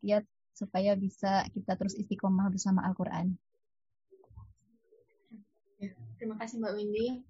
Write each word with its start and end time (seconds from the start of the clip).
kiat 0.00 0.24
supaya 0.56 0.96
bisa 0.96 1.44
kita 1.52 1.76
terus 1.76 1.96
istiqomah 1.96 2.48
bersama 2.52 2.84
Al-Quran. 2.88 3.36
Ya, 5.80 5.96
terima 6.20 6.36
kasih 6.36 6.60
Mbak 6.60 6.74
Windy. 6.76 7.24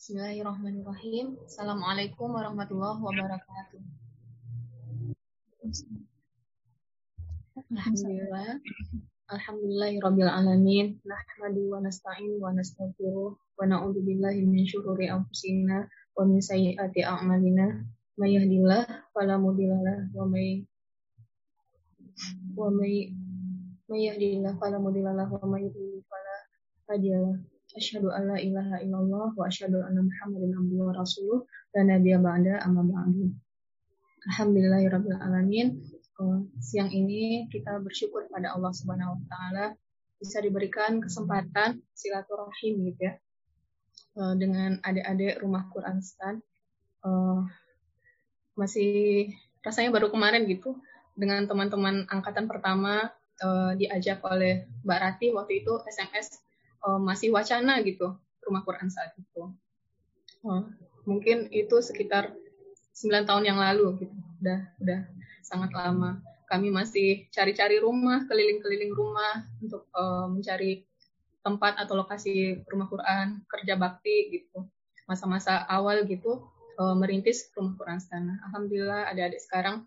Bismillahirrahmanirrahim. 0.00 1.36
Assalamualaikum 1.44 2.32
warahmatullahi 2.32 3.00
wabarakatuh. 3.04 3.80
Alhamdulillah. 7.68 8.56
Alhamdulillahirabbil 9.28 10.32
alamin. 10.32 10.96
Nahmadu 11.04 11.76
wa 11.76 11.84
wa 22.56 22.68
may 22.70 23.12
may 23.90 24.06
yahdihillahu 24.06 24.58
fala 24.60 24.78
mudhillalah 24.78 25.26
wa 25.26 25.44
may 25.50 25.66
yudhlil 25.66 26.02
fala 26.06 26.34
hadiyalah. 26.90 27.36
Asyhadu 27.70 28.10
an 28.10 28.34
la 28.34 28.36
ilaha 28.42 28.82
illallah 28.82 29.30
wa 29.34 29.44
asyhadu 29.46 29.78
anna 29.78 30.02
Muhammadan 30.02 30.58
abduhu 30.58 30.90
wa 30.90 30.94
rasuluh 30.94 31.46
dan 31.70 31.86
nabiyya 31.86 32.18
ba'da 32.18 32.66
amma 32.66 32.82
ba'du. 32.82 33.30
Alhamdulillahirabbil 34.26 35.18
alamin. 35.22 35.78
Uh, 36.20 36.44
siang 36.60 36.92
ini 36.92 37.46
kita 37.48 37.80
bersyukur 37.80 38.26
pada 38.28 38.52
Allah 38.52 38.74
Subhanahu 38.74 39.16
wa 39.16 39.22
taala 39.30 39.64
bisa 40.18 40.42
diberikan 40.42 41.00
kesempatan 41.00 41.80
silaturahim 41.94 42.90
gitu 42.90 43.08
ya. 43.08 43.14
Uh, 44.18 44.34
dengan 44.34 44.82
adik-adik 44.82 45.38
rumah 45.38 45.70
Quran 45.70 46.02
Stan. 46.02 46.42
Uh, 47.06 47.46
masih 48.58 49.30
rasanya 49.64 49.94
baru 49.94 50.12
kemarin 50.12 50.44
gitu 50.50 50.76
dengan 51.20 51.44
teman-teman 51.44 52.08
angkatan 52.08 52.48
pertama 52.48 53.12
uh, 53.44 53.76
diajak 53.76 54.24
oleh 54.24 54.64
Mbak 54.80 55.00
Rati 55.04 55.26
waktu 55.36 55.60
itu 55.60 55.76
SMS 55.84 56.40
uh, 56.80 56.96
masih 56.96 57.28
wacana 57.28 57.76
gitu 57.84 58.16
rumah 58.40 58.64
Quran 58.64 58.88
saat 58.88 59.12
itu. 59.20 59.52
Uh, 60.40 60.64
mungkin 61.04 61.52
itu 61.52 61.76
sekitar 61.84 62.32
9 62.96 63.28
tahun 63.28 63.44
yang 63.44 63.60
lalu 63.60 64.08
gitu. 64.08 64.16
Udah 64.40 64.64
udah 64.80 65.00
sangat 65.44 65.76
lama. 65.76 66.24
Kami 66.48 66.72
masih 66.72 67.30
cari-cari 67.30 67.78
rumah, 67.78 68.26
keliling-keliling 68.26 68.90
rumah 68.96 69.44
untuk 69.60 69.86
uh, 69.92 70.26
mencari 70.26 70.88
tempat 71.44 71.78
atau 71.78 72.00
lokasi 72.00 72.64
rumah 72.64 72.88
Quran, 72.88 73.44
kerja 73.44 73.76
bakti 73.76 74.40
gitu. 74.40 74.64
Masa-masa 75.04 75.68
awal 75.68 76.08
gitu 76.08 76.48
merintis 76.80 77.52
rumah 77.52 77.76
Quran 77.76 78.00
sana. 78.00 78.40
Alhamdulillah 78.48 79.12
ada 79.12 79.28
adik 79.28 79.44
sekarang 79.44 79.84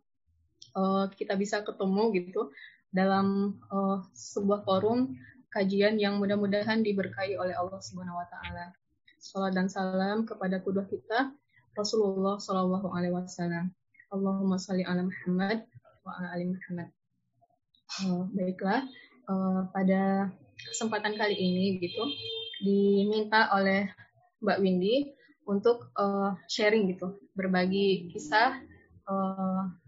uh, 0.78 1.06
kita 1.14 1.38
bisa 1.38 1.62
ketemu 1.66 2.14
gitu 2.18 2.54
dalam 2.94 3.58
uh, 3.74 4.06
sebuah 4.14 4.66
forum 4.66 5.18
kajian 5.54 6.02
yang 6.02 6.18
mudah-mudahan 6.18 6.82
diberkahi 6.82 7.38
oleh 7.38 7.54
Allah 7.54 7.82
Subhanahu 7.82 8.18
wa 8.18 8.28
taala. 8.30 8.74
Salam 9.24 9.56
dan 9.56 9.68
salam 9.72 10.28
kepada 10.28 10.60
kedua 10.60 10.84
kita 10.84 11.32
Rasulullah 11.74 12.38
Shallallahu 12.38 12.92
alaihi 12.94 13.14
wasallam. 13.14 13.74
Allahumma 14.14 14.62
shalli 14.62 14.86
ala 14.86 15.10
Muhammad 15.10 15.66
wa 16.06 16.12
ala 16.22 16.28
ali 16.38 16.46
Muhammad. 16.54 16.90
Uh, 18.02 18.26
baiklah, 18.34 18.86
uh, 19.30 19.70
pada 19.74 20.30
kesempatan 20.70 21.18
kali 21.18 21.34
ini 21.34 21.82
gitu 21.82 22.04
diminta 22.62 23.50
oleh 23.54 23.90
Mbak 24.42 24.60
Windy 24.62 25.14
untuk 25.50 25.90
uh, 25.98 26.38
sharing 26.46 26.94
gitu, 26.94 27.18
berbagi 27.34 28.10
kisah. 28.14 28.62
Uh, 29.10 29.83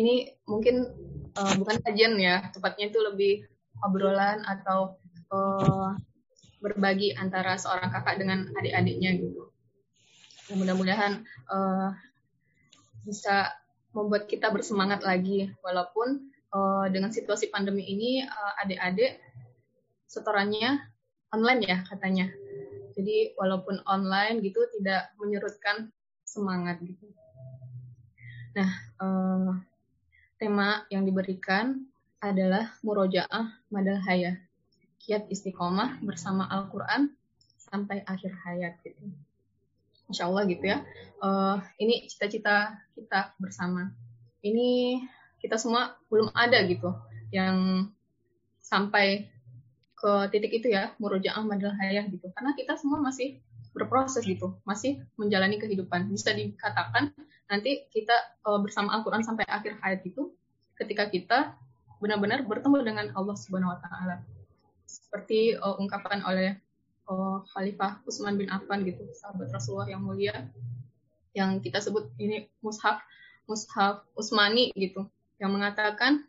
ini 0.00 0.30
mungkin 0.46 0.86
uh, 1.34 1.54
bukan 1.58 1.76
kajian 1.82 2.14
ya, 2.18 2.50
tepatnya 2.54 2.90
itu 2.90 2.98
lebih 3.02 3.34
obrolan 3.82 4.44
atau 4.44 5.00
uh, 5.32 5.96
berbagi 6.60 7.16
antara 7.16 7.56
seorang 7.56 7.88
kakak 7.88 8.20
dengan 8.20 8.52
adik-adiknya 8.54 9.16
gitu. 9.16 9.48
Mudah-mudahan 10.52 11.24
uh, 11.48 11.94
bisa 13.06 13.48
membuat 13.96 14.28
kita 14.30 14.52
bersemangat 14.52 15.02
lagi 15.02 15.50
walaupun 15.64 16.30
uh, 16.52 16.86
dengan 16.92 17.10
situasi 17.10 17.48
pandemi 17.48 17.86
ini 17.86 18.22
uh, 18.22 18.52
adik-adik 18.62 19.18
setorannya 20.10 20.78
online 21.32 21.60
ya 21.64 21.76
katanya. 21.86 22.26
Jadi 22.94 23.32
walaupun 23.38 23.80
online 23.86 24.42
gitu 24.44 24.60
tidak 24.76 25.14
menyurutkan 25.16 25.94
semangat 26.26 26.82
gitu. 26.82 27.08
Nah, 28.50 28.70
uh, 28.98 29.54
tema 30.40 30.82
yang 30.90 31.06
diberikan 31.06 31.86
adalah 32.18 32.74
murojaah 32.82 33.70
madal 33.70 34.02
hayah. 34.02 34.36
Kiat 35.00 35.30
istiqomah 35.32 36.02
bersama 36.04 36.44
Al-Quran 36.50 37.14
sampai 37.56 38.02
akhir 38.04 38.34
hayat 38.44 38.76
gitu. 38.82 39.08
Insya 40.10 40.26
Allah 40.26 40.44
gitu 40.50 40.64
ya. 40.66 40.82
Uh, 41.22 41.62
ini 41.78 42.10
cita-cita 42.10 42.82
kita 42.98 43.32
bersama. 43.38 43.94
Ini 44.42 45.00
kita 45.38 45.56
semua 45.56 45.94
belum 46.10 46.34
ada 46.34 46.58
gitu 46.66 46.90
yang 47.30 47.86
sampai 48.60 49.30
ke 49.94 50.12
titik 50.34 50.64
itu 50.64 50.68
ya, 50.72 50.90
murojaah 50.98 51.44
madal 51.46 51.72
hayah 51.78 52.04
gitu. 52.10 52.26
Karena 52.34 52.52
kita 52.58 52.74
semua 52.74 52.98
masih 52.98 53.38
berproses 53.70 54.26
gitu, 54.26 54.58
masih 54.66 54.98
menjalani 55.14 55.62
kehidupan. 55.62 56.10
Bisa 56.10 56.34
dikatakan 56.34 57.14
nanti 57.50 57.90
kita 57.90 58.14
uh, 58.46 58.62
bersama 58.62 58.94
Al-Quran 58.94 59.26
sampai 59.26 59.42
akhir 59.50 59.82
hayat 59.82 60.06
itu 60.06 60.30
ketika 60.78 61.10
kita 61.10 61.38
benar-benar 61.98 62.46
bertemu 62.46 62.80
dengan 62.80 63.06
Allah 63.12 63.36
Subhanahu 63.36 63.74
wa 63.74 63.78
taala. 63.82 64.22
Seperti 64.86 65.58
uh, 65.58 65.76
ungkapan 65.76 66.22
oleh 66.22 66.56
uh, 67.10 67.42
Khalifah 67.52 68.00
Utsman 68.06 68.38
bin 68.38 68.48
Affan 68.48 68.86
gitu, 68.86 69.02
sahabat 69.12 69.50
Rasulullah 69.50 69.90
yang 69.90 70.00
mulia 70.06 70.46
yang 71.34 71.62
kita 71.62 71.78
sebut 71.78 72.10
ini 72.18 72.50
mushaf 72.62 73.02
mushaf 73.46 74.06
Utsmani 74.14 74.70
gitu, 74.78 75.10
yang 75.42 75.50
mengatakan 75.50 76.26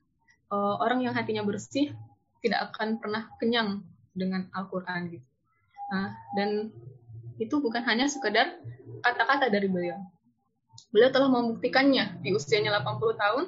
uh, 0.49 0.81
orang 0.81 1.05
yang 1.05 1.13
hatinya 1.13 1.45
bersih 1.45 1.93
tidak 2.41 2.73
akan 2.73 2.97
pernah 2.97 3.29
kenyang 3.37 3.85
dengan 4.17 4.49
Al-Qur'an 4.57 5.13
gitu. 5.13 5.25
Nah, 5.93 6.17
dan 6.33 6.73
itu 7.37 7.55
bukan 7.57 7.85
hanya 7.85 8.09
sekedar 8.09 8.57
kata-kata 9.01 9.49
dari 9.49 9.69
beliau. 9.69 10.01
Beliau 10.91 11.09
telah 11.11 11.29
membuktikannya. 11.31 12.19
Di 12.23 12.35
usianya 12.35 12.75
80 12.83 13.15
tahun, 13.15 13.43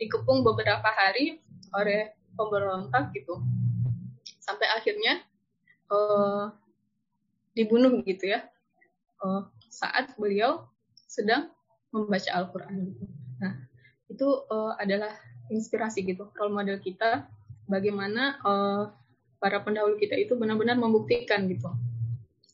dikepung 0.00 0.42
beberapa 0.42 0.86
hari 0.86 1.38
oleh 1.74 2.14
pemberontak 2.34 3.14
gitu. 3.14 3.42
Sampai 4.42 4.66
akhirnya 4.70 5.22
uh, 5.92 6.50
dibunuh 7.54 8.02
gitu 8.02 8.30
ya. 8.30 8.46
Uh, 9.20 9.46
saat 9.70 10.16
beliau 10.16 10.66
sedang 11.06 11.52
membaca 11.90 12.30
Al-Quran 12.32 12.74
gitu. 12.90 13.04
Nah 13.38 13.70
itu 14.10 14.26
uh, 14.50 14.74
adalah 14.76 15.14
inspirasi 15.50 16.02
gitu 16.02 16.30
role 16.34 16.54
model 16.54 16.82
kita 16.82 17.30
bagaimana 17.70 18.38
uh, 18.42 18.90
para 19.38 19.62
pendahulu 19.62 19.94
kita 19.96 20.18
itu 20.18 20.34
benar-benar 20.34 20.74
membuktikan 20.74 21.46
gitu 21.46 21.70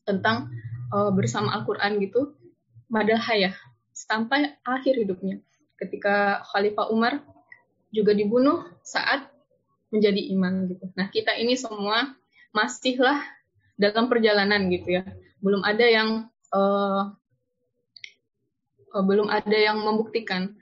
tentang 0.05 0.53
uh, 0.93 1.09
bersama 1.13 1.57
Al-Quran 1.57 1.97
gitu 2.05 2.37
madal 2.93 3.19
hayah 3.19 3.57
sampai 3.97 4.61
akhir 4.61 5.01
hidupnya 5.01 5.41
ketika 5.81 6.45
Khalifah 6.53 6.93
Umar 6.93 7.25
juga 7.89 8.13
dibunuh 8.13 8.69
saat 8.85 9.25
menjadi 9.89 10.21
imam 10.37 10.69
gitu. 10.69 10.93
Nah 10.93 11.09
kita 11.09 11.33
ini 11.41 11.57
semua 11.57 12.13
masihlah 12.53 13.25
dalam 13.81 14.13
perjalanan 14.13 14.69
gitu 14.69 15.01
ya. 15.01 15.03
Belum 15.41 15.65
ada 15.65 15.87
yang 15.89 16.29
uh, 16.53 17.17
uh, 18.93 19.05
belum 19.05 19.33
ada 19.33 19.57
yang 19.57 19.81
membuktikan 19.81 20.53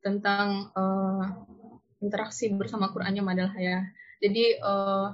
tentang 0.00 0.72
uh, 0.72 1.44
interaksi 2.00 2.48
bersama 2.56 2.88
Qurannya 2.88 3.20
Madal 3.20 3.52
Haya. 3.52 3.84
Jadi 4.24 4.56
uh, 4.64 5.12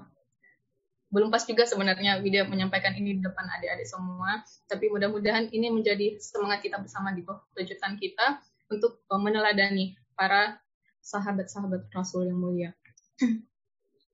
belum 1.09 1.33
pas 1.33 1.41
juga 1.49 1.65
sebenarnya 1.65 2.21
video 2.21 2.45
menyampaikan 2.45 2.93
ini 2.93 3.17
di 3.17 3.23
depan 3.25 3.49
adik-adik 3.49 3.89
semua. 3.89 4.45
Tapi 4.69 4.93
mudah-mudahan 4.93 5.49
ini 5.49 5.73
menjadi 5.73 6.21
semangat 6.21 6.61
kita 6.61 6.77
bersama 6.77 7.17
gitu, 7.17 7.33
kejutan 7.57 7.97
kita 7.97 8.45
untuk 8.69 9.01
uh, 9.09 9.17
meneladani 9.17 9.97
para 10.13 10.61
sahabat-sahabat 11.01 11.89
Rasul 11.93 12.29
yang 12.29 12.39
mulia. 12.39 12.71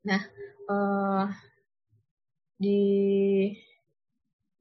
Nah, 0.05 0.21
uh, 0.69 1.33
di 2.61 2.77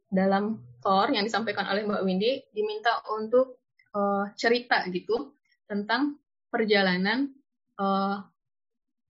dalam 0.08 0.56
Thor 0.80 1.12
yang 1.12 1.28
disampaikan 1.28 1.68
oleh 1.68 1.84
Mbak 1.84 2.04
Windy 2.08 2.48
diminta 2.56 3.04
untuk 3.12 3.60
uh, 3.92 4.32
cerita 4.40 4.88
gitu 4.88 5.36
tentang 5.68 6.16
perjalanan 6.48 7.28
uh, 7.76 8.24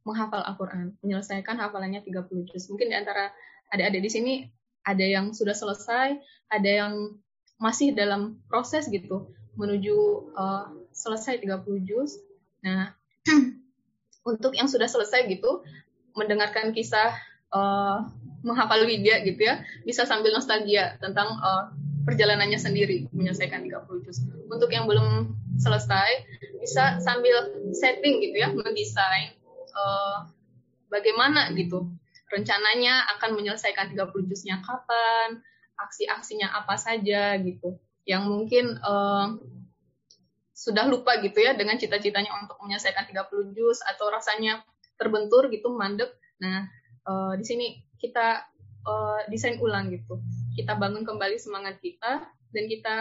menghafal 0.04 0.44
Al-Quran, 0.44 1.00
menyelesaikan 1.00 1.60
hafalannya 1.60 2.04
30 2.04 2.48
juz. 2.52 2.68
Mungkin 2.68 2.92
di 2.92 2.96
antara 2.96 3.32
adik-adik 3.72 4.02
di 4.04 4.12
sini 4.12 4.34
ada 4.84 5.04
yang 5.04 5.32
sudah 5.32 5.56
selesai, 5.56 6.20
ada 6.52 6.70
yang 6.70 7.18
masih 7.58 7.96
dalam 7.96 8.44
proses 8.52 8.92
gitu 8.92 9.32
menuju 9.56 9.96
uh, 10.36 10.68
selesai 10.92 11.40
30 11.40 11.88
juz. 11.88 12.20
Nah, 12.68 12.92
untuk 14.32 14.52
yang 14.56 14.68
sudah 14.68 14.92
selesai 14.92 15.28
gitu 15.32 15.64
mendengarkan 16.14 16.76
kisah 16.76 17.16
uh, 17.56 18.04
menghafal 18.44 18.84
widya 18.84 19.24
gitu 19.24 19.40
ya 19.40 19.64
bisa 19.88 20.04
sambil 20.04 20.36
nostalgia 20.36 21.00
tentang 21.00 21.32
uh, 21.40 21.72
perjalanannya 22.04 22.60
sendiri 22.60 23.08
menyelesaikan 23.16 23.64
30 23.64 24.04
juz. 24.04 24.20
Untuk 24.52 24.68
yang 24.76 24.84
belum 24.84 25.32
selesai 25.56 26.28
bisa 26.60 27.00
sambil 27.00 27.56
setting 27.72 28.20
gitu 28.20 28.36
ya 28.44 28.52
mendesain 28.52 29.36
uh, 29.74 30.30
bagaimana 30.88 31.50
gitu 31.58 31.90
rencananya 32.34 33.06
akan 33.18 33.38
menyelesaikan 33.38 33.94
30 33.94 34.10
juznya 34.26 34.58
kapan, 34.66 35.46
aksi-aksinya 35.78 36.50
apa 36.50 36.74
saja 36.82 37.38
gitu. 37.38 37.78
Yang 38.10 38.24
mungkin 38.26 38.66
uh, 38.82 39.38
sudah 40.54 40.90
lupa 40.90 41.22
gitu 41.22 41.38
ya 41.38 41.54
dengan 41.54 41.78
cita-citanya 41.78 42.34
untuk 42.42 42.58
menyelesaikan 42.66 43.06
30 43.06 43.54
juz 43.54 43.86
atau 43.86 44.10
rasanya 44.10 44.66
terbentur 44.98 45.54
gitu 45.54 45.78
mandek. 45.78 46.10
Nah, 46.42 46.66
uh, 47.06 47.38
di 47.38 47.46
sini 47.46 47.68
kita 48.02 48.50
uh, 48.90 49.22
desain 49.30 49.62
ulang 49.62 49.94
gitu. 49.94 50.18
Kita 50.58 50.74
bangun 50.74 51.06
kembali 51.06 51.38
semangat 51.38 51.78
kita 51.82 52.26
dan 52.54 52.66
kita 52.66 52.96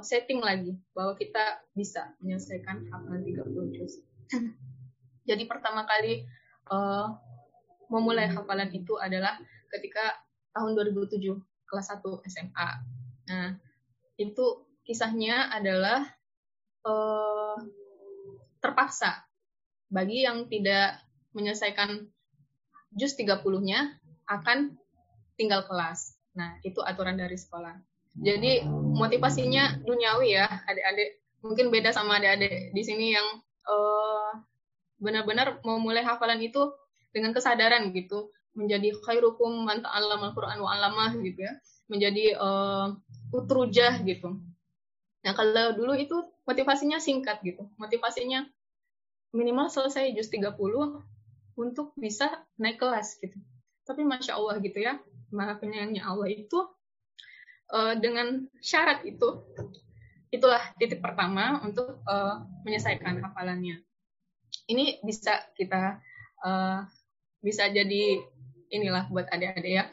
setting 0.00 0.40
lagi 0.40 0.72
bahwa 0.96 1.12
kita 1.20 1.60
bisa 1.76 2.16
menyelesaikan 2.24 2.88
hafalan 2.88 3.20
30 3.28 3.76
juz. 3.76 4.00
Jadi 5.26 5.44
pertama 5.50 5.82
kali 5.84 6.24
uh, 6.70 7.10
memulai 7.90 8.30
hafalan 8.30 8.70
itu 8.70 8.98
adalah 8.98 9.38
ketika 9.70 10.14
tahun 10.54 10.78
2007 10.78 11.20
kelas 11.66 11.86
1 11.92 12.30
SMA. 12.30 12.68
Nah, 13.26 13.48
itu 14.16 14.46
kisahnya 14.86 15.50
adalah 15.50 16.06
uh, 16.86 17.58
terpaksa 18.62 19.26
bagi 19.90 20.24
yang 20.24 20.46
tidak 20.46 21.02
menyelesaikan 21.34 22.06
jus 22.96 23.12
30-nya 23.18 23.98
akan 24.26 24.74
tinggal 25.36 25.66
kelas. 25.68 26.16
Nah, 26.34 26.58
itu 26.64 26.80
aturan 26.80 27.20
dari 27.20 27.36
sekolah. 27.36 27.76
Jadi 28.16 28.64
motivasinya 28.72 29.84
duniawi 29.84 30.40
ya, 30.40 30.48
adik-adik. 30.64 31.20
Mungkin 31.44 31.68
beda 31.68 31.92
sama 31.92 32.16
adik-adik 32.16 32.72
di 32.72 32.82
sini 32.82 33.12
yang 33.12 33.28
uh, 33.68 34.32
benar-benar 34.96 35.60
mau 35.62 35.76
mulai 35.80 36.02
hafalan 36.02 36.40
itu 36.40 36.72
dengan 37.12 37.32
kesadaran 37.32 37.92
gitu, 37.92 38.32
menjadi 38.56 38.92
khairukum 39.04 39.64
man 39.64 39.84
ta'allama 39.84 40.32
al-Qur'an 40.32 40.58
wa 40.60 40.70
'allamah 40.72 41.12
gitu 41.20 41.44
ya, 41.44 41.52
menjadi 41.88 42.36
uh, 42.36 42.96
utrujah 43.32 44.00
gitu. 44.02 44.40
Nah, 45.26 45.32
kalau 45.34 45.74
dulu 45.74 45.92
itu 45.98 46.16
motivasinya 46.46 47.02
singkat 47.02 47.42
gitu. 47.42 47.66
Motivasinya 47.76 48.46
minimal 49.34 49.66
selesai 49.68 50.14
juz 50.14 50.30
30 50.30 50.54
untuk 51.58 51.92
bisa 51.98 52.30
naik 52.56 52.78
kelas 52.78 53.18
gitu. 53.18 53.36
Tapi 53.82 54.06
masya 54.06 54.38
Allah 54.38 54.56
gitu 54.62 54.78
ya, 54.78 55.02
maha 55.34 55.58
penyayangnya 55.58 56.06
Allah 56.06 56.30
itu 56.30 56.58
uh, 57.74 57.94
dengan 57.98 58.46
syarat 58.62 59.02
itu, 59.02 59.42
itulah 60.30 60.62
titik 60.78 61.02
pertama 61.02 61.58
untuk 61.62 62.02
uh, 62.06 62.46
menyelesaikan 62.62 63.22
hafalannya. 63.22 63.82
Ini 64.66 65.02
bisa 65.06 65.46
kita 65.54 66.02
uh, 66.42 66.82
bisa 67.42 67.70
jadi 67.70 68.18
inilah 68.70 69.06
buat 69.10 69.30
adik-adik 69.30 69.72
ya. 69.82 69.84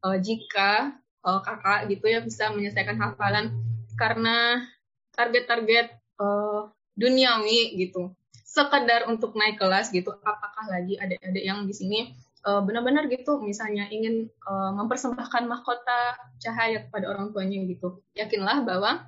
Uh, 0.00 0.16
jika 0.22 0.94
uh, 1.26 1.40
kakak 1.42 1.90
gitu 1.90 2.06
ya 2.08 2.22
bisa 2.22 2.48
menyelesaikan 2.54 2.96
hafalan 2.96 3.52
karena 3.98 4.64
target-target 5.12 5.98
uh, 6.22 6.70
duniawi 6.94 7.74
gitu. 7.76 8.14
Sekedar 8.46 9.06
untuk 9.06 9.34
naik 9.38 9.58
kelas 9.58 9.94
gitu 9.94 10.10
apakah 10.10 10.66
lagi 10.66 10.98
adik-adik 10.98 11.44
yang 11.44 11.66
di 11.66 11.74
sini 11.74 11.98
uh, 12.46 12.62
benar-benar 12.64 13.06
gitu 13.06 13.38
misalnya 13.42 13.86
ingin 13.90 14.30
uh, 14.46 14.74
mempersembahkan 14.74 15.46
mahkota 15.46 16.18
cahaya 16.38 16.86
kepada 16.86 17.10
orang 17.10 17.34
tuanya 17.34 17.66
gitu. 17.66 18.02
Yakinlah 18.14 18.62
bahwa 18.66 19.06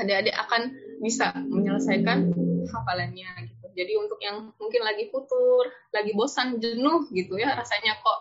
adik-adik 0.00 0.36
akan 0.36 0.74
bisa 1.02 1.34
menyelesaikan 1.36 2.32
hafalannya 2.72 3.30
gitu 3.50 3.53
jadi 3.74 3.98
untuk 3.98 4.18
yang 4.22 4.54
mungkin 4.56 4.82
lagi 4.86 5.10
futur 5.10 5.68
lagi 5.90 6.14
bosan 6.14 6.62
jenuh 6.62 7.10
gitu 7.10 7.36
ya 7.36 7.58
rasanya 7.58 7.98
kok 8.00 8.20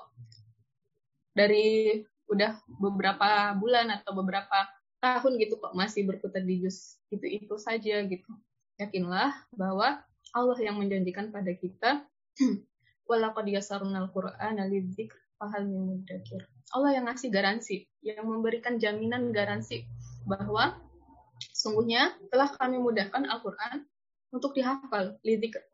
dari 1.34 2.02
udah 2.30 2.58
beberapa 2.82 3.54
bulan 3.58 3.94
atau 4.02 4.18
beberapa 4.18 4.66
tahun 5.00 5.38
gitu 5.38 5.62
kok 5.62 5.78
masih 5.78 6.10
berputar 6.10 6.42
di 6.42 6.66
jus 6.66 6.98
itu 7.14 7.26
itu 7.26 7.56
saja 7.62 8.02
gitu 8.04 8.32
yakinlah 8.82 9.34
bahwa 9.54 10.02
Allah 10.34 10.58
yang 10.58 10.82
menjanjikan 10.82 11.30
pada 11.30 11.54
kita 11.54 12.06
walaqad 13.10 13.46
yasarnal 13.46 14.10
qur'ana 14.10 14.66
lidzikr 14.66 15.24
fahal 15.44 15.68
mudzakir. 15.68 16.48
Allah 16.72 16.96
yang 16.96 17.06
ngasih 17.12 17.30
garansi, 17.30 17.84
yang 18.00 18.24
memberikan 18.24 18.80
jaminan 18.80 19.36
garansi 19.36 19.84
bahwa 20.24 20.80
sungguhnya 21.52 22.16
telah 22.32 22.48
kami 22.56 22.80
mudahkan 22.80 23.28
Al-Qur'an 23.28 23.84
untuk 24.34 24.58
dihafal, 24.58 25.22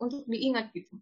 untuk 0.04 0.28
diingat 0.28 0.76
gitu. 0.76 1.00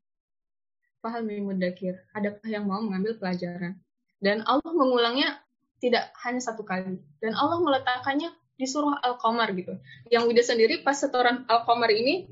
Fahal 1.02 1.26
min 1.26 1.42
mudzakir. 1.42 1.98
Adakah 2.14 2.46
yang 2.46 2.70
mau 2.70 2.82
mengambil 2.86 3.18
pelajaran? 3.18 3.82
Dan 4.22 4.46
Allah 4.46 4.74
mengulangnya 4.74 5.42
tidak 5.82 6.14
hanya 6.22 6.42
satu 6.42 6.62
kali. 6.62 7.02
Dan 7.18 7.34
Allah 7.34 7.58
meletakkannya 7.62 8.30
di 8.58 8.66
surah 8.66 9.02
Al-Qamar 9.02 9.54
gitu. 9.58 9.78
Yang 10.14 10.24
Wida 10.30 10.44
sendiri 10.46 10.76
pas 10.86 10.98
setoran 10.98 11.46
Al-Qamar 11.50 11.90
ini 11.90 12.30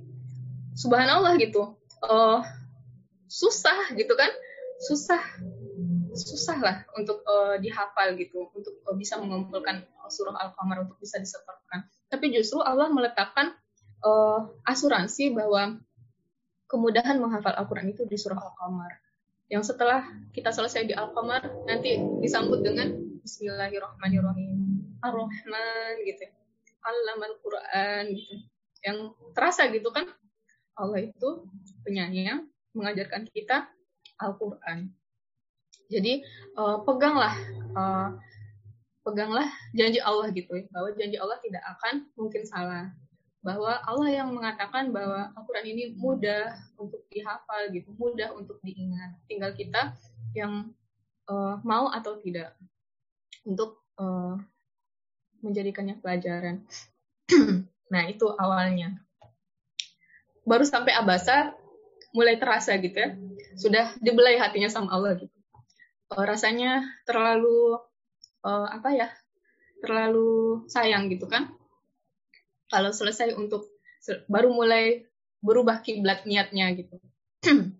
subhanallah 0.78 1.34
gitu. 1.42 1.74
Uh, 2.06 2.46
susah 3.26 3.90
gitu 3.98 4.14
kan 4.14 4.30
susah 4.86 5.20
susah 6.16 6.58
lah 6.64 6.78
untuk 6.96 7.20
uh, 7.28 7.60
dihafal 7.60 8.16
gitu 8.16 8.48
untuk 8.56 8.80
uh, 8.88 8.96
bisa 8.96 9.20
mengumpulkan 9.20 9.84
surah 10.08 10.38
al-qamar 10.40 10.88
untuk 10.88 10.96
bisa 11.02 11.20
disetorkan 11.20 11.90
tapi 12.08 12.32
justru 12.32 12.62
Allah 12.62 12.88
meletakkan 12.94 13.52
uh, 14.04 14.40
asuransi 14.68 15.32
bahwa 15.32 15.80
kemudahan 16.68 17.22
menghafal 17.22 17.54
Al-Quran 17.54 17.94
itu 17.94 18.04
di 18.10 18.18
surah 18.18 18.40
Al-Qamar 18.42 18.92
yang 19.48 19.62
setelah 19.62 20.02
kita 20.34 20.50
selesai 20.50 20.90
di 20.90 20.94
Al-Qamar 20.98 21.70
nanti 21.70 22.02
disambut 22.20 22.66
dengan 22.66 22.90
Bismillahirrahmanirrahim 23.22 24.60
Ar-Rahman 25.06 25.94
gitu 26.04 26.26
Allamal 26.86 27.34
Quran 27.42 28.04
gitu 28.14 28.36
yang 28.86 28.98
terasa 29.34 29.70
gitu 29.74 29.90
kan 29.90 30.06
Allah 30.78 31.08
itu 31.08 31.30
penyayang 31.88 32.46
mengajarkan 32.76 33.26
kita 33.32 33.66
Al-Quran. 34.20 34.92
Jadi 35.88 36.22
uh, 36.60 36.84
peganglah 36.84 37.36
uh, 37.74 38.10
peganglah 39.06 39.48
janji 39.72 40.02
Allah 40.04 40.34
gitu 40.36 40.52
ya, 40.52 40.66
bahwa 40.74 40.90
janji 40.98 41.18
Allah 41.18 41.38
tidak 41.40 41.64
akan 41.64 42.10
mungkin 42.20 42.44
salah. 42.44 42.92
Bahwa 43.46 43.78
Allah 43.86 44.10
yang 44.10 44.34
mengatakan 44.34 44.90
bahwa 44.90 45.30
Al-Quran 45.38 45.66
ini 45.70 45.84
mudah 45.94 46.58
untuk 46.82 47.06
dihafal 47.14 47.70
gitu, 47.70 47.94
mudah 47.94 48.34
untuk 48.34 48.58
diingat. 48.66 49.22
Tinggal 49.30 49.54
kita 49.54 49.94
yang 50.34 50.74
uh, 51.30 51.62
mau 51.62 51.94
atau 51.94 52.18
tidak 52.18 52.58
untuk 53.46 53.86
uh, 54.02 54.34
menjadikannya 55.46 56.02
pelajaran. 56.02 56.66
nah 57.94 58.04
itu 58.10 58.26
awalnya. 58.34 58.98
Baru 60.42 60.66
sampai 60.66 60.98
abasa 60.98 61.54
mulai 62.16 62.40
terasa 62.40 62.80
gitu 62.80 62.96
ya 62.96 63.12
sudah 63.60 63.92
dibelai 64.00 64.40
hatinya 64.40 64.72
sama 64.72 64.96
Allah 64.96 65.20
gitu 65.20 65.36
uh, 66.16 66.24
rasanya 66.24 66.88
terlalu 67.04 67.76
uh, 68.48 68.68
apa 68.72 68.90
ya 68.96 69.08
terlalu 69.84 70.64
sayang 70.72 71.12
gitu 71.12 71.28
kan 71.28 71.52
kalau 72.72 72.92
selesai 72.94 73.34
untuk 73.38 73.70
baru 74.30 74.54
mulai 74.54 75.06
berubah 75.42 75.82
kiblat 75.82 76.26
niatnya 76.26 76.74
gitu 76.78 76.98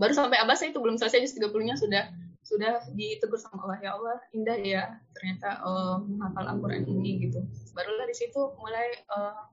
baru 0.00 0.12
sampai 0.14 0.38
abas 0.42 0.62
itu 0.66 0.78
belum 0.78 0.98
selesai 0.98 1.22
juz 1.22 1.34
30-nya 1.38 1.76
sudah 1.78 2.04
sudah 2.40 2.82
ditegur 2.96 3.36
sama 3.36 3.68
Allah 3.68 3.78
ya 3.78 3.90
Allah 3.94 4.18
indah 4.32 4.58
ya 4.58 4.82
ternyata 5.12 5.60
uh, 5.60 6.02
menghafal 6.02 6.56
Al-Qur'an 6.56 6.82
ini 6.88 7.28
gitu 7.28 7.44
barulah 7.76 8.08
di 8.08 8.16
situ 8.16 8.40
mulai 8.58 8.90
uh, 9.12 9.44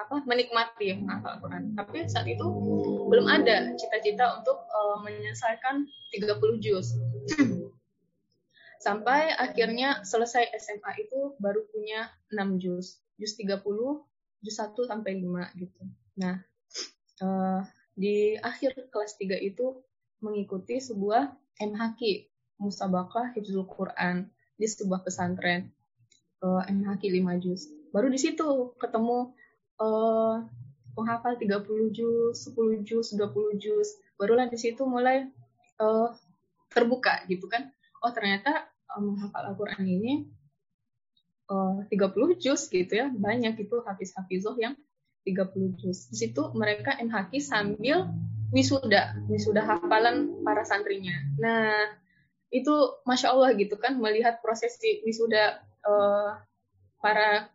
apa 0.00 0.24
menikmati 0.24 0.96
menghafal 0.96 1.36
Al-Quran. 1.36 1.76
Tapi 1.76 2.08
saat 2.08 2.24
itu 2.24 2.46
belum 3.08 3.26
ada 3.28 3.76
cita-cita 3.76 4.40
untuk 4.40 4.64
uh, 4.64 4.96
menyelesaikan 5.04 5.84
30 6.16 6.64
juz. 6.64 6.96
Sampai 8.84 9.28
akhirnya 9.36 10.00
selesai 10.08 10.56
SMA 10.56 11.04
itu 11.04 11.36
baru 11.36 11.68
punya 11.68 12.08
6 12.32 12.56
juz. 12.62 12.96
Juz 13.20 13.36
30, 13.36 13.60
juz 14.40 14.56
1 14.56 14.72
sampai 14.88 15.20
5 15.20 15.60
gitu. 15.60 15.82
Nah, 16.16 16.40
uh, 17.20 17.60
di 17.92 18.40
akhir 18.40 18.88
kelas 18.88 19.20
3 19.20 19.36
itu 19.44 19.84
mengikuti 20.24 20.80
sebuah 20.80 21.36
MHQ, 21.60 22.00
Musabakah 22.60 23.36
Hifzul 23.36 23.68
Quran 23.68 24.32
di 24.56 24.64
sebuah 24.64 25.04
pesantren. 25.04 25.68
Uh, 26.40 26.64
MHQ 26.64 27.12
5 27.20 27.44
juz. 27.44 27.68
Baru 27.92 28.08
di 28.08 28.16
situ 28.16 28.72
ketemu 28.80 29.36
uh, 29.76 30.40
penghafal 30.96 31.36
30 31.36 31.92
juz, 31.92 32.36
10 32.56 32.88
juz, 32.88 33.12
20 33.12 33.60
juz. 33.60 33.88
Barulah 34.16 34.48
di 34.48 34.56
situ 34.56 34.84
mulai 34.88 35.28
uh, 35.80 36.08
terbuka 36.72 37.24
gitu 37.28 37.44
kan. 37.48 37.68
Oh 38.00 38.12
ternyata 38.12 38.68
um, 38.96 39.12
menghafal 39.12 39.52
Al-Quran 39.52 39.84
ini 39.84 40.12
uh, 41.50 41.82
30 41.90 42.38
juz 42.38 42.70
gitu 42.70 42.92
ya. 42.94 43.10
Banyak 43.10 43.58
itu 43.58 43.82
hafiz-hafizoh 43.82 44.54
yang 44.56 44.78
30 45.26 45.76
juz. 45.82 46.08
Di 46.08 46.16
situ 46.16 46.54
mereka 46.54 46.96
MHQ 46.96 47.32
sambil 47.42 48.08
wisuda, 48.54 49.18
wisuda 49.26 49.62
hafalan 49.66 50.42
para 50.46 50.62
santrinya. 50.64 51.14
Nah, 51.38 52.00
itu 52.50 52.74
masya 53.06 53.30
Allah 53.30 53.54
gitu 53.54 53.78
kan 53.78 53.94
melihat 53.98 54.42
prosesi 54.42 55.02
wisuda 55.06 55.62
uh, 55.86 56.34
para 56.98 57.48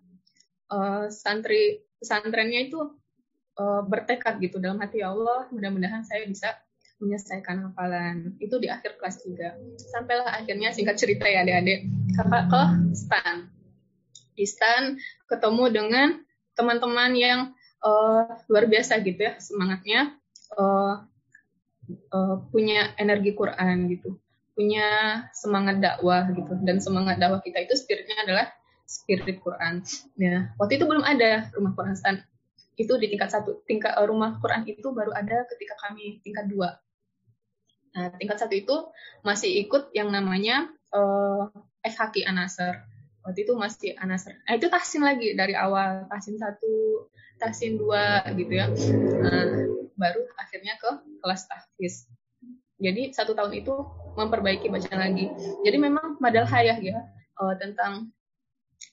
uh, 0.71 1.11
santri 1.11 1.83
pesantrennya 1.99 2.71
itu 2.71 2.79
uh, 3.59 3.83
bertekad 3.83 4.39
gitu 4.39 4.57
dalam 4.63 4.79
hati 4.79 5.03
ya 5.03 5.11
Allah 5.11 5.51
mudah-mudahan 5.51 6.07
saya 6.07 6.23
bisa 6.23 6.55
menyelesaikan 7.03 7.69
hafalan 7.69 8.39
itu 8.39 8.55
di 8.55 8.71
akhir 8.71 8.95
kelas 8.95 9.19
3 9.27 9.83
sampailah 9.83 10.31
akhirnya 10.31 10.71
singkat 10.71 10.95
cerita 10.95 11.27
ya 11.27 11.43
adik-adik 11.43 11.91
kakak 12.15 12.43
ke 12.47 12.61
stan 12.95 13.51
di 14.35 14.45
stan 14.45 14.99
ketemu 15.31 15.63
dengan 15.71 16.07
teman-teman 16.53 17.11
yang 17.15 17.39
uh, 17.83 18.27
luar 18.51 18.67
biasa 18.67 18.99
gitu 19.01 19.19
ya 19.19 19.39
semangatnya 19.39 20.15
uh, 20.59 21.03
uh, 22.11 22.35
punya 22.51 22.93
energi 22.99 23.31
Quran 23.33 23.89
gitu 23.91 24.19
punya 24.55 24.87
semangat 25.35 25.83
dakwah 25.83 26.31
gitu 26.31 26.55
dan 26.63 26.79
semangat 26.79 27.19
dakwah 27.19 27.43
kita 27.43 27.67
itu 27.67 27.75
spiritnya 27.75 28.23
adalah 28.23 28.47
spirit 28.87 29.41
Quran. 29.41 29.83
Ya, 30.15 30.55
waktu 30.61 30.79
itu 30.79 30.85
belum 30.87 31.03
ada 31.03 31.51
rumah 31.57 31.73
Quran 31.75 31.97
stand. 31.97 32.19
Itu 32.79 32.95
di 33.01 33.11
tingkat 33.11 33.33
satu, 33.33 33.65
tingkat 33.65 33.97
rumah 34.05 34.37
Quran 34.39 34.63
itu 34.63 34.87
baru 34.93 35.11
ada 35.11 35.43
ketika 35.51 35.75
kami 35.83 36.21
tingkat 36.21 36.47
dua. 36.47 36.79
Nah, 37.95 38.11
tingkat 38.19 38.37
satu 38.39 38.53
itu 38.55 38.75
masih 39.23 39.51
ikut 39.67 39.91
yang 39.95 40.11
namanya 40.11 40.71
uh, 40.95 41.51
FHQ 41.83 42.27
Anasar. 42.27 42.87
Waktu 43.25 43.41
itu 43.41 43.53
masih 43.57 43.91
Anasar. 43.97 44.37
Nah, 44.45 44.53
itu 44.53 44.69
tahsin 44.69 45.01
lagi 45.01 45.33
dari 45.33 45.57
awal, 45.57 46.05
tahsin 46.13 46.37
satu, 46.37 47.09
tahsin 47.41 47.81
dua 47.81 48.21
gitu 48.37 48.53
ya. 48.53 48.69
Nah, 48.69 49.65
baru 49.97 50.21
akhirnya 50.37 50.77
ke 50.77 50.89
kelas 51.25 51.49
tahfiz. 51.49 52.05
Jadi 52.77 53.15
satu 53.17 53.33
tahun 53.33 53.65
itu 53.65 53.73
memperbaiki 54.13 54.69
bacaan 54.69 54.99
lagi. 55.01 55.31
Jadi 55.65 55.77
memang 55.79 56.21
madal 56.21 56.45
hayah 56.45 56.77
ya 56.77 57.01
uh, 57.41 57.55
tentang 57.57 58.13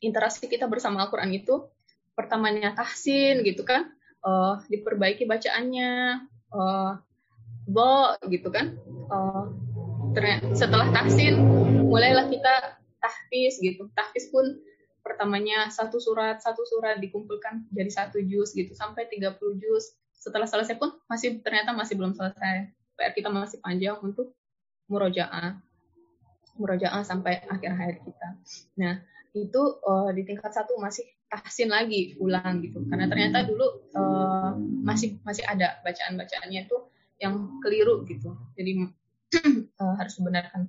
interaksi 0.01 0.49
kita 0.49 0.65
bersama 0.71 1.05
Al-Quran 1.05 1.35
itu 1.37 1.69
pertamanya 2.17 2.73
tahsin 2.73 3.45
gitu 3.45 3.69
kan, 3.69 3.91
uh, 4.25 4.65
diperbaiki 4.71 5.29
bacaannya, 5.29 6.25
uh, 6.55 6.93
bo 7.69 8.17
gitu 8.33 8.49
kan. 8.49 8.81
Uh, 9.13 9.53
setelah 10.53 10.93
tahsin 10.93 11.41
mulailah 11.89 12.29
kita 12.29 12.82
tahfiz 13.03 13.59
gitu. 13.59 13.91
Tahfiz 13.99 14.31
pun 14.31 14.47
pertamanya 15.03 15.67
satu 15.67 15.99
surat 15.99 16.39
satu 16.39 16.63
surat 16.63 17.03
dikumpulkan 17.03 17.67
jadi 17.75 17.91
satu 17.91 18.23
juz 18.23 18.55
gitu 18.55 18.71
sampai 18.73 19.11
30 19.11 19.35
juz. 19.59 19.99
Setelah 20.15 20.47
selesai 20.47 20.79
pun 20.79 20.95
masih 21.11 21.43
ternyata 21.43 21.75
masih 21.75 21.99
belum 21.99 22.15
selesai 22.15 22.71
PR 22.95 23.13
kita 23.13 23.29
masih 23.29 23.59
panjang 23.59 23.99
untuk 23.99 24.31
murojaah 24.87 25.59
murojaah 26.55 27.03
sampai 27.03 27.43
akhir 27.51 27.73
hayat 27.75 27.99
kita. 28.07 28.29
Nah, 28.79 29.01
itu 29.33 29.63
uh, 29.83 30.13
di 30.13 30.23
tingkat 30.29 30.53
satu 30.53 30.77
masih 30.77 31.09
tahsin 31.33 31.73
lagi 31.73 32.13
ulang 32.21 32.61
gitu 32.61 32.85
karena 32.93 33.09
ternyata 33.09 33.49
dulu 33.49 33.65
uh, 33.97 34.53
masih 34.85 35.17
masih 35.25 35.41
ada 35.49 35.81
bacaan 35.81 36.21
bacaannya 36.21 36.69
itu 36.69 36.77
yang 37.17 37.57
keliru 37.65 38.05
gitu 38.05 38.37
jadi 38.53 38.93
uh, 39.81 39.95
harus 39.99 40.21
dibenarkan 40.21 40.69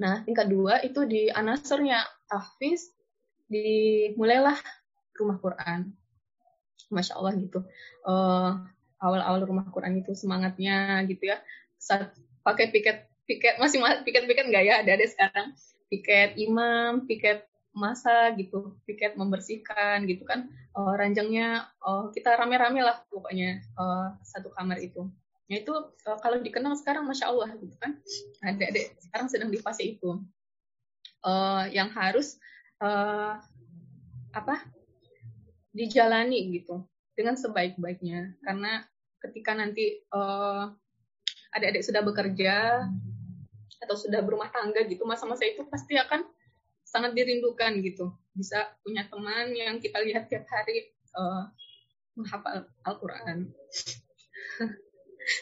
nah 0.00 0.24
tingkat 0.24 0.48
dua 0.48 0.80
itu 0.84 1.04
di 1.04 1.28
anasurnya 1.28 2.04
tahfiz 2.30 2.92
dimulailah 3.52 4.56
rumah 5.20 5.36
Quran. 5.38 5.92
Masya 6.92 7.16
Allah 7.16 7.32
gitu. 7.40 7.64
Uh, 8.04 8.64
awal-awal 9.00 9.44
rumah 9.44 9.68
Quran 9.68 10.00
itu 10.00 10.12
semangatnya 10.16 11.04
gitu 11.08 11.28
ya. 11.32 11.40
Saat 11.76 12.16
pakai 12.44 12.72
piket 12.72 13.08
piket 13.28 13.56
masih 13.60 13.80
piket 14.04 14.24
piket 14.28 14.48
nggak 14.48 14.64
ya? 14.64 14.74
Ada 14.84 14.90
ada 14.96 15.06
sekarang. 15.08 15.48
Piket 15.92 16.36
imam 16.40 17.04
piket 17.04 17.48
masa 17.72 18.32
gitu. 18.36 18.76
Piket 18.84 19.16
membersihkan 19.16 20.04
gitu 20.08 20.24
kan. 20.24 20.48
Uh, 20.72 20.96
ranjangnya 20.96 21.68
uh, 21.84 22.08
kita 22.12 22.32
rame-rame 22.32 22.80
lah 22.80 23.04
pokoknya 23.12 23.60
uh, 23.76 24.16
satu 24.24 24.48
kamar 24.56 24.80
itu 24.80 25.04
itu 25.60 25.74
uh, 26.08 26.18
kalau 26.24 26.40
dikenal 26.40 26.72
sekarang 26.78 27.04
masya 27.04 27.28
Allah 27.28 27.52
gitu 27.60 27.74
kan. 27.76 27.98
Ada 28.40 28.94
sekarang 29.10 29.28
sedang 29.28 29.50
di 29.52 29.58
fase 29.60 29.84
itu. 29.84 30.22
Uh, 31.22 31.70
yang 31.70 31.92
harus 31.92 32.40
uh, 32.80 33.36
apa 34.32 34.56
dijalani 35.74 36.56
gitu. 36.56 36.86
Dengan 37.12 37.36
sebaik-baiknya. 37.36 38.38
Karena 38.40 38.86
ketika 39.20 39.52
nanti 39.52 40.00
uh, 40.14 40.72
adik-adik 41.52 41.84
sudah 41.84 42.00
bekerja 42.00 42.86
atau 43.82 43.96
sudah 43.98 44.22
berumah 44.22 44.48
tangga 44.54 44.86
gitu 44.86 45.02
masa-masa 45.02 45.42
itu 45.42 45.66
pasti 45.66 45.98
akan 45.98 46.22
sangat 46.86 47.12
dirindukan 47.18 47.82
gitu. 47.82 48.14
Bisa 48.32 48.72
punya 48.80 49.04
teman 49.10 49.52
yang 49.52 49.82
kita 49.82 50.00
lihat 50.00 50.30
tiap 50.30 50.46
hari 50.48 50.92
uh, 51.18 51.50
menghafal 52.16 52.68
Al-Quran 52.84 53.48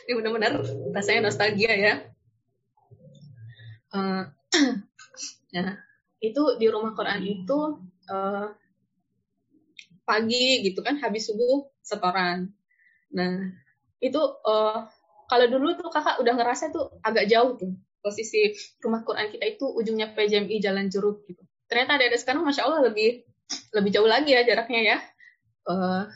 ini 0.07 0.13
benar-benar 0.19 0.53
rasanya 0.93 1.31
nostalgia 1.31 1.73
ya 1.73 1.95
uh, 3.97 4.23
nah 5.55 5.71
itu 6.29 6.43
di 6.61 6.67
rumah 6.69 6.93
Quran 6.93 7.25
itu 7.25 7.59
uh, 8.13 8.47
pagi 10.05 10.67
gitu 10.67 10.83
kan 10.85 11.01
habis 11.01 11.31
subuh 11.31 11.71
setoran 11.81 12.53
nah 13.11 13.51
itu 14.01 14.21
uh, 14.21 14.89
kalau 15.31 15.47
dulu 15.47 15.79
tuh 15.79 15.89
kakak 15.95 16.19
udah 16.19 16.35
ngerasa 16.35 16.75
tuh 16.75 16.91
agak 17.07 17.31
jauh 17.31 17.55
tuh 17.55 17.71
posisi 18.03 18.51
rumah 18.83 19.07
Quran 19.07 19.31
kita 19.31 19.47
itu 19.47 19.69
ujungnya 19.71 20.11
PJMI 20.11 20.57
Jalan 20.59 20.91
Jeruk 20.91 21.23
gitu. 21.31 21.47
Ternyata 21.71 22.03
ada 22.03 22.19
sekarang 22.19 22.43
masya 22.43 22.67
Allah 22.67 22.91
lebih 22.91 23.23
lebih 23.71 23.91
jauh 23.95 24.11
lagi 24.11 24.35
ya 24.35 24.43
jaraknya 24.43 24.81
ya. 24.83 24.99
Uh, 25.69 26.11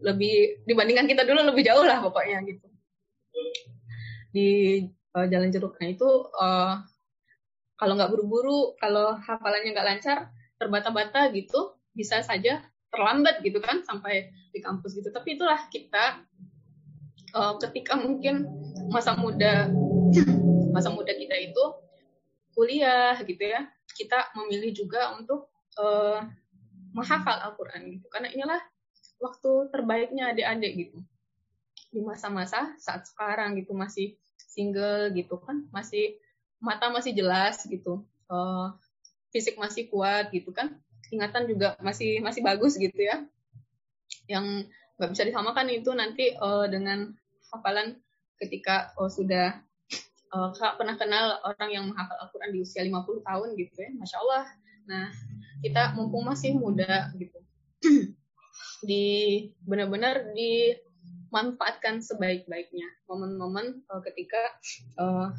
lebih 0.00 0.62
dibandingkan 0.64 1.10
kita 1.10 1.26
dulu 1.26 1.50
lebih 1.50 1.66
jauh 1.66 1.82
lah 1.82 1.98
pokoknya 1.98 2.46
gitu. 2.46 2.69
Di 4.30 4.82
uh, 5.14 5.26
Jalan 5.26 5.50
Jeruk. 5.50 5.76
Nah 5.78 5.88
itu 5.90 6.08
uh, 6.38 6.80
kalau 7.80 7.96
nggak 7.96 8.12
buru-buru, 8.12 8.76
kalau 8.76 9.16
hafalannya 9.16 9.72
nggak 9.72 9.88
lancar, 9.88 10.18
terbata-bata 10.60 11.32
gitu, 11.32 11.74
bisa 11.96 12.20
saja 12.20 12.60
terlambat 12.92 13.40
gitu 13.40 13.62
kan 13.62 13.80
sampai 13.86 14.28
di 14.52 14.60
kampus 14.60 14.98
gitu. 14.98 15.08
Tapi 15.08 15.38
itulah 15.38 15.66
kita 15.72 16.20
uh, 17.32 17.54
ketika 17.58 17.96
mungkin 17.96 18.46
masa 18.92 19.16
muda 19.16 19.70
masa 20.74 20.90
muda 20.90 21.14
kita 21.14 21.34
itu 21.38 21.64
kuliah 22.54 23.14
gitu 23.22 23.42
ya 23.46 23.62
kita 23.94 24.34
memilih 24.34 24.74
juga 24.74 25.14
untuk 25.14 25.50
uh, 25.78 26.22
menghafal 26.94 27.38
Al-Quran 27.48 27.96
gitu. 27.98 28.06
Karena 28.10 28.28
inilah 28.34 28.60
waktu 29.22 29.70
terbaiknya 29.70 30.34
adik-adik 30.34 30.72
gitu 30.76 30.98
di 31.90 32.00
masa-masa 32.02 32.74
saat 32.78 33.06
sekarang 33.06 33.58
gitu 33.58 33.74
masih 33.74 34.14
single 34.38 35.10
gitu 35.14 35.38
kan 35.42 35.66
masih 35.74 36.18
mata 36.62 36.90
masih 36.90 37.14
jelas 37.14 37.66
gitu 37.66 38.06
uh, 38.30 38.74
fisik 39.34 39.58
masih 39.58 39.90
kuat 39.90 40.30
gitu 40.30 40.54
kan 40.54 40.78
ingatan 41.10 41.50
juga 41.50 41.74
masih 41.82 42.22
masih 42.22 42.42
bagus 42.46 42.78
gitu 42.78 42.98
ya 42.98 43.26
yang 44.30 44.66
nggak 45.00 45.10
bisa 45.16 45.26
disamakan 45.26 45.66
itu 45.72 45.90
nanti 45.96 46.36
uh, 46.38 46.70
dengan 46.70 47.10
hafalan 47.50 47.98
ketika 48.38 48.94
oh, 48.96 49.10
sudah 49.10 49.58
uh, 50.32 50.50
pernah 50.78 50.96
kenal 50.96 51.38
orang 51.44 51.70
yang 51.70 51.84
menghafal 51.90 52.16
Al-Quran 52.20 52.50
di 52.54 52.58
usia 52.62 52.82
50 52.86 53.26
tahun 53.26 53.48
gitu 53.58 53.76
ya, 53.76 53.90
Masya 53.98 54.16
Allah. 54.22 54.44
Nah, 54.88 55.06
kita 55.60 55.82
mumpung 55.94 56.24
masih 56.24 56.56
muda 56.56 57.12
gitu, 57.20 57.38
di 58.88 59.04
benar-benar 59.62 60.32
dimanfaatkan 61.30 62.02
sebaik-baiknya 62.02 62.90
momen-momen 63.06 63.86
uh, 63.86 64.02
ketika 64.02 64.42
uh, 64.98 65.30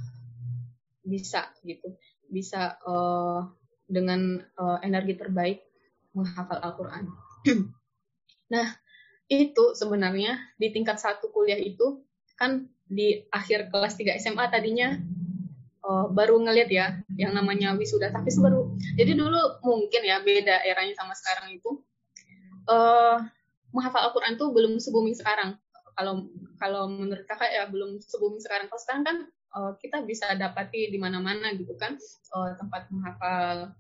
bisa 1.03 1.51
gitu, 1.67 2.00
bisa 2.31 2.79
uh, 2.88 3.51
dengan 3.91 4.39
uh, 4.55 4.79
energi 4.79 5.19
terbaik 5.19 5.67
menghafal 6.15 6.63
Al-Quran. 6.63 7.12
nah, 8.55 8.67
itu 9.27 9.75
sebenarnya 9.75 10.39
di 10.55 10.71
tingkat 10.71 10.95
satu 10.95 11.27
kuliah 11.27 11.60
itu 11.60 12.07
kan 12.39 12.71
di 12.88 13.27
akhir 13.27 13.67
kelas 13.67 14.00
3 14.00 14.15
SMA 14.24 14.48
tadinya 14.48 14.95
uh, 15.83 16.07
baru 16.07 16.39
ngeliat 16.39 16.71
ya 16.71 17.03
yang 17.19 17.36
namanya 17.36 17.75
wisuda 17.75 18.12
tapi 18.12 18.27
baru 18.36 18.75
jadi 19.00 19.15
dulu 19.15 19.63
mungkin 19.63 20.01
ya 20.03 20.19
beda 20.19 20.67
eranya 20.67 21.00
sama 21.00 21.15
sekarang 21.15 21.55
itu 21.55 21.79
uh, 22.67 23.24
menghafal 23.71 24.12
Al-Quran 24.12 24.36
tuh 24.36 24.51
belum 24.51 24.77
se-booming 24.77 25.15
sekarang. 25.15 25.55
Kalau 26.01 26.25
kalau 26.58 26.89
menurut 26.89 27.29
kakak 27.29 27.53
ya 27.53 27.70
belum 27.70 28.01
se-booming 28.01 28.41
sekarang. 28.41 28.65
Kalau 28.74 28.81
sekarang 28.81 29.03
kan 29.05 29.17
uh, 29.53 29.72
kita 29.77 30.01
bisa 30.01 30.34
dapati 30.34 30.89
di 30.89 30.98
mana-mana 30.98 31.53
gitu 31.53 31.77
kan 31.77 31.93
uh, 32.34 32.58
tempat 32.58 32.89
menghafal 32.89 33.77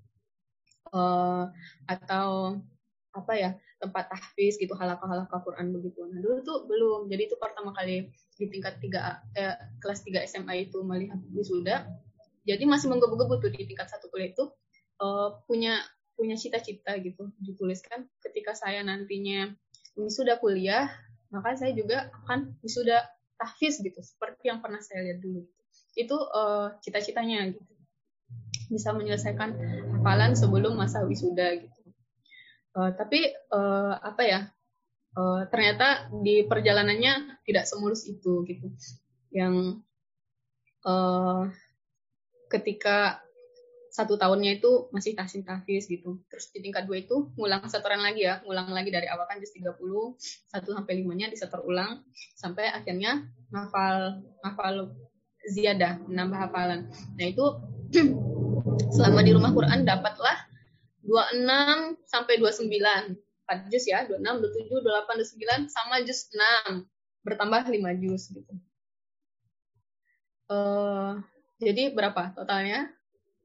uh, 0.93 1.49
atau 1.89 2.61
apa 3.11 3.33
ya 3.33 3.51
tempat 3.81 4.13
tahfiz 4.13 4.61
gitu 4.61 4.77
halakah-halakah 4.77 5.41
Quran 5.41 5.73
begitu. 5.73 6.05
Nah 6.05 6.21
dulu 6.21 6.37
tuh 6.45 6.69
belum. 6.69 7.09
Jadi 7.09 7.25
itu 7.25 7.35
pertama 7.41 7.73
kali 7.73 8.13
di 8.37 8.45
tingkat 8.45 8.77
tiga 8.77 9.25
eh, 9.33 9.57
kelas 9.81 10.05
3 10.05 10.29
SMA 10.29 10.69
itu 10.69 10.85
melihat 10.85 11.17
wisuda. 11.33 11.89
Jadi 12.45 12.69
masih 12.69 12.93
menggebu-gebu 12.93 13.41
tuh 13.41 13.49
di 13.49 13.65
tingkat 13.65 13.89
satu 13.89 14.13
kuliah 14.13 14.29
itu 14.29 14.45
uh, 15.01 15.41
punya 15.49 15.81
punya 16.13 16.37
cita-cita 16.37 16.93
gitu 17.01 17.33
dituliskan 17.41 18.05
ketika 18.21 18.53
saya 18.53 18.85
nantinya 18.85 19.49
wisuda 19.97 20.37
kuliah 20.37 20.89
maka 21.31 21.55
saya 21.55 21.71
juga 21.71 22.11
akan 22.23 22.59
wisuda 22.61 23.07
tahfiz 23.39 23.79
gitu 23.81 23.97
seperti 24.03 24.51
yang 24.51 24.59
pernah 24.61 24.83
saya 24.83 25.01
lihat 25.07 25.19
dulu 25.23 25.47
itu 25.95 26.15
uh, 26.15 26.71
cita-citanya 26.79 27.51
gitu. 27.51 27.73
Bisa 28.71 28.95
menyelesaikan 28.95 29.51
hafalan 29.99 30.31
sebelum 30.35 30.79
masa 30.79 31.03
wisuda 31.03 31.59
gitu. 31.59 31.79
Uh, 32.71 32.95
tapi 32.95 33.27
uh, 33.51 33.99
apa 33.99 34.23
ya 34.23 34.39
uh, 35.19 35.43
ternyata 35.51 36.07
di 36.23 36.47
perjalanannya 36.47 37.43
tidak 37.43 37.67
semulus 37.67 38.07
itu 38.07 38.47
gitu. 38.47 38.71
Yang 39.35 39.83
uh, 40.87 41.51
ketika 42.47 43.19
satu 43.91 44.15
tahunnya 44.15 44.63
itu 44.63 44.87
masih 44.95 45.13
tahsin 45.19 45.43
tahfiz 45.43 45.91
gitu. 45.91 46.23
Terus 46.31 46.47
di 46.55 46.63
tingkat 46.63 46.87
dua 46.87 47.03
itu 47.03 47.35
ngulang 47.35 47.67
setoran 47.67 47.99
lagi 47.99 48.23
ya, 48.23 48.39
ngulang 48.47 48.71
lagi 48.71 48.87
dari 48.87 49.11
awal 49.11 49.27
kan 49.27 49.43
juz 49.43 49.51
30, 49.51 49.67
1 49.75 50.63
sampai 50.63 50.93
5-nya 51.03 51.27
disetor 51.27 51.59
ulang 51.67 51.99
sampai 52.39 52.71
akhirnya 52.71 53.27
ngafal 53.51 54.23
ngafal 54.47 54.95
ziyadah, 55.43 55.99
menambah 56.07 56.39
hafalan. 56.39 56.87
Nah, 57.19 57.25
itu 57.27 57.45
selama 58.95 59.27
di 59.27 59.35
rumah 59.35 59.51
Quran 59.51 59.83
dapatlah 59.83 60.47
26 61.03 62.07
sampai 62.07 62.39
29. 62.39 62.71
4 62.71 63.67
juz 63.67 63.83
ya, 63.83 64.07
26, 64.07 64.23
27, 64.71 64.79
28, 64.79 65.67
29 65.67 65.67
sama 65.67 65.99
juz 66.07 66.31
6. 66.31 66.87
Bertambah 67.27 67.67
5 67.67 68.01
juz 68.01 68.31
gitu. 68.31 68.53
Uh, 70.47 71.19
jadi 71.59 71.91
berapa 71.91 72.31
totalnya? 72.31 72.87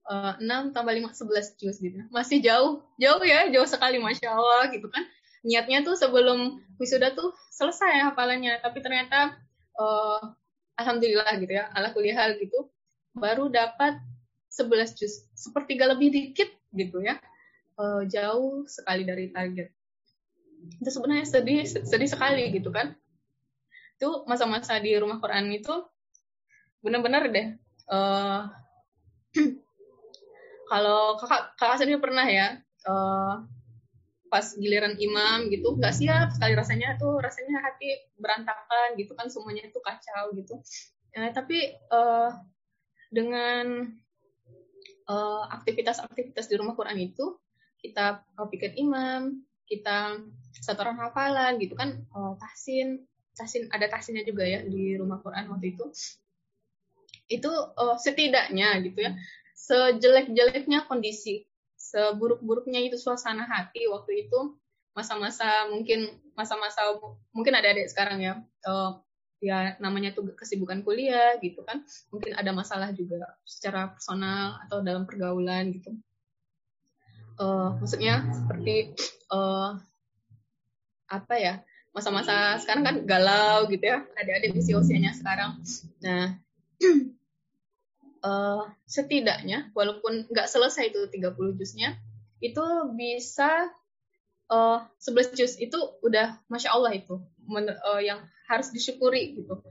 Uh, 0.06 0.34
6 0.38 0.74
tambah 0.74 0.92
5 0.92 1.12
11 1.14 1.60
juz 1.60 1.76
gitu. 1.82 1.98
Masih 2.10 2.38
jauh, 2.42 2.82
jauh 2.98 3.22
ya, 3.22 3.50
jauh 3.50 3.68
sekali 3.68 3.98
Masya 3.98 4.30
Allah 4.32 4.70
gitu 4.70 4.86
kan. 4.90 5.02
Niatnya 5.46 5.86
tuh 5.86 5.94
sebelum 5.94 6.58
wisuda 6.78 7.14
tuh 7.14 7.30
selesai 7.54 8.02
hafalannya, 8.10 8.58
tapi 8.62 8.82
ternyata 8.82 9.38
uh, 9.78 10.34
alhamdulillah 10.74 11.30
gitu 11.38 11.52
ya, 11.54 11.70
ala 11.70 11.94
kuliah 11.94 12.34
gitu, 12.34 12.70
baru 13.14 13.46
dapat 13.50 13.98
11 14.50 14.98
juz, 14.98 15.22
sepertiga 15.36 15.86
lebih 15.90 16.10
dikit 16.10 16.50
gitu 16.74 17.02
ya. 17.02 17.18
Uh, 17.76 18.08
jauh 18.08 18.64
sekali 18.66 19.04
dari 19.04 19.28
target. 19.30 19.68
Itu 20.80 20.90
sebenarnya 20.90 21.28
sedih, 21.28 21.62
sedih 21.68 22.10
sekali 22.10 22.48
gitu 22.50 22.72
kan. 22.72 22.96
Itu 24.00 24.24
masa-masa 24.24 24.80
di 24.80 24.96
rumah 24.96 25.20
Quran 25.20 25.52
itu 25.52 25.72
benar-benar 26.84 27.26
deh 27.34 27.58
uh, 27.90 28.46
kalau 30.66 31.14
kakak 31.18 31.54
kakak 31.54 31.78
sendiri 31.78 31.98
pernah 32.02 32.26
ya 32.26 32.58
uh, 32.86 33.42
pas 34.26 34.46
giliran 34.58 34.98
imam 34.98 35.46
gitu 35.48 35.78
nggak 35.78 35.94
siap 35.94 36.34
sekali 36.34 36.58
rasanya 36.58 36.98
tuh 36.98 37.22
rasanya 37.22 37.62
hati 37.62 38.10
berantakan 38.18 38.98
gitu 38.98 39.14
kan 39.14 39.30
semuanya 39.30 39.70
itu 39.70 39.78
kacau 39.78 40.34
gitu. 40.34 40.58
Uh, 41.14 41.30
tapi 41.32 41.72
uh, 41.94 42.34
dengan 43.08 43.94
aktivitas-aktivitas 45.62 46.44
uh, 46.46 46.50
di 46.50 46.56
rumah 46.58 46.74
Quran 46.74 46.98
itu 46.98 47.38
kita 47.78 48.26
uh, 48.34 48.46
pikir 48.50 48.74
imam 48.74 49.46
kita 49.70 50.18
setoran 50.58 50.98
hafalan 50.98 51.62
gitu 51.62 51.78
kan 51.78 52.02
uh, 52.10 52.34
tahsin 52.38 53.06
tahsin 53.38 53.70
ada 53.70 53.86
tahsinnya 53.86 54.26
juga 54.26 54.42
ya 54.42 54.66
di 54.66 54.98
rumah 54.98 55.22
Quran 55.22 55.46
waktu 55.54 55.78
itu. 55.78 55.86
Itu 57.30 57.50
uh, 57.50 57.94
setidaknya 57.98 58.82
gitu 58.82 59.06
ya 59.06 59.14
sejelek-jeleknya 59.56 60.84
kondisi, 60.84 61.48
seburuk-buruknya 61.80 62.84
itu 62.84 63.00
suasana 63.00 63.48
hati 63.48 63.88
waktu 63.88 64.28
itu 64.28 64.56
masa-masa 64.96 65.68
mungkin 65.68 66.08
masa-masa 66.32 66.96
mungkin 67.36 67.52
ada 67.52 67.68
adik 67.72 67.92
sekarang 67.92 68.20
ya 68.24 68.34
uh, 68.64 68.96
ya 69.44 69.76
namanya 69.76 70.16
tuh 70.16 70.32
kesibukan 70.32 70.80
kuliah 70.80 71.36
gitu 71.44 71.60
kan 71.68 71.84
mungkin 72.08 72.32
ada 72.32 72.48
masalah 72.56 72.92
juga 72.96 73.20
secara 73.44 73.92
personal 73.92 74.56
atau 74.64 74.80
dalam 74.80 75.04
pergaulan 75.04 75.72
gitu. 75.76 75.92
Uh, 77.36 77.76
maksudnya 77.76 78.24
seperti 78.32 78.96
uh, 79.28 79.76
apa 81.12 81.34
ya 81.36 81.54
masa-masa 81.92 82.56
sekarang 82.64 82.84
kan 82.84 82.96
galau 83.04 83.68
gitu 83.68 83.84
ya 83.84 84.04
adik-adik 84.16 84.56
usia 84.56 84.80
usianya 84.80 85.12
sekarang. 85.12 85.60
Nah 86.00 86.40
uh, 88.26 88.66
setidaknya 88.90 89.70
walaupun 89.72 90.26
nggak 90.26 90.50
selesai 90.50 90.90
itu 90.90 91.06
30 91.06 91.30
jusnya 91.54 91.94
itu 92.42 92.64
bisa 92.98 93.70
uh, 94.50 94.82
11 94.98 95.38
jus 95.38 95.54
itu 95.62 95.78
udah 96.02 96.42
masya 96.50 96.74
Allah 96.74 96.98
itu 96.98 97.22
men, 97.46 97.70
uh, 97.70 98.02
yang 98.02 98.26
harus 98.50 98.74
disyukuri 98.74 99.38
gitu. 99.38 99.62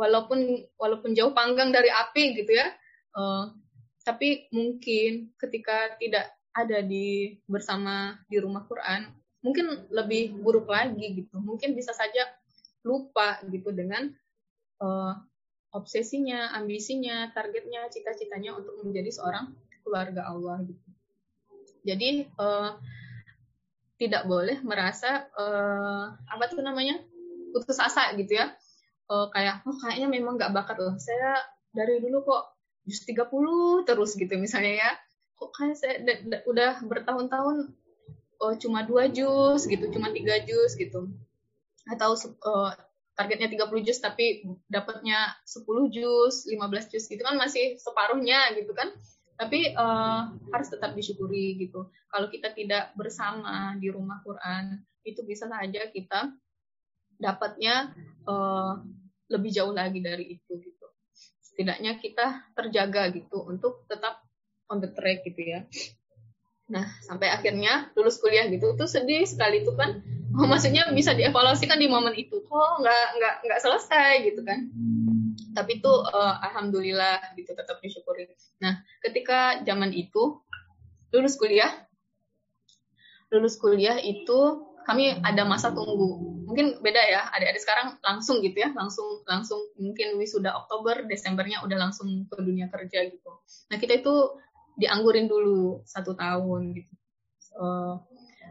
Walaupun 0.00 0.64
walaupun 0.80 1.12
jauh 1.12 1.36
panggang 1.36 1.68
dari 1.68 1.92
api 1.92 2.32
gitu 2.40 2.56
ya 2.56 2.72
uh, 3.20 3.52
tapi 4.00 4.48
mungkin 4.48 5.36
ketika 5.36 6.00
tidak 6.00 6.32
ada 6.56 6.80
di 6.80 7.36
bersama 7.44 8.16
di 8.26 8.40
rumah 8.40 8.64
Quran 8.64 9.12
mungkin 9.44 9.88
lebih 9.92 10.36
buruk 10.40 10.68
lagi 10.68 11.20
gitu. 11.20 11.36
Mungkin 11.40 11.76
bisa 11.76 11.92
saja 11.92 12.28
lupa 12.80 13.40
gitu 13.48 13.72
dengan 13.76 14.08
uh, 14.80 15.14
obsesinya, 15.70 16.50
ambisinya, 16.54 17.30
targetnya, 17.30 17.86
cita-citanya 17.90 18.58
untuk 18.58 18.78
menjadi 18.82 19.10
seorang 19.14 19.54
keluarga 19.86 20.26
Allah 20.26 20.62
gitu. 20.66 20.86
Jadi 21.86 22.28
uh, 22.36 22.76
tidak 23.96 24.24
boleh 24.28 24.60
merasa 24.64 25.28
uh, 25.36 26.12
apa 26.28 26.44
tuh 26.50 26.60
namanya 26.60 27.00
putus 27.52 27.78
asa 27.80 28.12
gitu 28.16 28.36
ya. 28.36 28.52
Uh, 29.10 29.26
kayak 29.34 29.66
oh 29.66 29.74
kayaknya 29.82 30.08
memang 30.10 30.38
nggak 30.38 30.52
bakat 30.54 30.76
loh. 30.78 30.94
Saya 30.98 31.40
dari 31.70 32.02
dulu 32.02 32.22
kok 32.26 32.56
just 32.86 33.06
30 33.06 33.86
terus 33.86 34.14
gitu 34.18 34.34
misalnya 34.36 34.74
ya. 34.80 34.90
Kok 35.38 35.50
kayak 35.54 35.76
saya 35.78 35.94
udah 36.44 36.84
bertahun-tahun 36.84 37.72
oh, 38.40 38.54
cuma 38.56 38.82
dua 38.88 39.06
jus 39.12 39.68
gitu, 39.68 39.84
cuma 39.92 40.08
tiga 40.10 40.40
jus 40.44 40.74
gitu. 40.74 41.12
Atau 41.88 42.16
uh, 42.16 42.72
targetnya 43.20 43.52
30 43.52 43.84
jus 43.84 44.00
tapi 44.00 44.40
dapatnya 44.64 45.36
10 45.44 45.92
jus, 45.92 46.48
15 46.48 46.56
jus 46.88 47.04
gitu 47.04 47.20
kan 47.20 47.36
masih 47.36 47.76
separuhnya 47.76 48.48
gitu 48.56 48.72
kan. 48.72 48.88
Tapi 49.36 49.76
uh, 49.76 50.32
harus 50.52 50.68
tetap 50.72 50.96
disyukuri 50.96 51.60
gitu. 51.60 51.92
Kalau 52.08 52.32
kita 52.32 52.56
tidak 52.56 52.96
bersama 52.96 53.76
di 53.76 53.92
rumah 53.92 54.24
Quran, 54.24 54.80
itu 55.04 55.20
bisa 55.24 55.48
saja 55.48 55.88
kita 55.92 56.32
dapatnya 57.20 57.92
uh, 58.24 58.80
lebih 59.28 59.52
jauh 59.52 59.76
lagi 59.76 60.00
dari 60.00 60.40
itu 60.40 60.56
gitu. 60.56 60.86
Setidaknya 61.44 62.00
kita 62.00 62.52
terjaga 62.56 63.12
gitu 63.12 63.44
untuk 63.44 63.84
tetap 63.84 64.24
on 64.72 64.80
the 64.80 64.88
track 64.96 65.28
gitu 65.28 65.44
ya. 65.44 65.60
Nah, 66.70 66.86
sampai 67.02 67.28
akhirnya 67.34 67.90
lulus 67.98 68.22
kuliah 68.22 68.46
gitu, 68.46 68.78
itu 68.78 68.86
sedih 68.86 69.26
sekali 69.26 69.66
itu 69.66 69.74
kan. 69.74 70.00
Oh, 70.30 70.46
maksudnya 70.46 70.86
bisa 70.94 71.10
dievaluasikan 71.10 71.74
di 71.74 71.90
momen 71.90 72.14
itu. 72.14 72.38
Kok 72.46 72.70
nggak 72.80 73.06
nggak 73.18 73.34
nggak 73.50 73.60
selesai 73.60 74.30
gitu 74.30 74.46
kan. 74.46 74.70
Tapi 75.50 75.82
itu 75.82 75.90
uh, 75.90 76.38
alhamdulillah 76.46 77.34
gitu 77.34 77.50
tetap 77.50 77.82
disyukuri. 77.82 78.30
Nah 78.62 78.78
ketika 79.02 79.58
zaman 79.66 79.90
itu 79.90 80.38
lulus 81.10 81.34
kuliah 81.34 81.74
lulus 83.34 83.58
kuliah 83.58 83.98
itu 83.98 84.70
kami 84.86 85.18
ada 85.22 85.46
masa 85.46 85.70
tunggu. 85.70 86.42
Mungkin 86.50 86.82
beda 86.82 86.98
ya 86.98 87.30
adik-adik 87.30 87.62
sekarang 87.62 87.98
langsung 88.02 88.42
gitu 88.42 88.58
ya 88.58 88.74
langsung 88.74 89.22
langsung 89.26 89.58
mungkin 89.78 90.18
wisuda 90.18 90.50
Oktober 90.54 91.06
Desembernya 91.06 91.62
udah 91.62 91.78
langsung 91.78 92.26
ke 92.26 92.38
dunia 92.42 92.66
kerja 92.66 93.06
gitu. 93.06 93.30
Nah 93.70 93.76
kita 93.78 94.02
itu 94.02 94.14
dianggurin 94.78 95.26
dulu 95.26 95.82
satu 95.86 96.14
tahun 96.14 96.76
gitu 96.76 96.92
uh, 97.58 97.98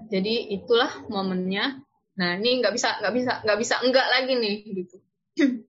jadi 0.07 0.55
itulah 0.55 1.03
momennya. 1.11 1.83
Nah 2.15 2.39
ini 2.39 2.63
nggak 2.63 2.71
bisa 2.71 2.99
nggak 3.03 3.13
bisa 3.15 3.33
nggak 3.43 3.59
bisa 3.59 3.75
enggak 3.83 4.07
lagi 4.07 4.33
nih 4.39 4.55
gitu. 4.85 4.97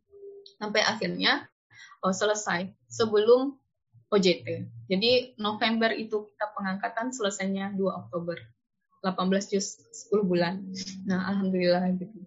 Sampai 0.61 0.87
akhirnya 0.87 1.51
oh, 2.05 2.15
selesai 2.15 2.71
sebelum 2.87 3.59
OJT. 4.11 4.47
Jadi 4.91 5.35
November 5.39 5.91
itu 5.95 6.31
kita 6.31 6.47
pengangkatan 6.55 7.11
selesainya 7.11 7.75
2 7.75 7.91
Oktober. 8.07 8.39
18 9.01 9.17
juz 9.57 9.81
10 10.13 10.29
bulan. 10.29 10.61
Nah, 11.09 11.25
alhamdulillah 11.33 11.89
gitu. 11.97 12.21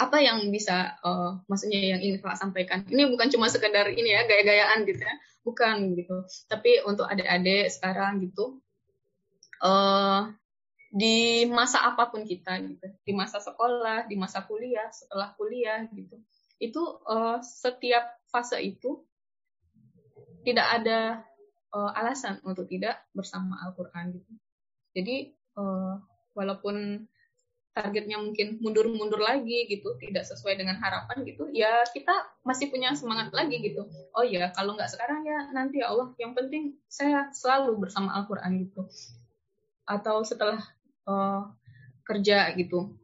Apa 0.00 0.16
yang 0.24 0.48
bisa 0.48 0.96
uh, 1.04 1.44
maksudnya 1.44 1.76
yang 1.76 2.00
ingin 2.00 2.24
Kakak 2.24 2.40
sampaikan? 2.40 2.88
Ini 2.88 3.12
bukan 3.12 3.28
cuma 3.28 3.52
sekedar 3.52 3.92
ini 3.92 4.16
ya 4.16 4.24
gaya-gayaan 4.24 4.88
gitu 4.88 5.04
ya. 5.04 5.14
Bukan 5.44 5.94
gitu. 5.94 6.24
Tapi 6.48 6.82
untuk 6.88 7.04
adik-adik 7.04 7.68
sekarang 7.68 8.24
gitu 8.24 8.64
uh, 9.60 10.32
di 10.94 11.44
masa 11.50 11.84
apa 11.84 12.08
pun 12.08 12.24
kita 12.24 12.58
gitu. 12.64 12.86
Di 13.04 13.12
masa 13.12 13.38
sekolah, 13.38 14.08
di 14.08 14.16
masa 14.16 14.42
kuliah, 14.42 14.88
setelah 14.90 15.36
kuliah 15.36 15.84
gitu. 15.92 16.16
Itu 16.58 17.04
uh, 17.04 17.38
setiap 17.44 18.18
fase 18.32 18.58
itu 18.64 19.04
tidak 20.44 20.66
ada 20.80 21.24
uh, 21.72 21.90
alasan 21.98 22.38
untuk 22.44 22.68
tidak 22.68 23.00
bersama 23.16 23.58
Al-Qur'an 23.64 24.12
gitu. 24.12 24.32
Jadi 24.94 25.34
uh, 25.58 25.98
walaupun 26.36 27.06
targetnya 27.74 28.22
mungkin 28.22 28.62
mundur-mundur 28.62 29.18
lagi 29.18 29.66
gitu, 29.66 29.98
tidak 29.98 30.22
sesuai 30.22 30.54
dengan 30.54 30.78
harapan 30.78 31.26
gitu, 31.26 31.50
ya 31.50 31.82
kita 31.90 32.14
masih 32.46 32.70
punya 32.70 32.94
semangat 32.94 33.34
lagi 33.34 33.58
gitu. 33.58 33.90
Oh 34.14 34.22
ya, 34.22 34.54
kalau 34.54 34.78
nggak 34.78 34.94
sekarang 34.94 35.26
ya 35.26 35.50
nanti 35.50 35.82
ya 35.82 35.90
Allah, 35.90 36.14
yang 36.22 36.38
penting 36.38 36.78
saya 36.86 37.34
selalu 37.34 37.74
bersama 37.82 38.14
Al-Quran 38.14 38.62
gitu. 38.62 38.86
Atau 39.90 40.22
setelah 40.22 40.62
uh, 41.10 41.50
kerja 42.06 42.54
gitu, 42.54 42.94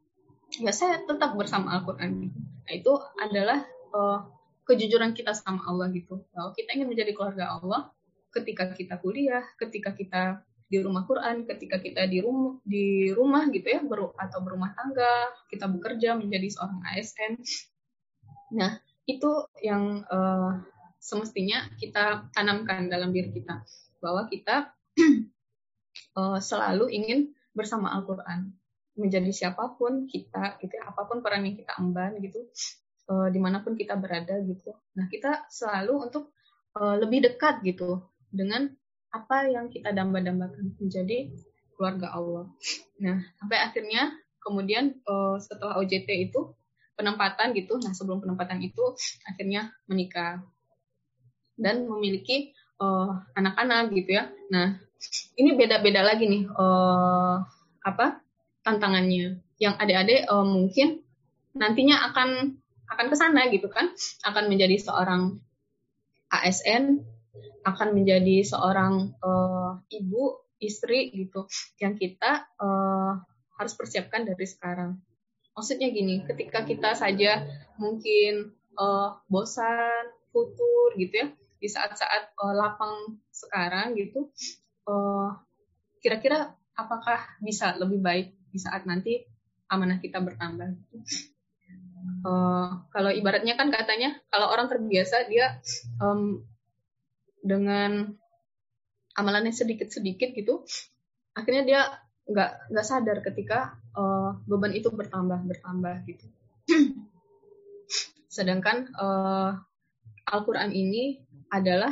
ya 0.62 0.70
saya 0.70 1.02
tetap 1.02 1.34
bersama 1.34 1.74
Al-Quran 1.74 2.30
gitu. 2.30 2.38
Nah 2.38 2.72
itu 2.72 2.92
adalah 3.18 3.58
uh, 3.90 4.22
kejujuran 4.70 5.18
kita 5.18 5.34
sama 5.34 5.66
Allah 5.66 5.90
gitu. 5.90 6.22
Bahwa 6.30 6.54
kita 6.54 6.78
ingin 6.78 6.86
menjadi 6.86 7.10
keluarga 7.10 7.58
Allah 7.58 7.90
ketika 8.30 8.70
kita 8.70 9.02
kuliah, 9.02 9.42
ketika 9.58 9.90
kita 9.90 10.46
di 10.70 10.78
rumah 10.78 11.02
Quran 11.02 11.44
ketika 11.50 11.82
kita 11.82 12.06
di 12.06 12.22
rumah 12.22 12.62
di 12.62 13.10
rumah 13.10 13.50
gitu 13.50 13.66
ya 13.66 13.82
ber, 13.82 14.14
atau 14.14 14.38
berumah 14.38 14.70
tangga 14.78 15.34
kita 15.50 15.66
bekerja 15.66 16.14
menjadi 16.14 16.46
seorang 16.54 16.78
ASN 16.94 17.42
nah 18.54 18.78
itu 19.10 19.30
yang 19.66 20.06
uh, 20.06 20.62
semestinya 21.00 21.66
kita 21.80 22.30
tanamkan 22.30 22.86
dalam 22.86 23.10
diri 23.10 23.32
kita 23.34 23.64
bahwa 23.98 24.28
kita 24.28 24.70
uh, 26.14 26.38
selalu 26.48 26.92
ingin 26.92 27.20
bersama 27.56 27.90
Al-Quran. 27.96 28.52
Menjadi 29.00 29.32
siapa 29.32 29.80
pun 29.80 30.04
kita 30.04 30.60
gitu 30.60 30.76
ya, 30.76 30.92
apa 30.92 31.08
pun 31.08 31.24
peran 31.24 31.48
yang 31.48 31.56
kita 31.56 31.72
emban 31.80 32.20
gitu 32.20 32.44
uh, 33.08 33.32
di 33.32 33.40
mana 33.40 33.64
pun 33.64 33.72
kita 33.72 33.96
berada 33.96 34.36
gitu. 34.44 34.76
Nah 34.98 35.08
kita 35.08 35.48
selalu 35.48 36.10
untuk 36.10 36.36
uh, 36.76 37.00
lebih 37.00 37.24
dekat 37.32 37.64
gitu 37.64 38.04
dengan 38.28 38.68
apa 39.10 39.50
yang 39.50 39.66
kita 39.70 39.90
damba-dambakan 39.90 40.78
menjadi 40.78 41.30
keluarga 41.74 42.14
Allah. 42.14 42.46
Nah, 43.02 43.24
sampai 43.40 43.58
akhirnya 43.58 44.14
kemudian 44.38 45.00
uh, 45.08 45.36
setelah 45.40 45.80
OJT 45.82 46.30
itu 46.30 46.54
penempatan 46.94 47.56
gitu. 47.56 47.80
Nah, 47.80 47.96
sebelum 47.96 48.20
penempatan 48.20 48.60
itu 48.60 48.94
akhirnya 49.24 49.72
menikah 49.88 50.44
dan 51.60 51.84
memiliki 51.84 52.56
eh, 52.56 53.10
anak-anak 53.36 53.92
gitu 53.92 54.16
ya. 54.20 54.28
Nah, 54.48 54.76
ini 55.36 55.56
beda-beda 55.56 56.04
lagi 56.04 56.28
nih 56.28 56.44
uh, 56.48 57.40
apa 57.84 58.20
tantangannya. 58.64 59.40
Yang 59.60 59.74
adik-adik 59.76 60.20
mungkin 60.44 61.04
nantinya 61.56 62.12
akan 62.12 62.60
akan 62.88 63.06
ke 63.08 63.16
sana 63.16 63.48
gitu 63.52 63.68
kan, 63.68 63.92
akan 64.24 64.48
menjadi 64.48 64.76
seorang 64.80 65.40
ASN 66.32 67.04
akan 67.64 67.94
menjadi 67.94 68.42
seorang 68.42 69.14
uh, 69.22 69.78
ibu, 69.92 70.40
istri 70.60 71.12
gitu, 71.14 71.46
yang 71.80 71.96
kita 71.96 72.48
uh, 72.60 73.20
harus 73.56 73.74
persiapkan 73.76 74.24
dari 74.24 74.46
sekarang. 74.48 75.00
Maksudnya 75.56 75.92
gini, 75.92 76.24
ketika 76.24 76.64
kita 76.64 76.96
saja 76.96 77.44
mungkin 77.76 78.54
uh, 78.78 79.20
bosan, 79.28 80.12
futur 80.32 80.96
gitu 80.96 81.14
ya, 81.14 81.26
di 81.60 81.68
saat-saat 81.68 82.32
uh, 82.40 82.54
lapang 82.56 83.20
sekarang 83.28 83.92
gitu, 83.98 84.32
uh, 84.88 85.36
kira-kira 86.00 86.56
apakah 86.72 87.20
bisa 87.44 87.76
lebih 87.76 88.00
baik 88.00 88.32
di 88.48 88.58
saat 88.58 88.88
nanti 88.88 89.20
amanah 89.68 90.00
kita 90.00 90.18
bertambah? 90.24 90.72
Uh, 92.24 92.84
kalau 92.92 93.12
ibaratnya 93.12 93.60
kan 93.60 93.68
katanya 93.68 94.16
kalau 94.32 94.48
orang 94.48 94.72
terbiasa 94.72 95.28
dia 95.28 95.60
um, 96.00 96.40
dengan 97.40 98.12
amalannya 99.16 99.52
sedikit-sedikit 99.52 100.32
gitu, 100.36 100.64
akhirnya 101.34 101.62
dia 101.66 101.80
nggak 102.30 102.70
nggak 102.70 102.86
sadar 102.86 103.18
ketika 103.26 103.74
uh, 103.98 104.38
beban 104.46 104.70
itu 104.70 104.92
bertambah 104.92 105.42
bertambah 105.44 106.06
gitu. 106.06 106.26
Sedangkan 108.36 108.86
uh, 108.94 109.58
Al-Quran 110.30 110.70
ini 110.70 111.18
adalah 111.50 111.90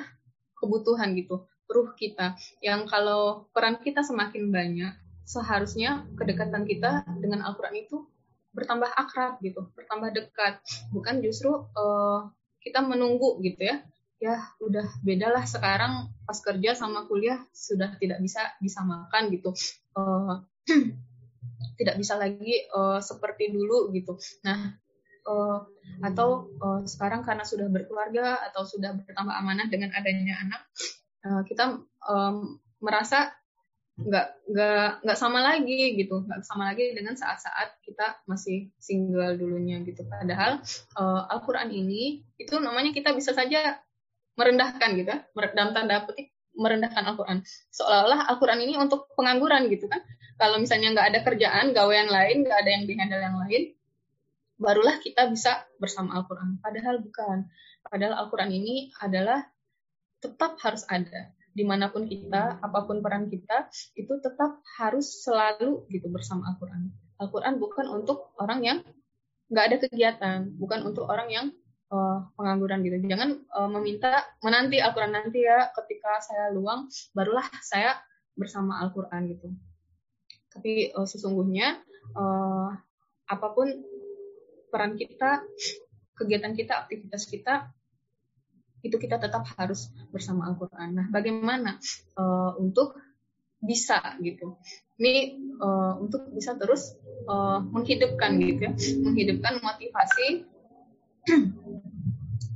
kebutuhan 0.55 1.19
gitu, 1.19 1.51
ruh 1.67 1.91
kita. 1.99 2.39
Yang 2.63 2.87
kalau 2.87 3.51
peran 3.51 3.83
kita 3.83 4.07
semakin 4.07 4.55
banyak, 4.55 4.95
seharusnya 5.27 6.07
kedekatan 6.15 6.63
kita 6.63 7.03
dengan 7.19 7.43
Al-Quran 7.43 7.83
itu 7.83 8.07
bertambah 8.55 8.91
akrab 8.95 9.43
gitu, 9.43 9.67
bertambah 9.75 10.15
dekat. 10.15 10.63
Bukan 10.95 11.19
justru 11.27 11.51
uh, 11.51 12.31
kita 12.63 12.87
menunggu 12.87 13.43
gitu 13.43 13.67
ya, 13.67 13.83
ya 14.19 14.35
udah 14.59 14.87
beda 15.07 15.31
lah 15.31 15.47
sekarang 15.47 16.11
pas 16.27 16.39
kerja 16.43 16.75
sama 16.75 17.07
kuliah 17.07 17.39
sudah 17.55 17.95
tidak 18.03 18.19
bisa 18.19 18.43
disamakan 18.59 19.31
gitu. 19.31 19.55
Uh, 19.95 20.43
tidak 21.79 21.95
bisa 21.97 22.19
lagi 22.19 22.67
uh, 22.75 22.99
seperti 22.99 23.55
dulu 23.55 23.95
gitu. 23.95 24.19
Nah 24.43 24.75
uh, 25.27 25.59
atau 26.03 26.51
uh, 26.59 26.83
sekarang 26.83 27.23
karena 27.23 27.47
sudah 27.47 27.71
berkeluarga 27.71 28.43
atau 28.51 28.67
sudah 28.67 28.99
bertambah 28.99 29.35
amanah 29.35 29.71
dengan 29.71 29.95
adanya 29.95 30.35
anak 30.43 30.63
uh, 31.23 31.43
kita 31.47 31.79
um, 32.11 32.59
merasa 32.83 33.31
nggak 33.99 34.27
nggak 34.47 34.91
nggak 35.03 35.19
sama 35.19 35.43
lagi 35.43 35.99
gitu. 35.99 36.23
Nggak 36.23 36.47
sama 36.47 36.71
lagi 36.71 36.95
dengan 36.95 37.19
saat-saat 37.19 37.83
kita 37.83 38.23
masih 38.31 38.71
single 38.79 39.35
dulunya 39.35 39.83
gitu. 39.83 40.07
Padahal 40.07 40.63
uh, 40.95 41.23
Al-Quran 41.35 41.71
ini 41.75 42.23
itu 42.39 42.55
namanya 42.63 42.95
kita 42.95 43.11
bisa 43.11 43.35
saja 43.35 43.79
merendahkan 44.38 44.94
gitu 44.94 45.11
ya, 45.11 45.18
dalam 45.53 45.74
tanda 45.74 46.07
petik 46.07 46.31
merendahkan 46.55 47.03
Al-Quran. 47.03 47.42
Seolah-olah 47.74 48.31
Al-Quran 48.35 48.59
ini 48.62 48.74
untuk 48.79 49.11
pengangguran 49.18 49.66
gitu 49.66 49.90
kan. 49.90 50.03
Kalau 50.38 50.62
misalnya 50.62 50.94
nggak 50.94 51.09
ada 51.14 51.20
kerjaan, 51.27 51.74
gawean 51.74 52.07
lain, 52.07 52.46
nggak 52.46 52.59
ada 52.62 52.70
yang 52.70 52.85
dihandle 52.87 53.22
yang 53.22 53.38
lain, 53.42 53.62
barulah 54.59 54.98
kita 55.03 55.27
bisa 55.31 55.66
bersama 55.79 56.18
Al-Quran. 56.18 56.62
Padahal 56.62 57.03
bukan. 57.03 57.51
Padahal 57.83 58.14
Al-Quran 58.27 58.51
ini 58.55 58.94
adalah 59.03 59.42
tetap 60.22 60.59
harus 60.62 60.87
ada. 60.90 61.35
Di 61.55 61.66
mana 61.66 61.90
pun 61.90 62.07
kita, 62.07 62.62
apa 62.62 62.87
pun 62.87 63.03
peran 63.03 63.27
kita, 63.27 63.66
itu 63.98 64.14
tetap 64.22 64.62
harus 64.79 65.27
selalu 65.27 65.87
gitu 65.90 66.07
bersama 66.11 66.55
Al-Quran. 66.55 66.90
Al-Quran 67.18 67.55
bukan 67.59 67.87
untuk 67.90 68.31
orang 68.38 68.61
yang 68.62 68.79
nggak 69.51 69.64
ada 69.64 69.77
kegiatan, 69.83 70.38
bukan 70.55 70.87
untuk 70.87 71.11
orang 71.11 71.29
yang 71.33 71.46
uh, 71.92 72.29
pengangguran 72.37 72.85
gitu. 72.85 72.96
Jangan 73.09 73.31
uh, 73.53 73.68
meminta 73.68 74.24
menanti 74.44 74.81
Al-Quran 74.81 75.12
nanti 75.12 75.44
ya 75.44 75.68
ketika 75.72 76.20
saya 76.20 76.53
luang 76.53 76.88
barulah 77.12 77.44
saya 77.64 77.96
bersama 78.37 78.81
Al-Quran 78.85 79.22
gitu. 79.35 79.48
Tapi 80.53 80.92
uh, 80.94 81.09
sesungguhnya 81.09 81.81
uh, 82.16 82.70
apa 83.29 83.46
pun 83.53 83.68
peran 84.68 84.96
kita, 84.96 85.44
kegiatan 86.16 86.53
kita, 86.57 86.87
aktivitas 86.87 87.29
kita 87.29 87.72
itu 88.79 88.94
kita 88.94 89.18
tetap 89.18 89.42
harus 89.59 89.90
bersama 90.14 90.46
Al-Quran. 90.48 90.94
Nah, 90.94 91.07
bagaimana 91.11 91.83
uh, 92.14 92.55
untuk 92.62 92.94
bisa 93.59 93.98
gitu? 94.22 94.55
Ini 95.03 95.35
uh, 95.59 95.98
untuk 95.98 96.31
bisa 96.31 96.55
terus 96.55 96.94
uh, 97.27 97.59
menghidupkan 97.59 98.38
gitu 98.38 98.70
ya, 98.70 98.72
menghidupkan 99.03 99.59
motivasi 99.59 100.46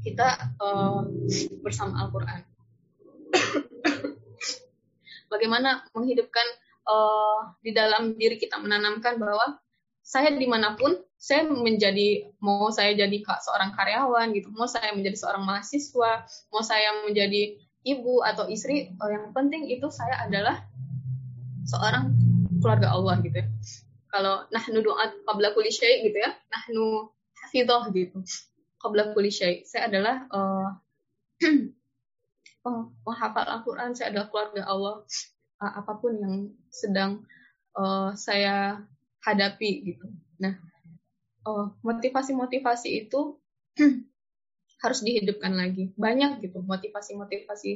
kita 0.03 0.29
uh, 0.59 1.07
bersama 1.63 2.07
Al-Quran. 2.07 2.41
Bagaimana 5.33 5.87
menghidupkan 5.97 6.45
uh, 6.85 7.57
di 7.65 7.73
dalam 7.73 8.17
diri 8.19 8.37
kita 8.37 8.61
menanamkan 8.61 9.17
bahwa 9.17 9.57
saya 10.03 10.35
di 10.35 10.45
mana 10.45 10.75
pun 10.77 10.99
saya 11.17 11.47
menjadi 11.47 12.35
mau 12.43 12.69
saya 12.75 12.93
jadi 12.99 13.23
seorang 13.23 13.73
karyawan 13.79 14.35
gitu, 14.35 14.51
mau 14.53 14.67
saya 14.67 14.91
menjadi 14.93 15.17
seorang 15.17 15.47
mahasiswa, 15.47 16.27
mau 16.51 16.63
saya 16.67 17.07
menjadi 17.07 17.57
ibu 17.87 18.21
atau 18.27 18.51
istri, 18.51 18.91
oh, 18.99 19.09
yang 19.09 19.31
penting 19.31 19.71
itu 19.71 19.87
saya 19.89 20.27
adalah 20.27 20.67
seorang 21.65 22.11
keluarga 22.59 22.91
Allah 22.91 23.23
gitu 23.23 23.39
ya. 23.39 23.47
Kalau 24.11 24.45
nahnu 24.51 24.85
doa 24.85 25.15
qabla 25.25 25.55
gitu 25.57 26.19
ya, 26.19 26.35
nahnu 26.51 27.09
hafidhah 27.47 27.89
gitu 27.95 28.21
qabla 28.83 29.15
kulli 29.15 29.31
syai. 29.31 29.63
Saya 29.63 29.87
adalah 29.87 30.27
uh, 32.67 32.85
penghafal 33.07 33.47
Al-Quran, 33.47 33.95
saya 33.95 34.11
adalah 34.11 34.27
keluarga 34.29 34.63
Allah. 34.67 35.07
Uh, 35.63 35.73
apa 35.79 35.93
pun 36.03 36.13
yang 36.19 36.51
sedang 36.75 37.23
uh, 37.79 38.11
saya 38.19 38.83
hadapi 39.23 39.95
gitu. 39.95 40.11
Nah, 40.43 40.59
uh, 41.47 41.71
motivasi-motivasi 41.87 43.07
itu 43.07 43.39
harus 44.83 45.01
dihidupkan 45.07 45.55
lagi. 45.55 45.95
Banyak 45.95 46.43
gitu 46.43 46.67
motivasi-motivasi 46.67 47.71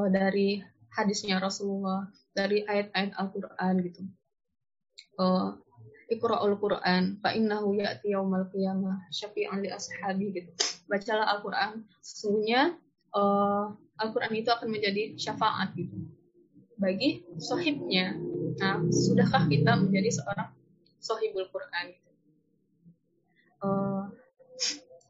uh, 0.00 0.08
dari 0.08 0.64
hadisnya 0.96 1.36
Rasulullah, 1.36 2.08
dari 2.32 2.64
ayat-ayat 2.64 3.12
Al-Quran 3.20 3.74
gitu. 3.84 4.02
Uh, 5.20 5.60
Iqra'ul 6.06 6.54
Quran 6.62 7.18
fa 7.18 7.34
innahu 7.34 7.74
ya'ti 7.74 8.14
yaumal 8.14 8.46
qiyamah 8.54 9.10
syafi'an 9.10 9.58
li 9.58 9.70
ashabi 9.74 10.30
gitu. 10.30 10.50
Bacalah 10.86 11.26
Al-Quran, 11.34 11.82
sesungguhnya 11.98 12.78
uh, 13.10 13.74
Al-Quran 13.98 14.32
itu 14.38 14.50
akan 14.54 14.68
menjadi 14.70 15.18
syafaat 15.18 15.74
gitu 15.74 16.06
bagi 16.78 17.26
sohibnya. 17.42 18.14
Nah, 18.62 18.84
sudahkah 18.92 19.48
kita 19.50 19.74
menjadi 19.74 20.22
seorang 20.22 20.52
sohibul 21.00 21.48
Quran? 21.50 21.84
Gitu? 21.90 22.10
Uh, 23.64 24.04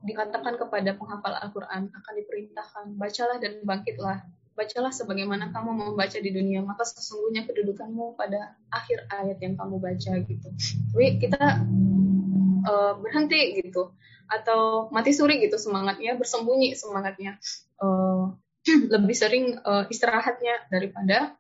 dikatakan 0.07 0.55
kepada 0.57 0.95
penghafal 0.95 1.35
Al-Quran 1.35 1.91
akan 1.91 2.13
diperintahkan 2.25 2.85
bacalah 2.95 3.37
dan 3.43 3.61
bangkitlah 3.67 4.23
bacalah 4.57 4.89
sebagaimana 4.89 5.53
kamu 5.53 5.93
membaca 5.93 6.17
di 6.17 6.33
dunia 6.33 6.65
maka 6.65 6.83
sesungguhnya 6.89 7.45
kedudukanmu 7.45 8.17
pada 8.17 8.57
akhir 8.73 9.05
ayat 9.13 9.39
yang 9.45 9.55
kamu 9.55 9.77
baca 9.77 10.13
gitu. 10.25 10.49
Tapi 10.91 11.07
kita 11.21 11.61
uh, 12.65 12.93
berhenti 12.99 13.61
gitu. 13.61 13.93
Atau 14.27 14.91
mati 14.91 15.15
suri 15.15 15.39
gitu 15.45 15.61
semangatnya 15.61 16.17
bersembunyi 16.17 16.73
semangatnya. 16.73 17.37
Uh, 17.77 18.35
lebih 18.95 19.15
sering 19.15 19.61
uh, 19.63 19.87
istirahatnya 19.87 20.73
daripada 20.73 21.37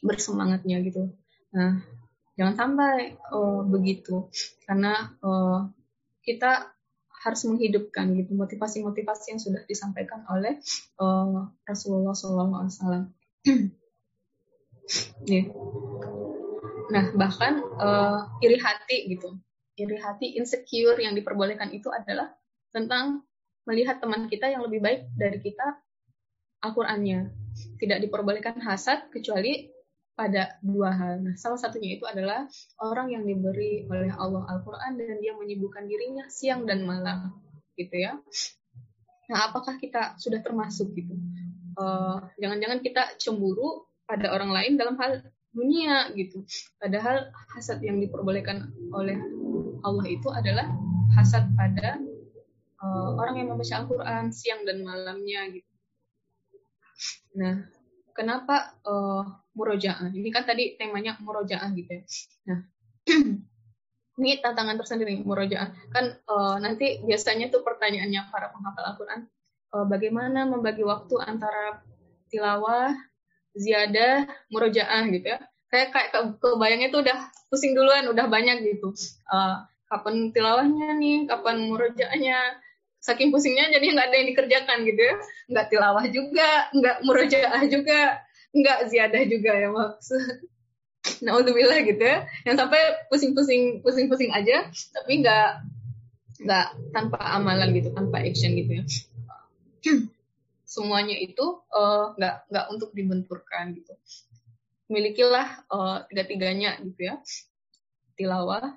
bersemangatnya 0.00 0.80
gitu. 0.86 1.12
Nah, 1.52 1.82
jangan 2.38 2.54
sampai 2.54 3.18
uh, 3.34 3.66
begitu. 3.66 4.30
Karena 4.64 5.12
uh, 5.20 5.68
kita 6.22 6.75
harus 7.26 7.42
menghidupkan 7.42 8.14
gitu 8.14 8.38
motivasi-motivasi 8.38 9.34
yang 9.34 9.40
sudah 9.42 9.66
disampaikan 9.66 10.22
oleh 10.30 10.62
uh, 11.02 11.50
Rasulullah 11.66 12.14
SAW. 12.14 13.10
Nah, 16.86 17.10
bahkan 17.18 17.58
uh, 17.82 18.30
iri 18.38 18.62
hati 18.62 19.10
gitu, 19.10 19.34
iri 19.74 19.98
hati 19.98 20.38
insecure 20.38 20.94
yang 21.02 21.18
diperbolehkan 21.18 21.74
itu 21.74 21.90
adalah 21.90 22.30
tentang 22.70 23.26
melihat 23.66 23.98
teman 23.98 24.30
kita 24.30 24.46
yang 24.46 24.62
lebih 24.62 24.78
baik 24.78 25.10
dari 25.18 25.42
kita 25.42 25.82
Al-Qur'annya. 26.62 27.34
Tidak 27.82 27.98
diperbolehkan 28.06 28.62
hasad 28.62 29.10
kecuali 29.10 29.66
pada 30.16 30.56
dua 30.64 30.90
hal. 30.96 31.20
Nah, 31.20 31.34
salah 31.36 31.60
satunya 31.60 32.00
itu 32.00 32.08
adalah 32.08 32.48
orang 32.80 33.12
yang 33.12 33.28
diberi 33.28 33.84
oleh 33.86 34.10
Allah 34.16 34.48
Al-Quran 34.48 34.96
dan 34.96 35.20
dia 35.20 35.36
menyibukkan 35.36 35.84
dirinya 35.84 36.24
siang 36.32 36.64
dan 36.64 36.88
malam, 36.88 37.36
gitu 37.76 37.92
ya. 37.92 38.16
Nah, 39.28 39.52
apakah 39.52 39.76
kita 39.76 40.16
sudah 40.16 40.40
termasuk 40.40 40.96
gitu? 40.96 41.12
eh, 41.76 42.16
jangan-jangan 42.40 42.80
kita 42.80 43.02
cemburu 43.20 43.84
pada 44.08 44.32
orang 44.32 44.50
lain 44.54 44.72
dalam 44.80 44.96
hal 44.96 45.20
dunia 45.52 46.12
gitu. 46.16 46.44
Padahal 46.76 47.32
hasad 47.56 47.80
yang 47.80 48.00
diperbolehkan 48.00 48.72
oleh 48.92 49.16
Allah 49.84 50.06
itu 50.08 50.28
adalah 50.28 50.68
hasad 51.16 51.48
pada 51.56 51.96
uh, 52.82 53.10
orang 53.16 53.40
yang 53.40 53.48
membaca 53.54 53.72
Al-Quran 53.80 54.24
siang 54.36 54.68
dan 54.68 54.84
malamnya 54.84 55.48
gitu. 55.48 55.72
Nah, 57.40 57.64
kenapa 58.16 58.74
uh, 58.88 59.22
murojaah? 59.52 60.10
Ini 60.10 60.28
kan 60.32 60.48
tadi 60.48 60.74
temanya 60.80 61.20
murojaah 61.20 61.68
gitu 61.76 61.90
ya. 61.92 62.02
Nah, 62.48 62.58
ini 64.18 64.40
tantangan 64.40 64.80
tersendiri 64.80 65.20
murojaah. 65.20 65.68
Kan 65.92 66.16
uh, 66.26 66.56
nanti 66.58 67.04
biasanya 67.04 67.52
tuh 67.52 67.60
pertanyaannya 67.60 68.32
para 68.32 68.50
penghafal 68.50 68.84
Al-Quran, 68.88 69.20
uh, 69.76 69.86
bagaimana 69.86 70.48
membagi 70.48 70.82
waktu 70.82 71.20
antara 71.20 71.84
tilawah, 72.32 72.96
ziyadah, 73.52 74.24
murojaah 74.48 75.04
gitu 75.12 75.36
ya. 75.36 75.38
Kayak 75.68 75.88
kayak 75.92 76.08
ke, 76.10 76.20
kebayangnya 76.40 76.88
tuh 76.88 77.00
udah 77.04 77.18
pusing 77.52 77.76
duluan, 77.76 78.08
udah 78.08 78.26
banyak 78.26 78.64
gitu. 78.64 78.96
Uh, 79.28 79.62
kapan 79.86 80.34
tilawahnya 80.34 80.96
nih, 80.98 81.28
kapan 81.30 81.68
murojaahnya, 81.70 82.38
saking 83.06 83.30
pusingnya 83.30 83.70
jadi 83.70 83.86
nggak 83.94 84.06
ada 84.10 84.16
yang 84.18 84.28
dikerjakan 84.34 84.78
gitu 84.82 85.00
ya. 85.00 85.14
Nggak 85.46 85.66
tilawah 85.70 86.04
juga 86.10 86.48
nggak 86.74 86.96
murojaah 87.06 87.62
juga 87.70 88.26
nggak 88.50 88.78
ziyadah 88.90 89.22
juga 89.28 89.52
ya 89.52 89.68
maksud 89.68 90.48
nah 91.22 91.38
bilang 91.38 91.86
gitu 91.86 92.02
ya. 92.02 92.26
Yang 92.42 92.56
sampai 92.66 92.80
pusing-pusing 93.06 93.62
pusing-pusing 93.86 94.34
aja 94.34 94.66
tapi 94.90 95.22
nggak 95.22 95.48
nggak 96.42 96.66
tanpa 96.92 97.18
amalan 97.38 97.70
gitu 97.72 97.94
tanpa 97.94 98.26
action 98.26 98.58
gitu 98.58 98.82
ya. 98.82 98.84
Semuanya 100.66 101.14
itu 101.14 101.62
uh, 101.70 102.18
nggak 102.18 102.50
nggak 102.50 102.66
untuk 102.74 102.90
dibenturkan 102.90 103.78
gitu. 103.78 103.94
Milikilah 104.90 105.62
uh, 105.70 106.02
tiga-tiganya 106.10 106.82
gitu 106.82 107.14
ya. 107.14 107.22
Tilawah 108.18 108.74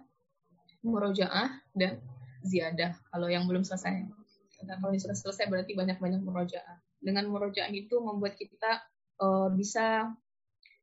murojaah 0.85 1.59
dan 1.75 1.99
ziyadah 2.43 2.95
kalau 3.11 3.27
yang 3.27 3.43
belum 3.49 3.67
selesai 3.67 4.18
Nah, 4.67 4.75
kalau 4.79 4.91
sudah 4.95 5.15
selesai 5.15 5.47
berarti 5.47 5.71
banyak-banyak 5.77 6.21
murojaah. 6.23 6.77
Dengan 6.99 7.31
murojaah 7.31 7.71
itu 7.71 7.95
membuat 8.03 8.35
kita 8.35 8.83
uh, 9.23 9.47
bisa 9.55 10.11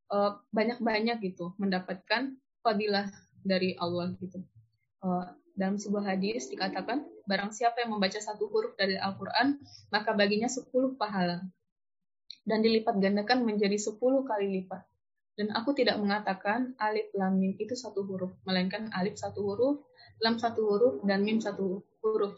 uh, 0.08 0.32
banyak-banyak 0.52 1.20
gitu 1.20 1.52
mendapatkan 1.60 2.36
fadilah 2.64 3.12
dari 3.44 3.76
Allah 3.76 4.16
gitu. 4.16 4.40
Uh, 5.04 5.28
dalam 5.56 5.80
sebuah 5.80 6.16
hadis 6.16 6.52
dikatakan, 6.52 7.04
barang 7.24 7.52
siapa 7.52 7.84
yang 7.84 7.96
membaca 7.96 8.20
satu 8.20 8.48
huruf 8.52 8.76
dari 8.76 8.96
Al-Quran, 9.00 9.56
maka 9.88 10.12
baginya 10.12 10.48
sepuluh 10.52 10.96
pahala. 11.00 11.40
Dan 12.46 12.60
dilipat 12.60 13.00
gandakan 13.00 13.42
menjadi 13.42 13.76
sepuluh 13.80 14.22
kali 14.28 14.60
lipat. 14.60 14.84
Dan 15.36 15.52
aku 15.52 15.76
tidak 15.76 16.00
mengatakan 16.00 16.72
alif 16.80 17.12
lam 17.12 17.36
mim 17.36 17.56
itu 17.60 17.76
satu 17.76 18.04
huruf, 18.08 18.32
melainkan 18.48 18.88
alif 18.96 19.20
satu 19.20 19.44
huruf, 19.44 19.84
lam 20.24 20.40
satu 20.40 20.64
huruf, 20.64 20.94
dan 21.04 21.24
mim 21.24 21.40
satu 21.40 21.60
huruf 21.60 21.84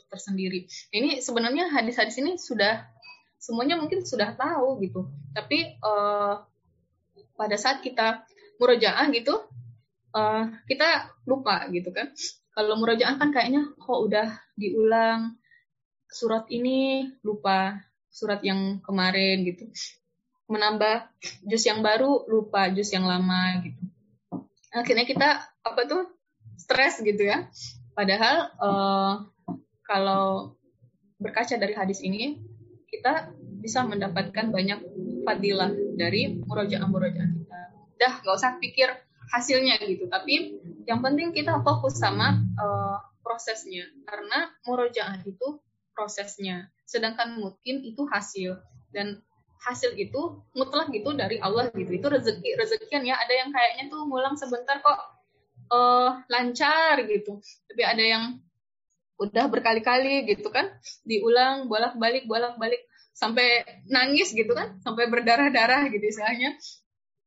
tersendiri. 0.08 0.68
Ini 0.90 1.20
sebenarnya 1.20 1.68
hadis-hadis 1.72 2.16
ini 2.20 2.36
sudah 2.36 2.86
semuanya 3.38 3.78
mungkin 3.78 4.02
sudah 4.02 4.34
tahu 4.34 4.82
gitu. 4.82 5.06
Tapi 5.32 5.78
uh, 5.80 6.42
pada 7.38 7.56
saat 7.56 7.80
kita 7.80 8.26
murojaah 8.58 9.06
gitu, 9.14 9.46
uh, 10.12 10.44
kita 10.66 11.14
lupa 11.24 11.70
gitu 11.70 11.94
kan. 11.94 12.10
Kalau 12.52 12.74
murojaah 12.74 13.14
kan 13.16 13.30
kayaknya 13.30 13.70
kok 13.78 14.00
udah 14.02 14.34
diulang 14.58 15.38
surat 16.10 16.50
ini 16.50 17.06
lupa 17.22 17.78
surat 18.10 18.42
yang 18.42 18.82
kemarin 18.82 19.46
gitu. 19.46 19.70
Menambah 20.50 21.06
jus 21.46 21.62
yang 21.68 21.84
baru 21.84 22.26
lupa 22.26 22.66
jus 22.74 22.90
yang 22.90 23.06
lama 23.06 23.62
gitu. 23.62 23.82
Akhirnya 24.74 25.06
kita 25.06 25.28
apa 25.62 25.80
tuh 25.86 26.10
stres 26.58 26.98
gitu 27.04 27.22
ya. 27.22 27.46
Padahal 27.94 28.36
uh, 28.58 29.14
kalau 29.88 30.54
berkaca 31.16 31.56
dari 31.56 31.72
hadis 31.72 32.04
ini, 32.04 32.36
kita 32.92 33.32
bisa 33.58 33.82
mendapatkan 33.88 34.52
banyak 34.52 34.84
fadilah 35.24 35.72
dari 35.96 36.38
murojaah-murojaah 36.44 37.28
kita. 37.32 37.58
Dah, 37.98 38.12
nggak 38.22 38.36
usah 38.36 38.60
pikir 38.60 38.88
hasilnya 39.32 39.80
gitu. 39.82 40.06
Tapi 40.06 40.60
yang 40.84 41.00
penting 41.00 41.32
kita 41.34 41.60
fokus 41.64 41.98
sama 41.98 42.38
uh, 42.60 43.00
prosesnya. 43.20 43.88
Karena 44.04 44.52
murojaah 44.64 45.24
itu 45.26 45.58
prosesnya. 45.92 46.70
Sedangkan 46.86 47.36
mungkin 47.36 47.82
itu 47.84 48.06
hasil. 48.08 48.60
Dan 48.88 49.20
hasil 49.58 49.98
itu 49.98 50.46
mutlak 50.54 50.88
gitu 50.94 51.12
dari 51.12 51.42
Allah 51.42 51.68
gitu. 51.74 51.90
Itu 51.92 52.08
rezeki 52.08 52.56
rezekian 52.56 53.04
ya. 53.04 53.18
Ada 53.18 53.34
yang 53.44 53.50
kayaknya 53.50 53.84
tuh 53.90 54.06
ngulang 54.06 54.38
sebentar 54.38 54.80
kok 54.80 55.00
uh, 55.74 56.22
lancar 56.30 57.04
gitu. 57.04 57.42
Tapi 57.68 57.82
ada 57.84 58.04
yang 58.04 58.24
udah 59.18 59.50
berkali-kali 59.50 60.30
gitu 60.30 60.48
kan 60.48 60.70
diulang 61.02 61.66
bolak-balik 61.66 62.24
bolak-balik 62.30 62.86
sampai 63.10 63.66
nangis 63.90 64.30
gitu 64.30 64.54
kan 64.54 64.78
sampai 64.86 65.10
berdarah-darah 65.10 65.90
gitu 65.90 66.04
istilahnya. 66.06 66.54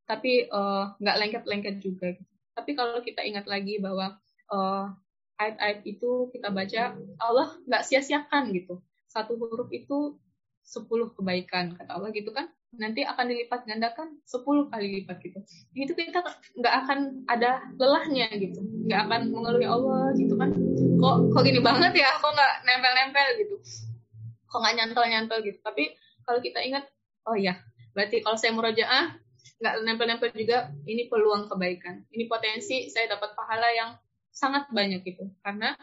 Tapi 0.07 0.47
eh, 0.47 0.83
nggak 0.99 1.15
uh, 1.15 1.19
lengket-lengket 1.19 1.75
juga 1.83 2.15
gitu. 2.15 2.31
tapi 2.51 2.75
kalau 2.75 2.99
kita 2.99 3.23
ingat 3.23 3.47
lagi 3.47 3.79
bahwa 3.79 4.19
uh, 4.51 4.91
ayat-ayat 5.39 5.87
itu 5.87 6.27
kita 6.35 6.51
baca 6.51 6.99
Allah 7.15 7.47
nggak 7.67 7.83
sia-siakan 7.87 8.51
gitu. 8.51 8.83
Satu 9.07 9.39
huruf 9.39 9.71
itu 9.71 10.19
sepuluh 10.63 11.11
kebaikan 11.15 11.75
kata 11.75 11.95
Allah 11.95 12.11
gitu 12.15 12.31
kan 12.31 12.47
nanti 12.71 13.03
akan 13.03 13.25
dilipat 13.27 13.67
gandakan 13.67 14.15
10 14.23 14.71
kali 14.71 14.87
lipat 15.01 15.17
gitu. 15.23 15.39
Itu 15.75 15.93
kita 15.95 16.23
nggak 16.59 16.75
akan 16.85 16.99
ada 17.27 17.67
lelahnya 17.75 18.31
gitu, 18.39 18.63
nggak 18.87 19.01
akan 19.07 19.21
mengeluh 19.31 19.61
ya 19.61 19.71
Allah 19.75 20.15
gitu 20.15 20.33
kan. 20.39 20.55
Kok 20.99 21.15
kok 21.35 21.43
gini 21.43 21.59
banget 21.59 21.93
ya, 21.99 22.09
kok 22.15 22.31
nggak 22.31 22.53
nempel-nempel 22.63 23.27
gitu, 23.41 23.55
kok 24.47 24.59
nggak 24.63 24.75
nyantol-nyantol 24.79 25.39
gitu. 25.43 25.59
Tapi 25.59 25.91
kalau 26.23 26.39
kita 26.39 26.63
ingat, 26.63 26.87
oh 27.27 27.35
ya, 27.35 27.59
berarti 27.91 28.23
kalau 28.23 28.39
saya 28.39 28.55
murojaah 28.55 29.19
nggak 29.61 29.75
nempel-nempel 29.85 30.33
juga 30.33 30.73
ini 30.89 31.05
peluang 31.05 31.45
kebaikan 31.45 32.01
ini 32.09 32.25
potensi 32.25 32.89
saya 32.89 33.13
dapat 33.13 33.37
pahala 33.37 33.69
yang 33.69 33.93
sangat 34.33 34.65
banyak 34.73 35.05
gitu 35.05 35.29
karena 35.45 35.77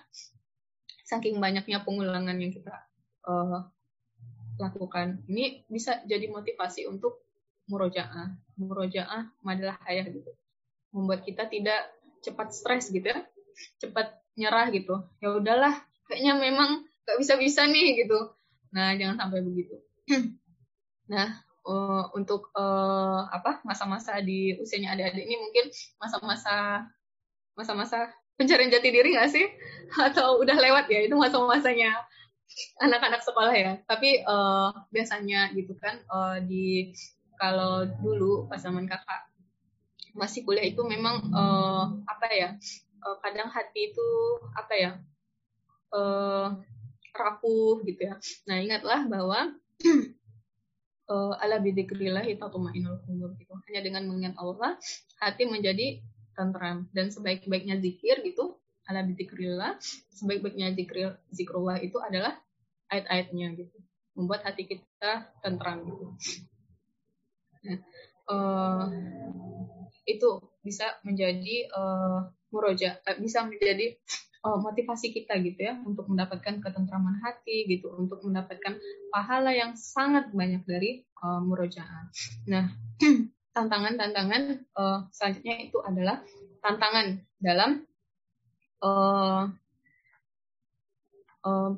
saking 1.06 1.38
banyaknya 1.38 1.86
pengulangan 1.86 2.34
yang 2.42 2.50
kita 2.50 2.74
uh, 3.22 3.70
lakukan. 4.58 5.22
Ini 5.30 5.64
bisa 5.70 6.02
jadi 6.04 6.26
motivasi 6.28 6.90
untuk 6.90 7.22
murojaah. 7.70 8.34
Murojaah 8.58 9.30
madalah 9.46 9.78
ayah 9.86 10.06
gitu. 10.10 10.30
Membuat 10.92 11.22
kita 11.22 11.46
tidak 11.46 11.94
cepat 12.20 12.50
stres 12.50 12.90
gitu 12.90 13.06
ya. 13.06 13.22
Cepat 13.78 14.18
nyerah 14.34 14.68
gitu. 14.74 15.02
Ya 15.22 15.38
udahlah 15.38 15.74
kayaknya 16.10 16.34
memang 16.38 16.86
gak 17.06 17.18
bisa 17.22 17.38
bisa 17.38 17.64
nih 17.64 18.04
gitu. 18.04 18.34
Nah 18.74 18.94
jangan 18.98 19.16
sampai 19.26 19.40
begitu. 19.46 19.78
Nah 21.08 21.40
uh, 21.64 22.04
untuk 22.12 22.52
uh, 22.52 23.24
apa 23.32 23.64
masa-masa 23.64 24.20
di 24.20 24.60
usianya 24.60 24.92
adik-adik 24.92 25.24
ini 25.24 25.40
mungkin 25.40 25.64
masa-masa 25.96 26.84
masa-masa 27.56 28.12
pencarian 28.36 28.68
jati 28.68 28.92
diri 28.92 29.16
nggak 29.16 29.32
sih? 29.32 29.48
Atau 30.12 30.44
udah 30.44 30.52
lewat 30.52 30.92
ya 30.92 31.08
itu 31.08 31.16
masa-masanya 31.16 31.96
anak-anak 32.82 33.22
sekolah 33.22 33.54
ya. 33.54 33.72
Tapi 33.84 34.22
uh, 34.24 34.70
biasanya 34.90 35.52
gitu 35.54 35.76
kan 35.78 36.00
uh, 36.10 36.38
di 36.42 36.92
kalau 37.38 37.86
dulu 37.86 38.50
pas 38.50 38.58
zaman 38.58 38.86
kakak 38.90 39.30
masih 40.18 40.42
kuliah 40.42 40.66
itu 40.66 40.82
memang 40.82 41.30
uh, 41.30 41.84
apa 42.08 42.26
ya? 42.34 42.50
Uh, 42.98 43.16
kadang 43.22 43.48
hati 43.48 43.94
itu 43.94 44.08
apa 44.56 44.74
ya? 44.74 44.92
Uh, 45.94 46.58
rapuh 47.14 47.82
gitu 47.86 48.06
ya. 48.06 48.14
Nah 48.46 48.58
ingatlah 48.62 49.06
bahwa 49.06 49.54
ala 51.42 51.56
bidikrillah 51.62 52.26
tatmainul 52.36 53.00
qulub 53.06 53.32
gitu. 53.40 53.54
Hanya 53.70 53.80
dengan 53.80 54.02
mengingat 54.04 54.36
Allah 54.36 54.76
hati 55.18 55.48
menjadi 55.48 56.04
tentram 56.36 56.86
dan 56.94 57.10
sebaik-baiknya 57.10 57.82
zikir 57.82 58.22
gitu 58.22 58.57
ala 58.88 59.04
dzikrillah 59.04 59.76
sebaik-baiknya 60.16 60.72
zikir 60.72 61.20
zikrullah 61.28 61.76
itu 61.84 62.00
adalah 62.00 62.40
ayat-ayatnya 62.88 63.54
gitu. 63.54 63.78
Membuat 64.16 64.48
hati 64.48 64.66
kita 64.66 65.30
tentram 65.44 65.84
gitu. 65.86 66.06
Nah, 67.68 67.78
uh, 68.32 68.84
itu 70.08 70.40
bisa 70.64 70.96
menjadi 71.04 71.68
uh, 71.72 72.32
muroja 72.48 72.96
uh, 73.04 73.16
bisa 73.20 73.44
menjadi 73.44 73.96
uh, 74.44 74.58
motivasi 74.60 75.12
kita 75.12 75.36
gitu 75.44 75.60
ya 75.68 75.76
untuk 75.84 76.08
mendapatkan 76.08 76.60
ketentraman 76.60 77.20
hati 77.20 77.68
gitu 77.68 77.92
untuk 77.92 78.24
mendapatkan 78.24 78.80
pahala 79.12 79.52
yang 79.52 79.76
sangat 79.76 80.32
banyak 80.32 80.64
dari 80.64 81.04
uh, 81.20 81.40
murojaah 81.44 82.08
nah 82.48 82.72
tantangan-tantangan 83.56 84.42
uh, 84.76 85.08
selanjutnya 85.12 85.68
itu 85.68 85.78
adalah 85.84 86.24
tantangan 86.64 87.20
dalam 87.40 87.87
uh, 88.82 89.48
uh, 91.46 91.70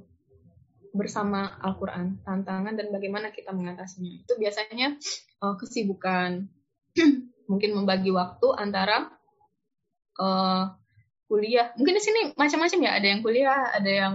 bersama 0.90 1.54
Al-Quran, 1.62 2.18
tantangan 2.26 2.74
dan 2.74 2.90
bagaimana 2.90 3.30
kita 3.30 3.54
mengatasinya. 3.54 4.26
Itu 4.26 4.34
biasanya 4.36 4.98
uh, 5.42 5.54
kesibukan, 5.54 6.50
mungkin 7.50 7.70
membagi 7.78 8.10
waktu 8.10 8.46
antara 8.58 9.10
uh, 10.18 10.74
kuliah. 11.30 11.70
Mungkin 11.78 11.94
di 11.94 12.02
sini 12.02 12.20
macam-macam 12.34 12.80
ya, 12.82 12.92
ada 12.98 13.06
yang 13.06 13.20
kuliah, 13.22 13.62
ada 13.70 13.90
yang 13.90 14.14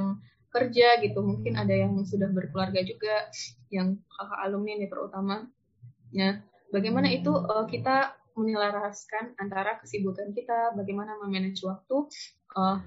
kerja 0.51 0.99
gitu, 1.03 1.19
mungkin 1.19 1.59
ada 1.59 1.71
yang 1.71 1.99
sudah 2.07 2.31
berkeluarga 2.31 2.79
juga, 2.83 3.27
yang 3.71 3.99
kakak 4.07 4.39
alumni 4.43 4.71
ini 4.79 4.87
terutama. 4.87 5.47
Ya, 6.15 6.39
Bagaimana 6.75 7.07
itu 7.07 7.31
uh, 7.31 7.63
kita 7.71 8.19
menyelaraskan 8.35 9.39
antara 9.39 9.79
kesibukan 9.79 10.35
kita, 10.35 10.75
bagaimana 10.75 11.15
memanage 11.23 11.63
waktu, 11.63 12.11
uh, 12.55 12.79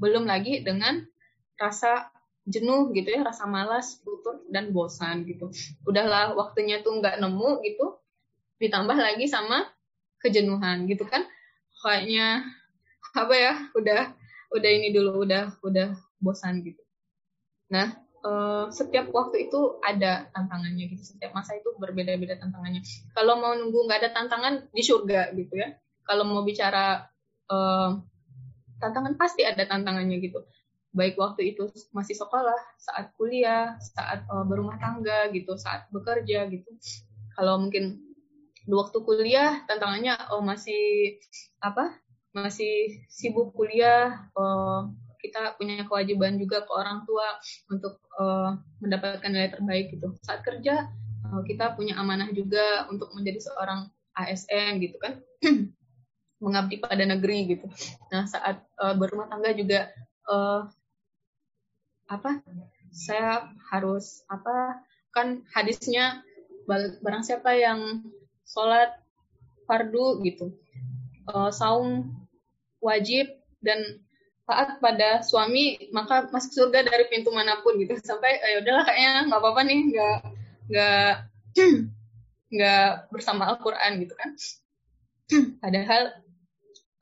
belum 0.00 0.26
lagi 0.26 0.64
dengan 0.66 1.04
rasa 1.60 2.10
jenuh 2.42 2.90
gitu 2.90 3.14
ya, 3.14 3.22
rasa 3.22 3.46
malas, 3.46 4.02
lutut 4.02 4.42
dan 4.50 4.74
bosan 4.74 5.22
gitu. 5.28 5.54
Udahlah 5.86 6.34
waktunya 6.34 6.82
tuh 6.82 6.98
nggak 6.98 7.22
nemu 7.22 7.62
gitu, 7.62 8.02
ditambah 8.58 8.98
lagi 8.98 9.30
sama 9.30 9.70
kejenuhan 10.18 10.90
gitu 10.90 11.06
kan, 11.06 11.22
kayaknya 11.86 12.42
apa 13.14 13.34
ya, 13.36 13.54
udah 13.78 14.02
udah 14.52 14.70
ini 14.70 14.90
dulu, 14.90 15.22
udah 15.22 15.54
udah 15.62 15.94
bosan 16.18 16.66
gitu. 16.66 16.82
Nah, 17.70 17.94
uh, 18.22 18.66
setiap 18.70 19.10
waktu 19.10 19.50
itu 19.50 19.78
ada 19.82 20.30
tantangannya 20.30 20.92
gitu. 20.92 21.14
Setiap 21.14 21.34
masa 21.34 21.58
itu 21.58 21.74
berbeda-beda 21.78 22.38
tantangannya. 22.38 22.82
Kalau 23.16 23.38
mau 23.38 23.52
nunggu 23.56 23.86
nggak 23.86 24.00
ada 24.02 24.10
tantangan 24.14 24.54
di 24.70 24.82
surga 24.82 25.34
gitu 25.34 25.58
ya. 25.58 25.74
Kalau 26.02 26.26
mau 26.26 26.42
bicara 26.42 27.06
uh, 27.50 27.98
tantangan 28.82 29.14
pasti 29.14 29.46
ada 29.46 29.62
tantangannya 29.62 30.18
gitu. 30.18 30.42
Baik 30.92 31.16
waktu 31.16 31.54
itu 31.54 31.70
masih 31.94 32.18
sekolah, 32.18 32.58
saat 32.76 33.14
kuliah, 33.14 33.78
saat 33.80 34.26
uh, 34.28 34.44
berumah 34.44 34.76
tangga 34.82 35.30
gitu, 35.30 35.54
saat 35.56 35.86
bekerja 35.94 36.50
gitu. 36.50 36.68
Kalau 37.38 37.62
mungkin 37.62 38.02
di 38.62 38.74
waktu 38.74 38.98
kuliah 39.06 39.62
tantangannya 39.70 40.18
oh 40.34 40.42
masih 40.42 41.16
apa? 41.62 41.96
Masih 42.34 43.06
sibuk 43.08 43.54
kuliah, 43.56 44.28
uh, 44.34 44.90
kita 45.22 45.54
punya 45.56 45.86
kewajiban 45.86 46.36
juga 46.36 46.66
ke 46.66 46.72
orang 46.74 47.06
tua 47.06 47.38
untuk 47.70 48.02
uh, 48.18 48.58
mendapatkan 48.82 49.30
nilai 49.30 49.54
terbaik 49.54 49.94
gitu. 49.94 50.12
Saat 50.26 50.42
kerja 50.42 50.90
uh, 51.30 51.40
kita 51.46 51.78
punya 51.78 51.96
amanah 51.96 52.28
juga 52.34 52.90
untuk 52.90 53.14
menjadi 53.14 53.38
seorang 53.48 53.88
ASN 54.18 54.82
gitu 54.82 54.98
kan, 55.00 55.22
mengabdi 56.42 56.82
pada 56.82 57.06
negeri 57.06 57.54
gitu. 57.54 57.70
Nah 58.10 58.26
saat 58.26 58.58
uh, 58.82 58.98
berumah 58.98 59.30
tangga 59.30 59.54
juga 59.54 59.94
uh, 60.26 60.66
apa? 62.10 62.42
Saya 62.90 63.48
harus 63.70 64.26
apa? 64.26 64.82
Kan 65.14 65.46
hadisnya 65.54 66.20
barang 66.68 67.24
siapa 67.24 67.54
yang 67.54 68.02
sholat 68.42 68.90
fardu 69.64 70.20
gitu, 70.26 70.52
uh, 71.30 71.48
saum 71.54 72.10
wajib 72.82 73.30
dan 73.62 74.02
taat 74.42 74.82
pada 74.82 75.22
suami 75.22 75.78
maka 75.94 76.26
masuk 76.34 76.50
surga 76.52 76.82
dari 76.82 77.06
pintu 77.06 77.30
mana 77.30 77.62
pun 77.62 77.78
gitu 77.78 77.94
sampai 78.02 78.42
ya 78.42 78.58
udahlah 78.58 78.84
kayaknya 78.84 79.30
nggak 79.30 79.40
apa-apa 79.40 79.60
nih 79.62 79.80
nggak 79.94 80.16
nggak 80.66 81.10
nggak 82.58 82.88
bersama 83.14 83.48
Al-Quran 83.54 84.02
gitu 84.02 84.14
kan 84.18 84.30
padahal 85.62 86.02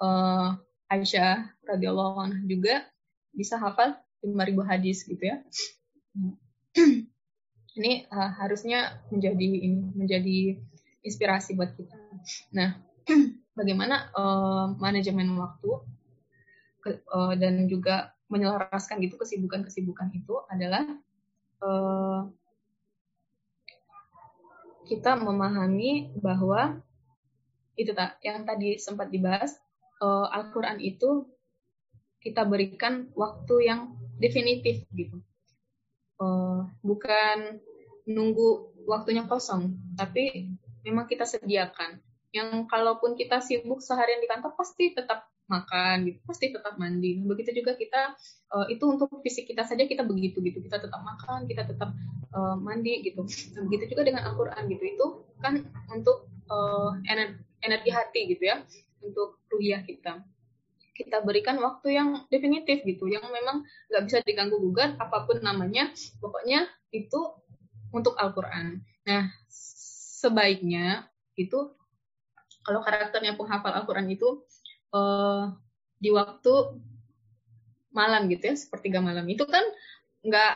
uh, 0.00 0.56
Aisyah 0.90 1.46
radhiyallahu 1.68 2.18
anha 2.18 2.40
juga 2.48 2.82
bisa 3.30 3.60
hafal 3.60 3.94
5000 4.24 4.66
hadis 4.66 5.06
gitu 5.06 5.22
ya. 5.22 5.36
Ini 7.78 8.10
uh, 8.10 8.30
harusnya 8.42 8.98
menjadi 9.14 9.46
ini 9.46 9.94
menjadi 9.94 10.58
inspirasi 11.06 11.54
buat 11.54 11.70
kita. 11.78 11.94
Nah 12.50 12.82
bagaimana 13.58 14.10
uh, 14.10 14.74
manajemen 14.74 15.30
waktu 15.38 15.70
uh, 17.14 17.34
dan 17.38 17.70
juga 17.70 18.10
menyelaraskan 18.26 18.98
gitu 19.06 19.14
kesibukan-kesibukan 19.18 20.10
itu 20.18 20.34
adalah 20.50 20.82
uh, 21.62 22.26
kita 24.90 25.14
memahami 25.14 26.10
bahwa 26.18 26.82
itu 27.78 27.94
tak 27.94 28.18
yang 28.26 28.42
tadi 28.42 28.82
sempat 28.82 29.14
dibahas 29.14 29.54
uh, 30.00 30.26
Al-Qur'an 30.32 30.80
itu 30.80 31.28
kita 32.20 32.44
berikan 32.44 33.08
waktu 33.16 33.54
yang 33.68 33.96
definitif 34.20 34.84
gitu. 34.92 35.20
Uh, 36.20 36.68
bukan 36.84 37.60
nunggu 38.04 38.76
waktunya 38.84 39.24
kosong, 39.24 39.76
tapi 39.96 40.52
memang 40.84 41.08
kita 41.08 41.24
sediakan. 41.24 42.00
Yang 42.30 42.68
kalaupun 42.70 43.16
kita 43.16 43.42
sibuk 43.42 43.82
seharian 43.82 44.22
di 44.22 44.28
kantor 44.28 44.54
pasti 44.54 44.92
tetap 44.94 45.26
makan 45.50 46.06
gitu 46.06 46.22
pasti 46.22 46.54
tetap 46.54 46.78
mandi. 46.78 47.18
Begitu 47.26 47.58
juga 47.58 47.74
kita 47.74 48.14
uh, 48.54 48.66
itu 48.70 48.86
untuk 48.86 49.10
fisik 49.26 49.50
kita 49.50 49.66
saja 49.66 49.82
kita 49.82 50.06
begitu 50.06 50.38
gitu 50.38 50.62
kita 50.62 50.78
tetap 50.78 51.02
makan 51.02 51.50
kita 51.50 51.66
tetap 51.66 51.90
uh, 52.30 52.54
mandi 52.54 53.02
gitu. 53.02 53.26
Nah, 53.58 53.66
begitu 53.66 53.98
juga 53.98 54.06
dengan 54.06 54.30
Al-Quran 54.30 54.70
gitu. 54.70 54.84
Itu 54.86 55.06
kan 55.42 55.58
untuk 55.90 56.30
uh, 56.46 56.94
energi, 57.10 57.42
energi 57.66 57.90
hati 57.90 58.20
gitu 58.30 58.46
ya 58.46 58.62
untuk 59.04 59.40
ruhiah 59.50 59.82
kita. 59.84 60.24
Kita 60.94 61.24
berikan 61.24 61.56
waktu 61.64 61.96
yang 61.96 62.28
definitif 62.28 62.84
gitu 62.84 63.08
yang 63.08 63.24
memang 63.24 63.64
nggak 63.88 64.02
bisa 64.04 64.18
diganggu 64.20 64.60
gugat 64.60 65.00
apa 65.00 65.24
pun 65.24 65.40
namanya 65.40 65.88
pokoknya 66.20 66.68
itu 66.92 67.40
untuk 67.90 68.14
Al-Quran. 68.20 68.84
Nah 69.08 69.32
sebaiknya 70.20 71.08
itu 71.40 71.72
kalau 72.60 72.84
karakternya 72.84 73.40
penghafal 73.40 73.72
Al-Quran 73.72 74.12
itu 74.12 74.44
uh, 74.92 75.56
di 75.96 76.12
waktu 76.12 76.52
malam 77.90 78.28
gitu 78.28 78.52
ya 78.52 78.56
sepertiga 78.56 79.00
malam. 79.00 79.24
Itu 79.24 79.48
kan 79.48 79.64
nggak 80.20 80.54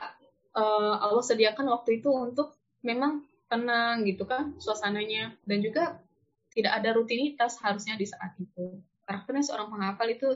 uh, 0.54 0.94
Allah 1.00 1.24
sediakan 1.24 1.72
waktu 1.72 2.04
itu 2.04 2.12
untuk 2.12 2.52
memang 2.84 3.24
tenang 3.48 4.04
gitu 4.04 4.28
kan 4.28 4.54
suasananya. 4.60 5.32
Dan 5.48 5.64
juga 5.64 6.03
tidak 6.54 6.72
ada 6.80 6.94
rutinitas 6.94 7.58
harusnya 7.60 7.98
di 7.98 8.06
saat 8.06 8.38
itu. 8.38 8.78
Karakternya 9.04 9.44
seorang 9.44 9.68
penghafal 9.74 10.08
itu 10.08 10.32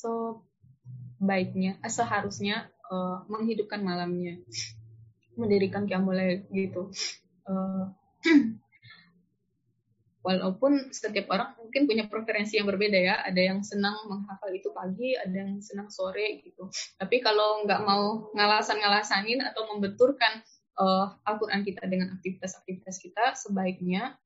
sebaiknya, 0.00 1.76
eh, 1.82 1.92
seharusnya 1.92 2.70
uh, 2.88 3.26
menghidupkan 3.28 3.82
malamnya, 3.82 4.40
mendirikan 5.36 5.84
kiamulail 5.84 6.46
gitu. 6.54 6.88
Uh, 7.44 7.92
walaupun 10.26 10.90
setiap 10.90 11.30
orang 11.30 11.54
mungkin 11.62 11.86
punya 11.86 12.10
preferensi 12.10 12.58
yang 12.58 12.66
berbeda 12.66 12.98
ya 12.98 13.22
ada 13.22 13.38
yang 13.38 13.62
senang 13.62 13.94
menghafal 14.10 14.50
itu 14.50 14.74
pagi 14.74 15.14
ada 15.14 15.30
yang 15.30 15.62
senang 15.62 15.86
sore 15.86 16.42
gitu 16.42 16.66
tapi 16.98 17.22
kalau 17.22 17.62
nggak 17.62 17.86
mau 17.86 18.34
ngalasan-ngalasanin 18.34 19.38
atau 19.46 19.70
membenturkan 19.70 20.42
uh, 20.82 21.14
Al-Quran 21.22 21.62
kita 21.62 21.86
dengan 21.86 22.10
aktivitas-aktivitas 22.18 22.98
kita 22.98 23.38
sebaiknya 23.38 24.18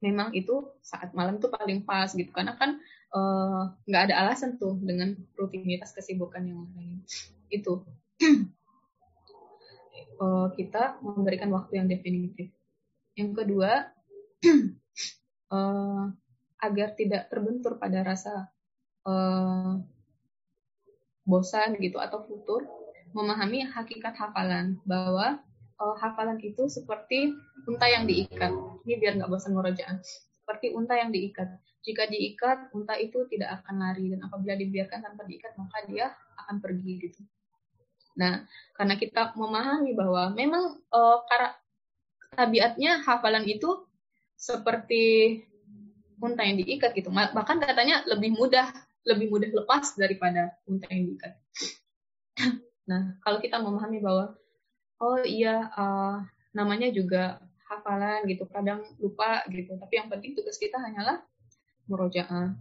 memang 0.00 0.32
itu 0.32 0.68
saat 0.80 1.12
malam 1.12 1.36
itu 1.36 1.48
paling 1.52 1.84
pas 1.84 2.08
gitu. 2.12 2.32
Karena 2.32 2.56
kan 2.56 2.80
uh, 3.12 3.76
nggak 3.84 4.02
ada 4.10 4.14
alasan 4.26 4.56
tuh 4.56 4.80
dengan 4.80 5.14
rutinitas 5.36 5.92
kesibukan 5.92 6.42
yang 6.44 6.66
lain. 6.74 7.04
Itu. 7.52 7.84
Uh, 10.20 10.48
kita 10.58 10.98
memberikan 11.04 11.52
waktu 11.52 11.80
yang 11.80 11.88
definitif. 11.88 12.48
Yang 13.14 13.44
kedua 13.44 13.92
uh, 15.52 16.04
agar 16.66 16.88
tidak 16.96 17.32
terbentur 17.32 17.80
pada 17.80 18.04
rasa 18.04 18.52
uh, 19.08 19.80
bosan 21.24 21.78
gitu 21.78 22.00
atau 22.00 22.24
futur, 22.24 22.66
memahami 23.12 23.64
hakikat 23.68 24.16
hafalan 24.16 24.80
bahwa 24.82 25.40
uh, 25.80 25.96
hafalan 25.96 26.38
itu 26.44 26.68
seperti 26.68 27.32
unta 27.64 27.88
yang 27.88 28.04
diikat. 28.04 28.52
Ini 28.84 28.94
biar 29.00 29.12
nggak 29.18 29.30
bosan 29.32 29.56
merojaan. 29.56 30.04
Seperti 30.04 30.76
unta 30.76 30.94
yang 30.94 31.10
diikat. 31.10 31.48
Jika 31.80 32.04
diikat, 32.12 32.76
unta 32.76 32.92
itu 33.00 33.24
tidak 33.32 33.64
akan 33.64 33.80
lari 33.80 34.12
dan 34.12 34.20
apabila 34.20 34.52
dibiarkan 34.52 35.00
tanpa 35.00 35.24
diikat 35.24 35.56
maka 35.56 35.80
dia 35.88 36.12
akan 36.44 36.60
pergi 36.60 36.92
gitu. 37.00 37.20
Nah, 38.20 38.44
karena 38.76 39.00
kita 39.00 39.32
memahami 39.32 39.96
bahwa 39.96 40.36
memang 40.36 40.76
uh, 40.92 41.18
tabiatnya 42.36 43.00
hafalan 43.00 43.48
itu 43.48 43.88
seperti 44.36 45.40
unta 46.20 46.44
yang 46.44 46.60
diikat 46.60 46.92
gitu. 46.92 47.08
Bahkan 47.08 47.56
katanya 47.64 48.04
lebih 48.04 48.36
mudah 48.36 48.68
lebih 49.08 49.32
mudah 49.32 49.48
lepas 49.48 49.96
daripada 49.96 50.52
unta 50.68 50.84
yang 50.92 51.08
diikat. 51.08 51.32
Nah, 52.90 53.16
kalau 53.24 53.38
kita 53.40 53.56
memahami 53.56 54.02
bahwa 54.02 54.36
oh 55.00 55.20
iya 55.24 55.72
uh, 55.74 56.22
namanya 56.52 56.92
juga 56.92 57.40
hafalan 57.70 58.26
gitu, 58.26 58.44
kadang 58.50 58.82
lupa 58.98 59.46
gitu. 59.48 59.78
Tapi 59.78 59.94
yang 59.94 60.08
penting 60.10 60.34
tugas 60.34 60.58
kita 60.58 60.76
hanyalah 60.76 61.22
murojaah. 61.86 62.54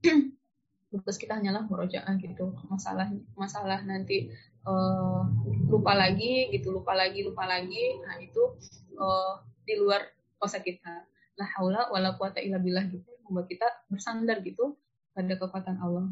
tugas 0.92 1.16
kita 1.20 1.36
hanyalah 1.36 1.68
murojaah 1.68 2.16
gitu. 2.16 2.56
Masalah 2.72 3.12
masalah 3.36 3.84
nanti 3.84 4.32
uh, 4.64 5.28
lupa 5.68 5.92
lagi 5.92 6.48
gitu, 6.56 6.72
lupa 6.72 6.96
lagi, 6.96 7.20
lupa 7.22 7.44
lagi. 7.44 8.00
Nah, 8.00 8.16
itu 8.18 8.56
uh, 8.96 9.44
di 9.68 9.76
luar 9.76 10.08
kuasa 10.40 10.60
kita 10.60 11.04
la 11.34 11.46
haula 11.58 11.90
wala 11.90 12.14
quwata 12.14 12.38
illa 12.38 12.62
billah 12.62 12.86
gitu 12.88 13.10
membuat 13.26 13.48
kita 13.50 13.66
bersandar 13.90 14.38
gitu 14.44 14.76
pada 15.16 15.34
kekuatan 15.36 15.76
Allah. 15.80 16.06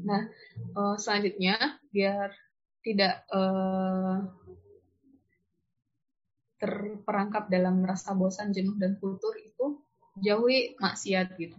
Nah, 0.00 0.22
uh, 0.74 0.96
selanjutnya 0.96 1.78
biar 1.90 2.30
tidak 2.80 3.26
uh, 3.34 4.24
terperangkap 6.60 7.48
dalam 7.48 7.80
rasa 7.82 8.12
bosan, 8.12 8.52
jenuh 8.52 8.76
dan 8.76 9.00
kultur 9.00 9.32
itu 9.40 9.80
jauhi 10.20 10.76
maksiat 10.76 11.34
gitu. 11.40 11.56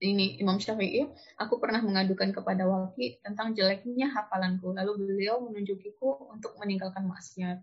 Ini 0.00 0.40
Imam 0.40 0.56
Syafi'i, 0.56 1.04
aku 1.36 1.60
pernah 1.60 1.84
mengadukan 1.84 2.32
kepada 2.32 2.64
Walki 2.64 3.20
tentang 3.20 3.52
jeleknya 3.52 4.08
hafalanku, 4.08 4.72
lalu 4.72 4.96
beliau 4.96 5.44
menunjukiku 5.44 6.32
untuk 6.32 6.56
meninggalkan 6.56 7.04
maksiat. 7.04 7.60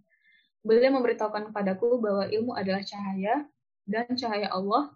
Beliau 0.61 0.93
memberitahukan 1.01 1.49
kepadaku 1.49 1.97
bahwa 1.97 2.30
ilmu 2.30 2.53
adalah 2.53 2.86
cahaya 2.86 3.49
dan 3.89 4.05
cahaya 4.13 4.53
Allah 4.53 4.93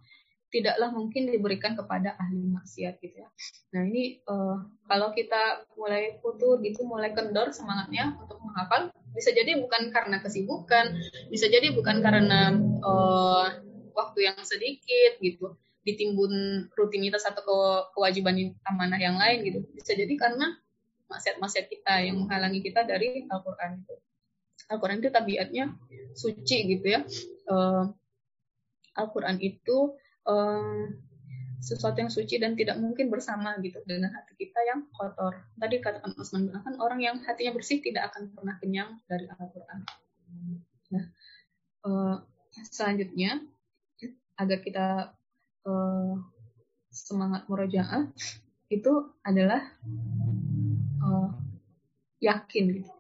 tidaklah 0.52 0.92
mungkin 0.92 1.32
diberikan 1.32 1.74
kepada 1.74 2.14
ahli 2.20 2.46
maksiat 2.46 3.00
gitu 3.02 3.24
ya. 3.24 3.30
Nah 3.74 3.88
ini 3.88 4.20
uh, 4.28 4.62
kalau 4.86 5.10
kita 5.16 5.66
mulai 5.80 6.20
putus 6.20 6.60
gitu, 6.62 6.86
mulai 6.86 7.16
kendor 7.16 7.50
semangatnya 7.56 8.20
untuk 8.22 8.38
menghafal, 8.44 8.92
bisa 9.12 9.36
jadi 9.36 9.60
bukan 9.60 9.92
karena 9.92 10.24
kesibukan, 10.24 10.96
bisa 11.28 11.52
jadi 11.52 11.72
bukan 11.76 12.00
karena 12.00 12.56
uh, 12.84 13.48
waktu 13.92 14.32
yang 14.32 14.40
sedikit 14.44 15.20
gitu, 15.20 15.60
ditimbun 15.84 16.68
rutinitas 16.76 17.28
atau 17.28 17.44
ke 17.44 17.58
kewajiban 17.98 18.56
amanah 18.64 19.00
yang 19.00 19.20
lain 19.20 19.44
gitu. 19.44 19.60
Bisa 19.76 19.94
jadi 19.98 20.14
karena 20.16 20.56
maksiat-maksiat 21.12 21.66
kita 21.68 21.94
yang 22.08 22.24
menghalangi 22.24 22.64
kita 22.64 22.88
dari 22.88 23.28
Al-Quran 23.28 23.84
itu. 23.84 23.96
Al-Quran 24.72 25.04
itu 25.04 25.10
tabiatnya 25.12 25.66
suci 26.16 26.58
gitu 26.72 26.88
ya. 26.88 27.04
Uh, 27.52 27.92
Al-Quran 28.96 29.40
itu 29.44 29.96
um, 30.24 30.96
sesuatu 31.62 32.02
yang 32.02 32.10
suci 32.10 32.42
dan 32.42 32.58
tidak 32.58 32.82
mungkin 32.82 33.14
bersama 33.14 33.54
gitu 33.62 33.78
dengan 33.86 34.10
hati 34.12 34.34
kita 34.34 34.58
yang 34.66 34.90
kotor. 34.98 35.46
Tadi 35.62 35.78
katakan 35.78 36.18
bin 36.18 36.50
Affan, 36.58 36.76
orang 36.82 37.00
yang 37.00 37.16
hatinya 37.22 37.54
bersih 37.54 37.80
tidak 37.86 38.10
akan 38.12 38.34
pernah 38.34 38.58
kenyang 38.58 38.98
dari 39.06 39.30
Al-Quran. 39.30 39.80
Nah, 40.92 41.06
uh, 41.86 42.18
selanjutnya 42.66 43.46
agar 44.42 44.60
kita 44.66 44.88
uh, 45.70 46.14
semangat 46.90 47.46
murojaah 47.46 48.10
itu 48.74 49.14
adalah 49.22 49.62
uh, 51.06 51.30
yakin 52.18 52.82
gitu. 52.82 52.92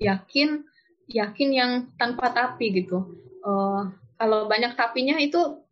Yakin 0.00 0.64
yakin 1.08 1.48
yang 1.52 1.72
tanpa 2.00 2.32
tapi 2.32 2.72
gitu. 2.72 3.20
Uh, 3.44 3.92
kalau 4.16 4.48
banyak 4.50 4.74
tapinya 4.74 5.20
itu 5.20 5.67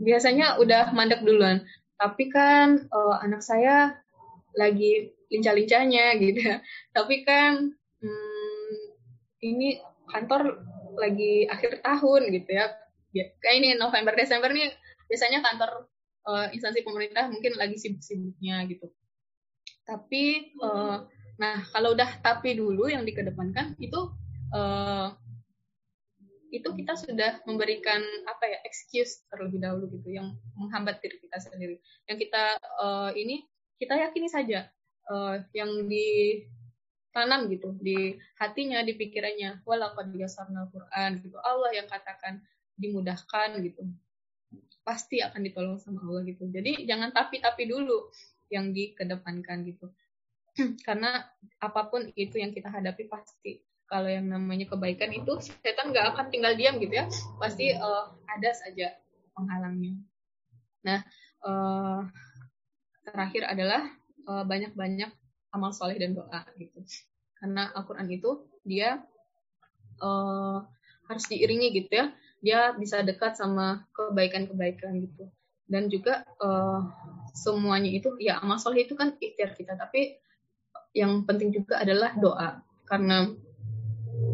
biasanya 0.00 0.58
udah 0.60 0.94
mandek 0.94 1.22
duluan. 1.22 1.64
Tapi 1.98 2.30
kan 2.30 2.86
uh, 2.90 3.16
anak 3.22 3.42
saya 3.42 3.98
lagi 4.54 5.14
lincah-lincahnya 5.28 6.16
gitu. 6.22 6.40
Tapi 6.96 7.14
kan 7.26 7.74
hmm, 8.02 8.76
ini 9.44 9.78
kantor 10.08 10.62
lagi 10.98 11.46
akhir 11.46 11.84
tahun 11.84 12.32
gitu 12.32 12.50
ya. 12.50 12.66
Kayak 13.42 13.56
ini 13.58 13.68
November 13.74 14.14
Desember 14.14 14.50
nih 14.52 14.70
biasanya 15.08 15.40
kantor 15.40 15.88
uh, 16.28 16.46
instansi 16.52 16.84
pemerintah 16.84 17.26
mungkin 17.32 17.56
lagi 17.56 17.80
sibuk-sibuknya 17.80 18.62
gitu. 18.68 18.92
Tapi 19.88 20.54
uh, 20.60 21.02
nah 21.38 21.62
kalau 21.70 21.94
udah 21.94 22.18
tapi 22.18 22.58
dulu 22.58 22.90
yang 22.90 23.06
dikedepankan 23.06 23.78
itu 23.78 24.10
uh, 24.52 25.14
itu 26.48 26.68
kita 26.72 26.96
sudah 26.96 27.44
memberikan 27.44 28.00
apa 28.24 28.44
ya 28.48 28.58
excuse 28.64 29.24
terlebih 29.28 29.60
dahulu 29.60 29.92
gitu 29.92 30.16
yang 30.16 30.32
menghambat 30.56 31.00
diri 31.04 31.20
kita 31.20 31.38
sendiri. 31.40 31.76
Yang 32.08 32.28
kita 32.28 32.44
uh, 32.80 33.10
ini 33.12 33.44
kita 33.76 33.94
yakini 33.94 34.28
saja 34.32 34.66
uh, 35.12 35.38
yang 35.52 35.86
ditanam 35.86 37.52
gitu 37.52 37.76
di 37.78 38.16
hatinya 38.40 38.80
di 38.80 38.96
pikirannya 38.96 39.60
walaqad 39.68 40.08
yasarnal 40.16 40.72
Quran 40.72 41.20
gitu. 41.20 41.36
Allah 41.44 41.70
yang 41.76 41.86
katakan 41.86 42.40
dimudahkan 42.80 43.60
gitu. 43.64 43.84
Pasti 44.80 45.20
akan 45.20 45.44
ditolong 45.44 45.76
sama 45.76 46.00
Allah 46.08 46.24
gitu. 46.24 46.48
Jadi 46.48 46.88
jangan 46.88 47.12
tapi-tapi 47.12 47.68
dulu 47.68 48.08
yang 48.48 48.72
dikedepankan 48.72 49.68
gitu. 49.68 49.92
Karena 50.86 51.20
apa 51.60 51.82
pun 51.92 52.08
itu 52.16 52.40
yang 52.40 52.56
kita 52.56 52.72
hadapi 52.72 53.04
pasti 53.04 53.67
kalau 53.88 54.08
yang 54.08 54.28
namanya 54.28 54.68
kebaikan 54.68 55.10
itu 55.16 55.40
setan 55.40 55.90
nggak 55.90 56.14
akan 56.14 56.26
tinggal 56.28 56.52
diam 56.54 56.76
gitu 56.78 56.92
ya. 56.92 57.08
Pasti 57.40 57.72
uh, 57.72 58.12
ada 58.28 58.50
saja 58.52 58.94
penghalangnya 59.32 59.96
nah 60.82 61.02
uh, 61.42 62.06
terakhir 63.02 63.44
adalah 63.48 63.82
uh, 64.28 64.44
banyak-banyak 64.46 65.10
amal 65.52 65.72
soleh 65.72 65.96
dan 65.96 66.14
doa 66.14 66.44
gitu. 66.60 66.84
Karena 67.38 67.72
Al-Quran 67.72 68.08
itu 68.12 68.46
dia 68.66 69.00
uh, 70.02 70.58
harus 71.08 71.24
diiringi 71.30 71.72
gitu 71.72 71.90
ya. 71.92 72.06
Dia 72.38 72.60
bisa 72.76 73.02
dekat 73.02 73.34
sama 73.34 73.88
kebaikan-kebaikan 73.96 74.92
gitu. 75.02 75.26
Dan 75.68 75.88
juga 75.92 76.24
uh, 76.40 76.84
semuanya 77.32 77.90
itu 77.92 78.14
ya 78.20 78.40
amal 78.40 78.60
soleh 78.60 78.84
itu 78.84 78.94
kan 78.94 79.16
ikhtiar 79.18 79.56
kita. 79.56 79.74
Tapi 79.74 80.20
yang 80.92 81.24
penting 81.24 81.50
juga 81.50 81.80
adalah 81.80 82.12
doa. 82.14 82.60
Karena 82.84 83.28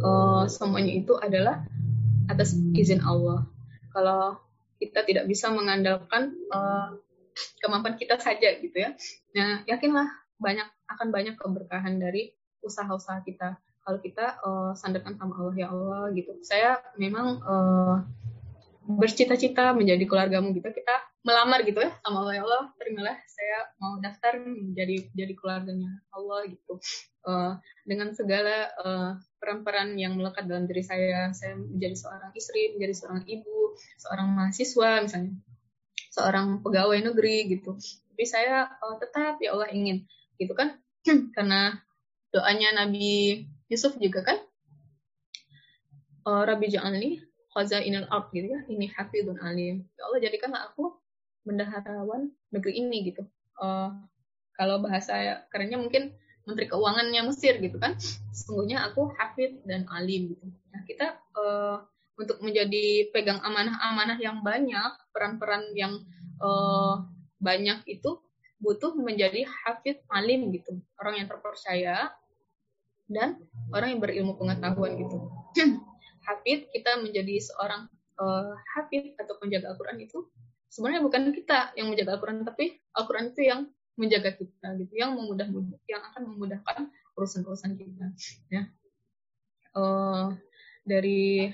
uh, 0.05 0.45
semuanya 0.47 0.93
itu 0.93 1.17
adalah 1.17 1.65
atas 2.29 2.53
izin 2.77 3.01
Allah. 3.01 3.49
Kalau 3.97 4.37
kita 4.77 5.07
tidak 5.09 5.25
bisa 5.25 5.49
mengandalkan 5.49 6.37
uh, 6.53 7.01
kemampuan 7.65 7.97
kita 7.97 8.21
saja 8.21 8.61
gitu 8.61 8.77
ya. 8.77 8.93
Nah, 9.35 9.65
yakinlah 9.65 10.07
banyak 10.37 10.69
akan 10.93 11.09
banyak 11.09 11.35
keberkahan 11.41 11.97
dari 11.97 12.37
usaha-usaha 12.61 13.25
kita. 13.25 13.57
Kalau 13.85 13.99
kita 14.01 14.41
uh, 14.41 14.73
sandarkan 14.77 15.17
sama 15.17 15.37
Allah 15.41 15.57
ya 15.57 15.69
Allah 15.73 16.13
gitu. 16.17 16.33
Saya 16.45 16.81
memang 16.97 17.41
uh, 17.45 18.01
bercita-cita 18.85 19.73
menjadi 19.73 20.05
keluargamu 20.05 20.53
gitu 20.53 20.69
kita 20.69 20.93
melamar 21.25 21.65
gitu 21.65 21.81
ya 21.81 21.93
sama 22.05 22.21
Allah 22.21 22.35
ya 22.37 22.43
Allah 22.45 22.65
terimalah 22.77 23.17
saya 23.25 23.59
mau 23.81 23.97
daftar 23.97 24.45
menjadi 24.45 25.09
jadi 25.17 25.33
keluarganya 25.33 26.05
Allah 26.13 26.45
gitu 26.53 26.77
uh, 27.25 27.57
dengan 27.89 28.13
segala 28.13 28.69
uh, 28.85 29.17
peran-peran 29.45 29.93
yang 30.01 30.17
melekat 30.17 30.49
dalam 30.49 30.65
diri 30.65 30.81
saya. 30.81 31.29
Saya 31.37 31.61
menjadi 31.61 31.93
seorang 32.01 32.33
istri 32.33 32.73
menjadi 32.73 32.95
seorang 32.97 33.29
ibu 33.29 33.77
seorang 34.01 34.29
mahasiswa 34.33 35.05
misalnya. 35.05 35.37
Seorang 36.09 36.65
pegawai 36.65 37.13
negeri 37.13 37.53
gitu. 37.53 37.77
Tapi 37.77 38.25
saya 38.25 38.65
uh, 38.81 38.97
tetap 38.97 39.37
ya 39.45 39.53
Allah 39.53 39.69
ingin. 39.69 40.09
Gitu 40.41 40.57
kan? 40.57 40.81
Karena 41.37 41.77
doanya 42.33 42.73
Nabi 42.81 43.45
Yusuf 43.69 44.01
juga 44.01 44.25
kan? 44.25 44.41
Uh, 46.25 46.49
Rabbi 46.49 46.73
Ja'alni 46.73 47.21
khazainul 47.53 48.09
ard 48.09 48.33
gitu 48.33 48.49
ya. 48.49 48.65
Ini 48.65 48.89
hafidun 48.97 49.37
alim. 49.45 49.85
Ya 50.01 50.09
Allah 50.09 50.21
jadikanlah 50.25 50.73
aku 50.73 50.97
bendaharawan 51.45 52.33
negeri 52.49 52.81
ini 52.81 53.13
gitu. 53.13 53.29
Uh, 53.61 53.93
kalau 54.57 54.81
bahasa 54.81 55.45
kerennya 55.53 55.77
mungkin 55.77 56.17
menteri 56.45 56.69
keuangannya 56.69 57.23
Mesir 57.29 57.59
gitu 57.61 57.77
kan. 57.81 57.97
Sesungguhnya 58.33 58.89
aku 58.89 59.13
hafid 59.17 59.65
dan 59.65 59.89
alim 59.93 60.37
gitu. 60.37 60.47
Nah 60.73 60.81
kita 60.85 61.21
uh, 61.37 61.85
untuk 62.15 62.39
menjadi 62.45 63.11
pegang 63.11 63.43
amanah-amanah 63.43 64.19
yang 64.23 64.45
banyak 64.45 64.93
peran-peran 65.11 65.75
yang 65.75 65.99
uh, 66.39 67.03
banyak 67.43 67.83
itu 67.91 68.23
butuh 68.63 68.97
menjadi 68.97 69.45
hafid 69.45 70.01
alim 70.09 70.55
gitu. 70.55 70.79
Orang 70.97 71.21
yang 71.21 71.29
terpercaya 71.29 72.15
dan 73.11 73.37
orang 73.75 73.97
yang 73.97 74.01
berilmu 74.01 74.39
pengetahuan 74.41 74.97
gitu. 74.97 75.29
Hafid 76.25 76.73
kita 76.73 77.05
menjadi 77.05 77.37
seorang 77.37 77.85
uh, 78.17 78.57
hafid 78.73 79.13
atau 79.21 79.37
penjaga 79.37 79.77
Al-Quran 79.77 80.01
itu 80.01 80.25
sebenarnya 80.73 81.05
bukan 81.05 81.31
kita 81.37 81.77
yang 81.77 81.93
menjaga 81.93 82.17
Al-Quran 82.19 82.49
tapi 82.49 82.81
Al-Quran 82.97 83.27
itu 83.37 83.43
yang 83.45 83.61
menjaga 83.95 84.35
kita 84.35 84.75
gitu 84.81 84.93
yang 84.99 85.15
memudah 85.15 85.47
yang 85.87 86.03
akan 86.13 86.23
memudahkan 86.35 86.91
urusan-urusan 87.15 87.79
kita 87.79 88.07
ya 88.51 88.63
uh, 89.79 90.35
dari 90.83 91.51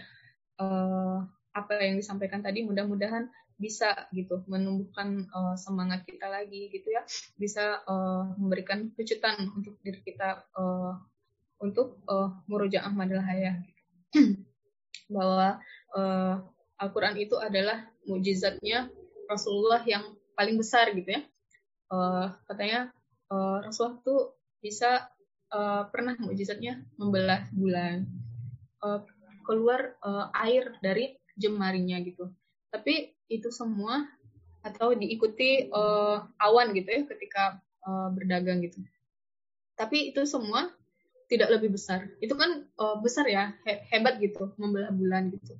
uh, 0.57 1.20
apa 1.51 1.72
yang 1.82 1.99
disampaikan 1.99 2.41
tadi 2.41 2.62
mudah-mudahan 2.64 3.28
bisa 3.61 4.09
gitu 4.16 4.41
menumbuhkan 4.49 5.28
uh, 5.36 5.53
semangat 5.53 6.09
kita 6.09 6.32
lagi 6.32 6.72
gitu 6.72 6.97
ya 6.97 7.05
bisa 7.36 7.84
uh, 7.84 8.32
memberikan 8.41 8.88
kejutan 8.97 9.36
untuk 9.53 9.76
diri 9.84 10.01
kita 10.01 10.49
uh, 10.57 10.97
untuk 11.61 12.01
uh, 12.09 12.32
murojaah 12.49 12.88
madalah 12.88 13.28
hayah 13.28 13.61
gitu. 13.61 13.82
bahwa 15.14 15.61
uh, 15.93 16.41
Al-Quran 16.80 17.20
itu 17.20 17.36
adalah 17.36 17.84
mujizatnya 18.09 18.88
Rasulullah 19.28 19.84
yang 19.84 20.16
paling 20.32 20.57
besar 20.57 20.88
gitu 20.97 21.20
ya. 21.20 21.22
Uh, 21.91 22.30
katanya 22.47 22.95
uh, 23.34 23.59
Rasulullah 23.66 23.99
itu 23.99 24.16
bisa 24.62 25.11
uh, 25.51 25.91
pernah 25.91 26.14
mujizatnya 26.22 26.86
membelah 26.95 27.51
bulan, 27.51 28.07
uh, 28.86 29.03
keluar 29.43 29.99
uh, 30.07 30.30
air 30.47 30.78
dari 30.78 31.18
jemarinya 31.34 31.99
gitu. 32.07 32.30
Tapi 32.70 33.11
itu 33.26 33.51
semua 33.51 34.07
atau 34.61 34.93
diikuti 34.95 35.66
uh, 35.72 36.22
awan 36.38 36.70
gitu 36.76 36.88
ya 36.93 37.03
ketika 37.11 37.59
uh, 37.82 38.12
berdagang 38.14 38.62
gitu. 38.62 38.78
Tapi 39.74 40.12
itu 40.12 40.22
semua 40.28 40.70
tidak 41.26 41.59
lebih 41.59 41.74
besar. 41.74 42.07
Itu 42.22 42.34
kan 42.36 42.66
uh, 42.78 42.99
besar 43.01 43.26
ya, 43.26 43.55
he 43.66 43.82
hebat 43.91 44.22
gitu, 44.22 44.53
membelah 44.61 44.93
bulan 44.93 45.30
gitu. 45.34 45.57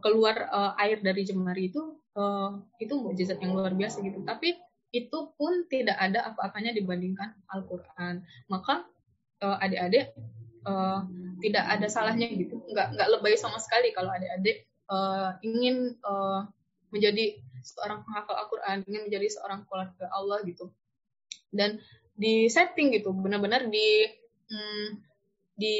Keluar 0.00 0.50
uh, 0.50 0.72
air 0.80 0.98
dari 1.02 1.22
jemari 1.26 1.70
itu 1.70 1.98
uh, 2.14 2.58
itu 2.78 2.94
mukjizat 2.94 3.42
yang 3.42 3.56
luar 3.56 3.74
biasa 3.74 4.00
gitu. 4.00 4.22
Tapi 4.22 4.54
itu 5.04 5.18
pun 5.36 5.68
tidak 5.68 5.96
ada 6.00 6.32
apa-apanya 6.32 6.72
dibandingkan 6.72 7.36
Al-Qur'an. 7.52 8.24
Maka 8.48 8.86
uh, 9.44 9.56
adik-adik 9.60 10.16
uh, 10.64 11.04
tidak 11.44 11.64
ada 11.66 11.86
salahnya 11.90 12.30
gitu. 12.32 12.62
Nggak 12.72 12.96
nggak 12.96 13.08
lebay 13.18 13.36
sama 13.36 13.60
sekali 13.60 13.92
kalau 13.92 14.08
adik-adik 14.12 14.64
uh, 14.88 15.36
ingin 15.44 15.96
uh, 16.06 16.48
menjadi 16.94 17.36
seorang 17.60 18.06
penghafal 18.06 18.36
Al-Qur'an, 18.40 18.86
ingin 18.86 19.10
menjadi 19.10 19.26
seorang 19.36 19.66
keluarga 19.66 20.06
Allah 20.14 20.40
gitu. 20.46 20.72
Dan 21.52 21.82
di 22.16 22.48
setting 22.48 22.96
gitu, 22.96 23.12
benar-benar 23.12 23.68
di 23.68 24.08
hmm, 24.48 24.88
di 25.56 25.76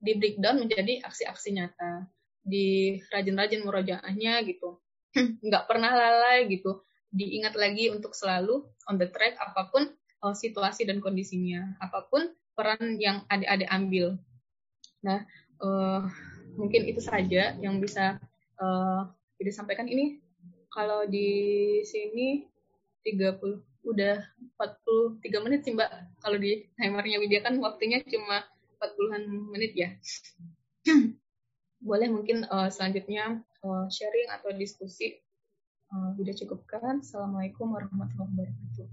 di 0.00 0.12
breakdown 0.16 0.64
menjadi 0.64 1.04
aksi-aksi 1.04 1.52
nyata 1.52 2.08
di 2.40 2.96
rajin-rajin 3.12 3.60
murojaahnya 3.62 4.40
gitu 4.48 4.80
nggak 5.46 5.68
pernah 5.68 5.92
lalai 5.92 6.48
gitu 6.48 6.80
diingat 7.10 7.58
lagi 7.58 7.90
untuk 7.90 8.14
selalu 8.14 8.62
on 8.86 8.96
the 8.98 9.08
track 9.10 9.34
apa 9.38 9.70
pun 9.70 9.90
uh, 10.22 10.34
situasi 10.34 10.86
dan 10.86 11.02
kondisinya 11.02 11.74
apa 11.82 12.06
pun 12.06 12.30
peran 12.54 12.98
yang 12.98 13.26
adik-adik 13.26 13.70
ambil 13.70 14.18
nah 15.00 15.26
uh, 15.62 16.06
mungkin 16.54 16.86
itu 16.86 17.02
saja 17.02 17.56
yang 17.58 17.78
bisa 17.82 18.18
uh, 18.60 19.10
disampaikan 19.40 19.88
ini 19.88 20.20
kalau 20.70 21.08
di 21.08 21.28
sini 21.82 22.46
30 23.02 23.40
udah 23.84 24.16
43 24.60 25.44
menit 25.44 25.60
sih 25.64 25.72
Mbak. 25.74 25.90
Kalau 26.20 26.36
di 26.36 26.68
timernya 26.76 27.18
Widya 27.18 27.40
kan 27.40 27.56
waktunya 27.58 28.04
cuma 28.04 28.44
40-an 28.78 29.22
menit 29.50 29.72
ya. 29.74 29.90
Boleh 31.88 32.08
mungkin 32.12 32.44
uh, 32.46 32.68
selanjutnya 32.68 33.40
uh, 33.64 33.86
sharing 33.88 34.28
atau 34.28 34.52
diskusi. 34.52 35.20
Uh, 35.90 36.14
Widya 36.14 36.38
cukupkan. 36.46 37.02
Assalamualaikum 37.02 37.74
warahmatullahi 37.74 38.30
wabarakatuh. 38.46 38.86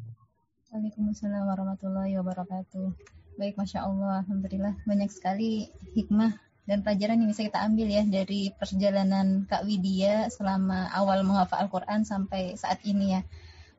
Waalaikumsalam 0.73 1.45
warahmatullahi 1.45 2.17
wabarakatuh. 2.17 2.89
Baik, 3.37 3.53
Masya 3.53 3.85
Allah. 3.85 4.25
Alhamdulillah. 4.25 4.73
Banyak 4.81 5.13
sekali 5.13 5.69
hikmah 5.93 6.33
dan 6.65 6.81
pelajaran 6.81 7.21
yang 7.21 7.29
bisa 7.29 7.45
kita 7.45 7.61
ambil 7.61 7.85
ya 7.85 8.01
dari 8.01 8.49
perjalanan 8.49 9.45
Kak 9.45 9.69
Widya 9.69 10.33
selama 10.33 10.89
awal 10.89 11.21
menghafal 11.21 11.69
Al-Quran 11.69 12.01
sampai 12.01 12.57
saat 12.57 12.81
ini 12.81 13.13
ya. 13.13 13.21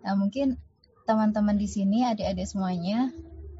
Nah, 0.07 0.14
mungkin 0.14 0.55
teman-teman 1.03 1.59
di 1.59 1.66
sini, 1.66 2.07
adik-adik 2.07 2.47
semuanya, 2.47 3.11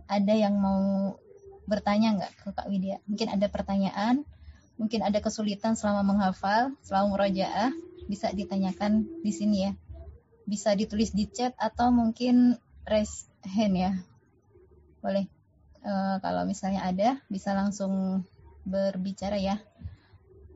ada 0.07 0.39
yang 0.39 0.55
mau 0.55 1.19
bertanya 1.67 2.15
nggak 2.15 2.33
ke 2.47 2.49
Kak 2.55 2.71
Widya? 2.71 3.03
Mungkin 3.11 3.27
ada 3.27 3.51
pertanyaan, 3.51 4.23
mungkin 4.79 5.03
ada 5.03 5.19
kesulitan 5.19 5.75
selama 5.75 6.07
menghafal, 6.15 6.79
selama 6.87 7.19
murojaah, 7.19 7.75
bisa 8.09 8.33
ditanyakan 8.33 9.07
di 9.21 9.31
sini 9.31 9.57
ya. 9.69 9.73
Bisa 10.49 10.73
ditulis 10.73 11.13
di 11.13 11.29
chat 11.29 11.53
atau 11.61 11.93
mungkin 11.93 12.57
raise 12.89 13.29
hand 13.45 13.77
ya. 13.77 13.93
Boleh. 15.05 15.29
E, 15.85 15.93
kalau 16.25 16.49
misalnya 16.49 16.89
ada, 16.89 17.21
bisa 17.29 17.53
langsung 17.53 18.25
berbicara 18.65 19.37
ya. 19.37 19.61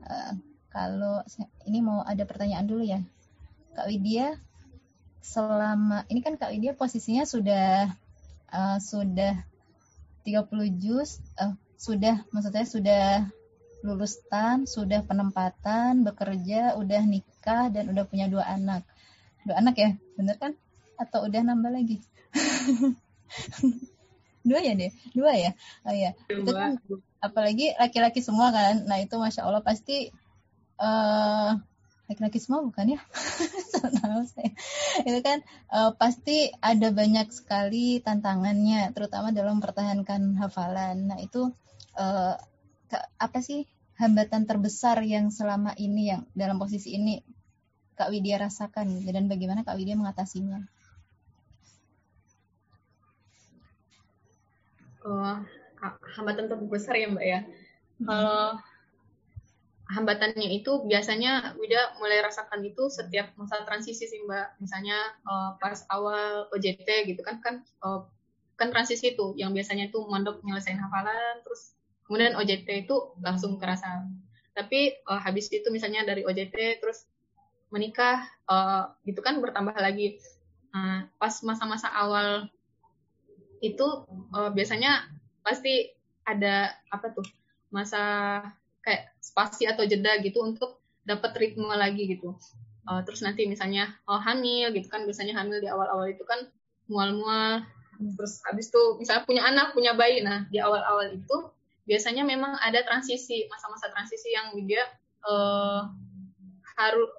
E, 0.01 0.13
kalau 0.73 1.21
ini 1.69 1.79
mau 1.85 2.01
ada 2.01 2.25
pertanyaan 2.25 2.65
dulu 2.65 2.83
ya. 2.83 3.05
Kak 3.77 3.89
Widya, 3.89 4.37
selama 5.21 6.03
ini 6.09 6.19
kan 6.19 6.35
Kak 6.35 6.51
Widya 6.51 6.75
posisinya 6.75 7.23
sudah 7.23 7.89
uh, 8.53 8.77
sudah 8.77 9.39
30 10.27 10.83
juz 10.83 11.23
uh, 11.41 11.57
sudah 11.79 12.21
maksudnya 12.29 12.67
sudah 12.69 13.05
lulus 13.83 14.23
tan, 14.31 14.63
sudah 14.63 15.03
penempatan, 15.03 16.07
bekerja, 16.07 16.79
udah 16.79 17.03
nikah 17.03 17.32
dan 17.45 17.91
udah 17.91 18.05
punya 18.07 18.31
dua 18.31 18.47
anak. 18.47 18.87
Dua 19.43 19.59
anak 19.59 19.75
ya, 19.75 19.89
bener 20.15 20.39
kan? 20.39 20.55
Atau 20.95 21.27
udah 21.27 21.41
nambah 21.43 21.71
lagi? 21.71 21.99
dua 24.47 24.59
ya 24.63 24.73
deh, 24.75 24.91
dua 25.11 25.35
ya. 25.35 25.51
Oh 25.83 25.95
ya, 25.95 26.15
itu 26.31 26.51
kan 26.51 26.79
apalagi 27.19 27.75
laki-laki 27.75 28.23
semua 28.23 28.55
kan. 28.55 28.87
Nah 28.87 29.03
itu 29.03 29.19
masya 29.19 29.43
Allah 29.43 29.63
pasti 29.63 30.11
uh, 30.79 31.59
laki-laki 32.13 32.39
semua 32.43 32.61
bukan 32.61 32.93
ya 32.93 32.99
itu 35.07 35.19
kan 35.23 35.39
uh, 35.71 35.95
pasti 35.95 36.51
ada 36.59 36.91
banyak 36.91 37.31
sekali 37.31 38.03
tantangannya 38.03 38.91
terutama 38.91 39.31
dalam 39.31 39.57
mempertahankan 39.57 40.35
hafalan 40.35 41.07
nah 41.07 41.17
itu 41.23 41.55
uh, 41.95 42.35
apa 43.17 43.39
sih 43.41 43.65
hambatan 43.97 44.49
terbesar 44.49 45.01
yang 45.05 45.29
selama 45.29 45.77
ini 45.77 46.13
yang 46.13 46.21
dalam 46.33 46.57
posisi 46.57 46.97
ini 46.97 47.21
Kak 47.93 48.09
Widya 48.09 48.41
rasakan 48.41 49.05
dan 49.05 49.29
bagaimana 49.29 49.61
Kak 49.61 49.77
Widya 49.77 49.93
mengatasinya? 49.93 50.65
Uh, 55.03 55.45
hambatan 56.17 56.49
terbesar 56.49 56.97
ya 56.97 57.07
Mbak 57.11 57.25
ya? 57.27 57.39
Kalau 58.01 58.57
hambatannya 59.93 60.49
itu 60.57 60.71
biasanya 60.89 61.53
Wida 61.59 61.93
mulai 62.01 62.23
rasakan 62.25 62.65
itu 62.65 62.89
setiap 62.89 63.35
masa 63.37 63.61
transisi 63.61 64.09
sih 64.09 64.25
Mbak. 64.25 64.63
Misalnya 64.63 64.97
uh, 65.27 65.53
pas 65.61 65.85
awal 65.93 66.49
OJT 66.49 67.13
gitu 67.13 67.21
kan 67.21 67.43
kan 67.45 67.61
uh, 67.85 68.09
kan 68.57 68.73
transisi 68.73 69.13
itu 69.13 69.37
yang 69.37 69.53
biasanya 69.53 69.93
itu 69.93 70.01
mondok 70.01 70.41
nyelesain 70.41 70.79
hafalan 70.81 71.41
terus 71.45 71.77
kemudian 72.07 72.35
OJT 72.35 72.87
itu 72.87 72.95
langsung 73.23 73.57
kerasa. 73.57 74.07
Tapi 74.53 75.01
uh, 75.09 75.19
habis 75.19 75.49
itu 75.49 75.65
misalnya 75.73 76.05
dari 76.05 76.21
OJT 76.23 76.83
terus 76.83 77.09
menikah 77.73 78.29
uh, 78.45 78.93
gitu 79.07 79.19
kan 79.25 79.41
bertambah 79.41 79.73
lagi. 79.77 80.21
Uh, 80.73 81.05
pas 81.21 81.33
masa-masa 81.45 81.89
awal 81.93 82.49
itu 83.61 83.85
uh, 84.35 84.49
biasanya 84.51 85.05
pasti 85.45 85.93
ada 86.25 86.73
apa 86.89 87.13
tuh 87.13 87.25
masa 87.69 88.41
kayak 88.83 89.15
spasi 89.23 89.65
atau 89.65 89.87
jeda 89.87 90.19
gitu 90.21 90.43
untuk 90.43 90.83
dapat 91.07 91.33
ritme 91.39 91.71
lagi 91.73 92.05
gitu. 92.13 92.35
Uh, 92.83 92.99
terus 93.07 93.23
nanti 93.23 93.47
misalnya 93.47 93.95
oh 94.11 94.19
hamil 94.19 94.75
gitu 94.75 94.91
kan 94.91 95.07
biasanya 95.07 95.39
hamil 95.39 95.63
di 95.63 95.71
awal-awal 95.71 96.11
itu 96.11 96.23
kan 96.27 96.51
mual-mual. 96.91 97.63
Terus 98.19 98.43
habis 98.43 98.67
itu 98.67 98.99
misalnya 98.99 99.23
punya 99.23 99.41
anak 99.47 99.71
punya 99.71 99.95
bayi. 99.95 100.19
Nah 100.19 100.45
di 100.51 100.59
awal-awal 100.59 101.15
itu 101.15 101.37
biasanya 101.83 102.23
memang 102.23 102.55
ada 102.59 102.83
transisi 102.87 103.47
masa-masa 103.51 103.91
transisi 103.91 104.31
yang 104.31 104.55
dia 104.63 104.83
uh, 105.27 105.91
harus 106.79 107.11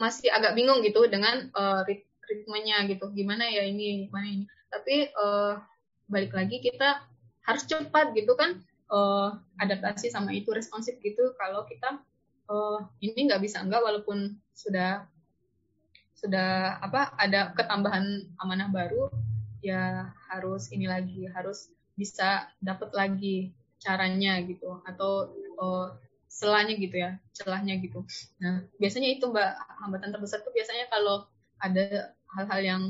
masih 0.00 0.32
agak 0.32 0.56
bingung 0.56 0.80
gitu 0.80 1.04
dengan 1.08 1.52
uh, 1.52 1.84
ritmenya 2.28 2.88
gitu. 2.88 3.12
Gimana 3.12 3.44
ya 3.48 3.64
ini 3.68 4.08
gimana 4.08 4.26
ini. 4.28 4.44
Tapi 4.72 5.12
uh, 5.12 5.60
balik 6.08 6.32
lagi 6.32 6.60
kita 6.64 7.04
harus 7.44 7.64
cepat 7.68 8.12
gitu 8.16 8.32
kan 8.36 8.60
uh, 8.88 9.36
adaptasi 9.60 10.08
sama 10.08 10.32
itu 10.32 10.48
responsif 10.52 10.96
gitu. 11.04 11.36
Kalau 11.36 11.68
kita 11.68 12.00
uh, 12.48 12.80
ini 13.04 13.28
nggak 13.28 13.44
bisa 13.44 13.60
enggak 13.60 13.84
walaupun 13.84 14.40
sudah 14.56 15.04
sudah 16.20 16.76
apa 16.84 17.16
ada 17.16 17.56
ketambahan 17.56 18.28
amanah 18.44 18.68
baru 18.68 19.08
ya 19.64 20.12
harus 20.28 20.68
ini 20.68 20.84
lagi 20.84 21.24
harus 21.32 21.72
bisa 21.96 22.48
dapat 22.60 22.92
lagi 22.92 23.52
caranya 23.80 24.38
gitu 24.44 24.84
atau 24.84 25.32
uh, 25.56 25.96
celahnya 26.30 26.78
gitu 26.78 26.96
ya 26.96 27.18
celahnya 27.34 27.80
gitu. 27.82 28.06
Nah 28.38 28.62
biasanya 28.78 29.08
itu 29.18 29.26
mbak 29.26 29.56
hambatan 29.82 30.14
terbesar 30.14 30.44
tuh 30.46 30.54
biasanya 30.54 30.86
kalau 30.92 31.26
ada 31.58 32.14
hal-hal 32.38 32.60
yang 32.62 32.82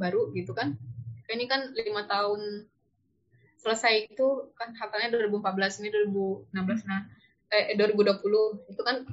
baru 0.00 0.34
gitu 0.34 0.52
kan. 0.56 0.74
Ini 1.28 1.44
kan 1.44 1.76
lima 1.76 2.08
tahun 2.08 2.66
selesai 3.60 4.08
itu 4.08 4.48
kan 4.56 4.72
hafalnya 4.80 5.12
2014 5.28 5.84
ini 5.84 5.88
2016 6.52 6.88
nah 6.88 7.04
eh 7.52 7.76
2020 7.76 8.72
itu 8.72 8.82
kan 8.82 9.04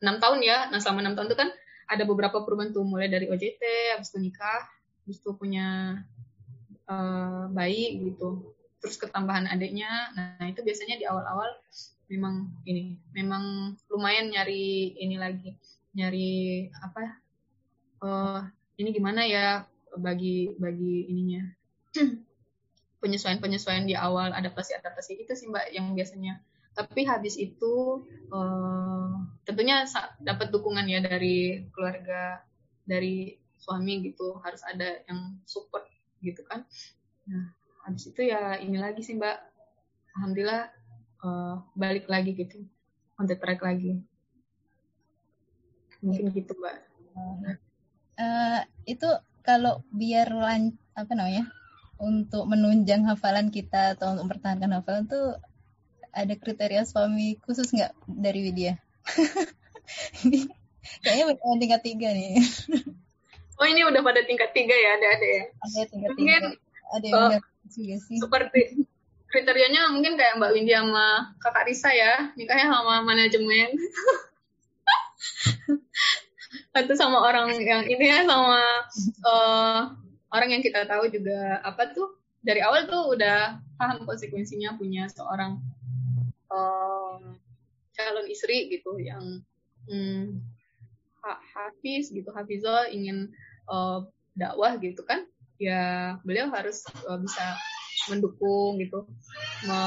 enam 0.00 0.16
tahun 0.22 0.38
ya. 0.40 0.70
Nah 0.70 0.78
selama 0.80 1.04
enam 1.04 1.14
tahun 1.18 1.28
itu 1.28 1.38
kan 1.38 1.50
ada 1.86 2.02
beberapa 2.06 2.42
perubahan 2.42 2.74
tuh 2.74 2.82
mulai 2.82 3.06
dari 3.06 3.30
OJT 3.30 3.62
habis 3.94 4.10
itu 4.10 4.18
nikah 4.18 4.62
habis 5.06 5.22
itu 5.22 5.30
punya 5.38 6.00
uh, 6.90 7.46
bayi 7.54 8.02
gitu 8.02 8.55
terus 8.86 9.02
ketambahan 9.02 9.50
adiknya. 9.50 10.14
Nah 10.14 10.46
itu 10.46 10.62
biasanya 10.62 10.94
di 10.94 11.10
awal-awal 11.10 11.50
memang 12.06 12.54
ini 12.62 12.94
memang 13.10 13.74
lumayan 13.90 14.30
nyari 14.30 14.94
ini 14.94 15.18
lagi 15.18 15.58
nyari 15.98 16.70
apa 16.78 17.18
uh, 18.06 18.46
ini 18.78 18.94
gimana 18.94 19.26
ya 19.26 19.66
bagi 19.98 20.54
bagi 20.54 21.10
ininya. 21.10 21.42
Penyesuaian 23.02 23.42
penyesuaian 23.42 23.90
di 23.90 23.98
awal 23.98 24.30
adaptasi 24.30 24.78
adaptasi 24.78 25.26
itu 25.26 25.34
sih 25.34 25.50
mbak 25.50 25.74
yang 25.74 25.90
biasanya. 25.98 26.38
Tapi 26.78 27.02
habis 27.10 27.34
itu 27.34 28.06
uh, 28.30 29.10
tentunya 29.42 29.82
dapat 30.22 30.54
dukungan 30.54 30.86
ya 30.86 31.02
dari 31.02 31.66
keluarga 31.74 32.38
dari 32.86 33.34
suami 33.58 34.06
gitu. 34.06 34.38
Harus 34.46 34.62
ada 34.62 35.02
yang 35.10 35.42
support 35.42 35.90
gitu 36.22 36.44
kan. 36.46 36.62
Nah 37.26 37.55
habis 37.86 38.10
itu 38.10 38.26
ya 38.26 38.58
ini 38.58 38.82
lagi 38.82 39.06
sih 39.06 39.14
mbak 39.14 39.38
alhamdulillah 40.18 40.74
uh, 41.22 41.62
balik 41.78 42.10
lagi 42.10 42.34
gitu 42.34 42.66
on 43.14 43.30
the 43.30 43.38
track 43.38 43.62
lagi 43.62 44.02
mungkin 46.02 46.34
gitu 46.34 46.52
mbak 46.58 46.82
uh, 48.18 48.60
itu 48.90 49.06
kalau 49.46 49.86
biar 49.94 50.34
lan 50.34 50.74
apa 50.98 51.14
namanya 51.14 51.46
untuk 51.96 52.44
menunjang 52.50 53.06
hafalan 53.06 53.48
kita 53.54 53.94
atau 53.96 54.12
untuk 54.12 54.28
mempertahankan 54.28 54.82
hafalan 54.82 55.06
tuh 55.06 55.38
ada 56.16 56.34
kriteria 56.34 56.84
suami 56.88 57.36
khusus 57.44 57.72
nggak 57.76 57.92
dari 58.08 58.40
Widya? 58.48 58.80
ini 60.24 60.48
kayaknya 61.04 61.36
yang 61.36 61.60
tingkat 61.60 61.82
tiga 61.84 62.08
nih. 62.12 62.40
oh 63.60 63.66
ini 63.68 63.84
udah 63.84 64.00
pada 64.00 64.24
tingkat 64.24 64.50
tiga 64.56 64.72
ya, 64.72 64.90
ada 64.96 65.06
ada 65.12 65.26
ya? 65.28 65.44
Ada 65.60 65.80
tingkat 65.92 66.10
mungkin, 66.16 66.42
tiga. 66.42 66.64
Ada 66.96 67.06
yang 67.06 67.20
uh, 67.20 67.40
juga 67.70 67.96
sih. 68.02 68.18
Seperti 68.18 68.82
kriterianya 69.30 69.92
mungkin 69.92 70.14
kayak 70.14 70.38
Mbak 70.38 70.52
Windy 70.54 70.72
sama 70.72 71.34
Kakak 71.42 71.66
Risa 71.66 71.90
ya, 71.92 72.30
nikahnya 72.38 72.72
sama 72.72 73.02
manajemen. 73.02 73.70
Atau 76.76 76.94
sama 76.94 77.24
orang 77.24 77.56
yang 77.56 77.88
ini 77.88 78.04
ya 78.04 78.28
sama 78.28 78.60
uh, 79.24 79.80
orang 80.28 80.48
yang 80.52 80.62
kita 80.62 80.84
tahu 80.84 81.08
juga 81.08 81.64
apa 81.64 81.88
tuh 81.96 82.20
dari 82.44 82.60
awal 82.60 82.84
tuh 82.86 83.16
udah 83.16 83.58
paham 83.80 84.04
konsekuensinya 84.04 84.76
punya 84.76 85.08
seorang 85.08 85.56
uh, 86.52 87.16
calon 87.96 88.28
istri 88.28 88.68
gitu 88.68 89.00
yang 89.00 89.40
hmm, 89.88 90.44
hafiz 91.24 92.12
gitu 92.12 92.28
hafizol 92.30 92.86
ingin 92.92 93.32
uh, 93.66 94.04
dakwah 94.36 94.76
gitu 94.78 95.02
kan 95.02 95.24
ya 95.56 96.16
beliau 96.22 96.52
harus 96.52 96.84
uh, 97.08 97.18
bisa 97.20 97.56
mendukung 98.12 98.78
gitu 98.78 99.08
me 99.66 99.80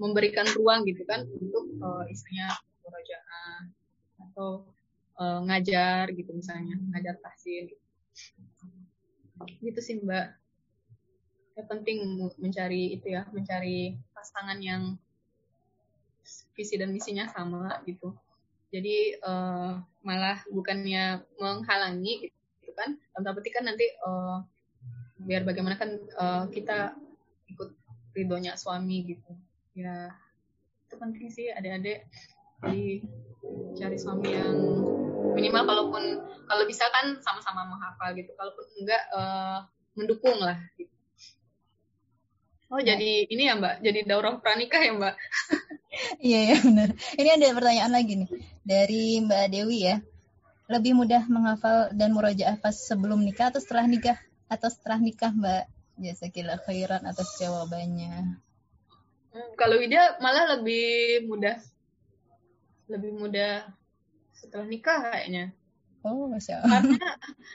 memberikan 0.00 0.48
ruang 0.56 0.82
gitu 0.88 1.04
kan 1.06 1.22
untuk 1.28 1.64
uh, 1.78 2.04
istrinya 2.10 2.50
murojaah 2.82 3.60
atau 4.30 4.66
uh, 5.20 5.40
ngajar 5.46 6.10
gitu 6.16 6.34
misalnya 6.34 6.74
ngajar 6.90 7.14
tahsin 7.22 7.70
gitu. 7.70 7.84
gitu 9.60 9.80
sih 9.84 10.00
mbak 10.02 10.34
ya 11.54 11.62
penting 11.70 12.18
mencari 12.40 12.98
itu 12.98 13.14
ya 13.14 13.30
mencari 13.30 13.94
pasangan 14.10 14.58
yang 14.58 14.98
visi 16.56 16.74
dan 16.74 16.90
misinya 16.90 17.30
sama 17.30 17.78
gitu 17.86 18.10
jadi 18.74 19.22
uh, 19.22 19.78
malah 20.02 20.42
bukannya 20.50 21.22
menghalangi 21.38 22.26
gitu 22.58 22.72
kan 22.74 22.98
dalam 23.14 23.38
kan 23.38 23.64
nanti 23.70 23.86
uh, 24.02 24.42
biar 25.24 25.42
bagaimana 25.42 25.80
kan 25.80 25.90
uh, 26.20 26.44
kita 26.52 26.92
ikut 27.48 27.72
ridhonya 28.14 28.54
suami 28.60 29.08
gitu. 29.08 29.32
Ya 29.74 30.12
itu 30.86 30.94
penting 31.00 31.26
sih 31.32 31.50
adik-adik 31.50 32.06
di 32.70 33.02
cari 33.74 33.96
suami 33.98 34.30
yang 34.30 34.56
minimal 35.34 35.64
kalaupun 35.66 36.04
kalau 36.46 36.64
bisa 36.68 36.86
kan 36.92 37.18
sama-sama 37.24 37.66
menghafal 37.66 38.12
gitu. 38.14 38.30
Kalaupun 38.36 38.64
enggak 38.78 39.02
uh, 39.16 39.64
mendukung 39.96 40.38
lah 40.38 40.60
gitu. 40.76 40.92
Oh 42.72 42.80
ya. 42.80 42.94
jadi 42.96 43.30
ini 43.30 43.42
ya 43.48 43.54
mbak? 43.56 43.80
Jadi 43.80 44.00
daurah 44.06 44.36
pranikah 44.38 44.80
ya 44.84 44.92
mbak? 44.94 45.16
Iya 46.18 46.40
ya 46.50 46.56
benar. 46.58 46.90
Ini 47.14 47.28
ada 47.38 47.54
pertanyaan 47.54 47.92
lagi 47.94 48.12
nih 48.18 48.30
dari 48.66 49.22
mbak 49.22 49.46
Dewi 49.54 49.78
ya. 49.86 50.02
Lebih 50.66 50.98
mudah 50.98 51.22
menghafal 51.30 51.94
dan 51.94 52.10
murojaah 52.10 52.58
pas 52.58 52.74
sebelum 52.74 53.22
nikah 53.22 53.54
atau 53.54 53.62
setelah 53.62 53.86
nikah 53.86 54.18
atau 54.48 54.68
setelah 54.68 55.00
nikah 55.00 55.32
mbak 55.32 55.64
jasa 55.98 56.26
kila 56.28 56.58
khairan 56.62 57.02
atas 57.06 57.38
jawabannya 57.38 58.36
hmm, 59.32 59.50
kalau 59.54 59.78
Widya 59.78 60.18
malah 60.18 60.58
lebih 60.58 61.24
mudah 61.30 61.58
lebih 62.90 63.12
mudah 63.14 63.68
setelah 64.34 64.66
nikah 64.66 65.00
kayaknya 65.10 65.54
Oh, 66.04 66.28
masya 66.28 66.60
Allah. 66.60 66.84
Karena, 66.84 67.08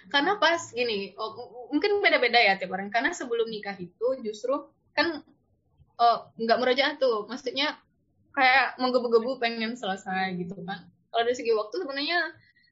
karena 0.10 0.34
pas 0.42 0.74
gini, 0.74 1.14
oh, 1.22 1.70
mungkin 1.70 2.02
beda-beda 2.02 2.42
ya 2.42 2.58
tiap 2.58 2.74
orang. 2.74 2.90
Karena 2.90 3.14
sebelum 3.14 3.46
nikah 3.46 3.78
itu 3.78 4.26
justru 4.26 4.74
kan 4.98 5.22
oh, 6.02 6.18
nggak 6.34 6.58
merojaah 6.58 6.98
tuh, 6.98 7.30
maksudnya 7.30 7.78
kayak 8.34 8.74
menggebu-gebu 8.82 9.38
pengen 9.38 9.78
selesai 9.78 10.34
gitu 10.42 10.66
kan. 10.66 10.90
Kalau 11.14 11.24
dari 11.30 11.38
segi 11.38 11.54
waktu 11.54 11.76
sebenarnya 11.78 12.20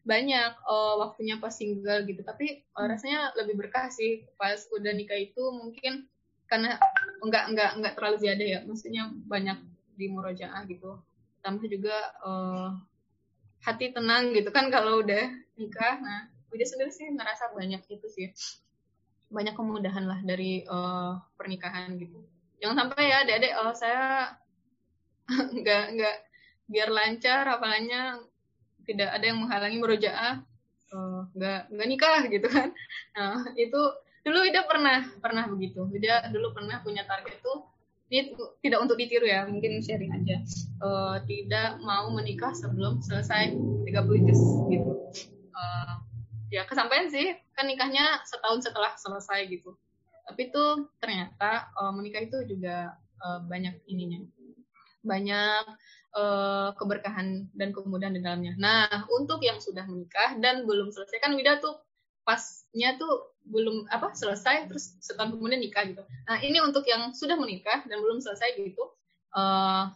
banyak 0.08 0.52
uh, 0.64 0.96
waktunya 1.04 1.36
pas 1.38 1.52
single 1.52 2.08
gitu, 2.08 2.24
tapi 2.24 2.64
uh, 2.80 2.88
rasanya 2.88 3.36
lebih 3.36 3.60
berkah 3.60 3.92
sih 3.92 4.24
pas 4.40 4.56
udah 4.72 4.96
nikah 4.96 5.20
itu 5.20 5.44
mungkin 5.52 6.08
karena 6.48 6.80
nggak 7.20 7.44
nggak 7.52 7.72
nggak 7.84 7.94
terlalu 8.00 8.18
ziada 8.24 8.46
ya, 8.48 8.60
maksudnya 8.64 9.12
banyak 9.28 9.60
di 10.00 10.08
murojaah 10.08 10.64
gitu. 10.72 10.96
Tambah 11.44 11.68
juga 11.68 11.98
uh, 12.24 12.72
hati 13.68 13.92
tenang 13.92 14.32
gitu 14.32 14.48
kan 14.56 14.72
kalau 14.72 15.04
udah 15.04 15.28
nikah. 15.60 16.00
Nah 16.00 16.32
udah 16.56 16.66
sendiri 16.66 16.92
sih 16.96 17.12
ngerasa 17.12 17.52
banyak 17.52 17.84
itu 17.92 18.08
sih. 18.08 18.28
Banyak 19.28 19.60
kemudahan 19.60 20.08
lah 20.08 20.24
dari 20.24 20.64
uh, 20.64 21.20
pernikahan 21.36 22.00
gitu. 22.00 22.24
Jangan 22.64 22.88
sampai 22.88 23.12
ya 23.12 23.28
adik-adik 23.28 23.54
oh 23.60 23.76
saya 23.76 24.32
nggak 25.60 25.84
nggak 26.00 26.18
biar 26.72 26.90
lancar 26.92 27.44
apalanya 27.48 28.24
tidak 28.88 29.10
ada 29.12 29.26
yang 29.28 29.40
menghalangi 29.44 29.78
merojaah 29.78 30.42
uh, 30.96 31.22
nggak 31.36 31.62
nggak 31.76 31.88
nikah 31.88 32.22
gitu 32.32 32.48
kan 32.48 32.72
nah 33.14 33.44
itu 33.60 33.82
dulu 34.24 34.40
Ida 34.48 34.64
pernah 34.64 35.04
pernah 35.20 35.44
begitu 35.52 35.86
Ida 35.92 36.32
dulu 36.32 36.56
pernah 36.56 36.80
punya 36.82 37.04
target 37.04 37.44
tuh 37.44 37.68
ini 38.08 38.32
tidak 38.64 38.88
untuk 38.88 38.96
ditiru 38.96 39.28
ya, 39.28 39.44
mungkin 39.44 39.84
sharing 39.84 40.08
aja. 40.16 40.40
Uh, 40.80 41.20
tidak 41.28 41.76
mau 41.84 42.08
menikah 42.08 42.56
sebelum 42.56 43.04
selesai 43.04 43.52
30 43.52 44.24
juz 44.24 44.42
gitu. 44.72 44.92
uh, 45.52 46.00
ya 46.48 46.64
kesampaian 46.64 47.12
sih 47.12 47.36
kan 47.52 47.68
nikahnya 47.68 48.24
setahun 48.24 48.64
setelah 48.64 48.96
selesai 48.96 49.52
gitu 49.52 49.76
tapi 50.28 50.52
itu 50.52 50.66
ternyata 51.00 51.72
uh, 51.80 51.92
menikah 51.96 52.24
itu 52.24 52.38
juga 52.48 52.96
uh, 53.24 53.40
banyak 53.48 53.80
ininya 53.88 54.24
banyak 55.04 55.64
uh, 56.18 56.70
keberkahan 56.74 57.48
dan 57.54 57.70
kemudahan 57.70 58.18
di 58.18 58.22
dalamnya. 58.26 58.58
Nah 58.58 59.06
untuk 59.14 59.40
yang 59.46 59.62
sudah 59.62 59.86
menikah 59.86 60.34
dan 60.42 60.66
belum 60.66 60.90
selesai 60.90 61.22
kan 61.22 61.38
Wida 61.38 61.62
tuh 61.62 61.78
pasnya 62.26 62.98
tuh 63.00 63.38
belum 63.48 63.88
apa 63.88 64.12
selesai 64.12 64.68
terus 64.68 64.98
setahun 65.00 65.38
kemudian 65.38 65.62
nikah 65.62 65.86
gitu. 65.88 66.04
Nah 66.28 66.42
ini 66.42 66.60
untuk 66.60 66.84
yang 66.90 67.14
sudah 67.16 67.38
menikah 67.40 67.86
dan 67.86 68.02
belum 68.02 68.20
selesai 68.20 68.58
gitu 68.60 68.84
uh, 69.38 69.94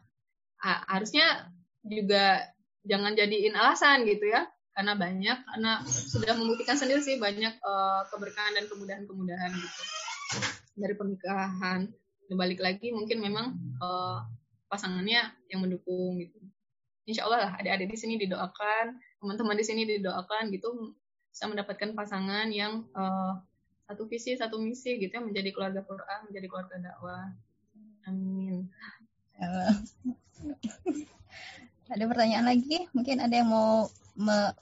harusnya 0.61 1.49
juga 1.81 2.45
jangan 2.85 3.17
jadiin 3.17 3.57
alasan 3.57 4.05
gitu 4.05 4.29
ya. 4.29 4.45
Karena 4.71 4.95
banyak 4.95 5.37
karena 5.43 5.83
sudah 5.83 6.31
membuktikan 6.39 6.79
sendiri 6.79 7.03
sih 7.03 7.19
banyak 7.19 7.59
uh, 7.59 8.07
keberkahan 8.07 8.55
dan 8.55 8.65
kemudahan-kemudahan 8.71 9.51
gitu. 9.51 9.81
Dari 10.79 10.95
pernikahan 10.95 11.91
balik 12.31 12.63
lagi 12.63 12.95
mungkin 12.95 13.19
memang 13.19 13.59
uh, 13.83 14.23
pasangannya 14.71 15.35
yang 15.51 15.59
mendukung 15.59 16.15
gitu. 16.23 16.39
Insya 17.03 17.27
Allah 17.27 17.39
lah 17.43 17.51
adik-adik 17.59 17.91
di 17.91 17.99
sini 17.99 18.15
didoakan 18.15 18.95
teman-teman 19.19 19.59
di 19.59 19.65
sini 19.67 19.83
didoakan 19.83 20.47
gitu 20.55 20.95
bisa 21.27 21.51
mendapatkan 21.51 21.91
pasangan 21.91 22.47
yang 22.55 22.87
uh, 22.95 23.35
satu 23.91 24.07
visi 24.07 24.39
satu 24.39 24.63
misi 24.63 24.95
gitu 24.95 25.11
ya 25.11 25.19
menjadi 25.19 25.51
keluarga 25.51 25.83
Quran 25.83 26.31
menjadi 26.31 26.47
keluarga 26.47 26.79
dakwah. 26.79 27.35
Amin. 28.07 28.71
Ada 31.91 32.07
pertanyaan 32.07 32.47
lagi? 32.47 32.87
Mungkin 32.95 33.19
ada 33.19 33.35
yang 33.35 33.51
mau 33.51 33.91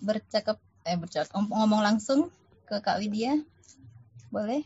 bercakap 0.01 0.57
eh 0.81 0.97
bercakap 0.97 1.29
ngomong 1.37 1.85
langsung 1.85 2.33
ke 2.65 2.81
Kak 2.81 2.97
Widya? 2.97 3.37
Boleh? 4.33 4.65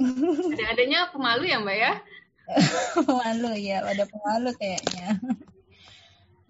Ada 0.00 0.64
adanya 0.72 1.12
pemalu 1.12 1.52
ya 1.52 1.60
Mbak 1.60 1.76
ya 1.76 1.92
pemalu 3.06 3.52
ya. 3.60 3.84
Ada 3.84 4.04
pemalu 4.08 4.50
kayaknya. 4.56 5.18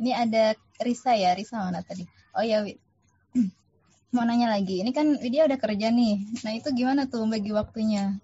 Ini 0.00 0.10
ada 0.14 0.44
Risa 0.82 1.14
ya. 1.14 1.34
Risa 1.34 1.62
mana 1.62 1.80
tadi? 1.80 2.04
Oh 2.34 2.42
ya 2.42 2.66
mau 4.14 4.24
nanya 4.26 4.50
lagi. 4.50 4.82
Ini 4.82 4.90
kan 4.90 5.18
Widya 5.18 5.46
udah 5.46 5.58
kerja 5.58 5.88
nih. 5.90 6.22
Nah 6.42 6.52
itu 6.54 6.68
gimana 6.74 7.06
tuh 7.06 7.26
bagi 7.26 7.54
waktunya? 7.54 8.18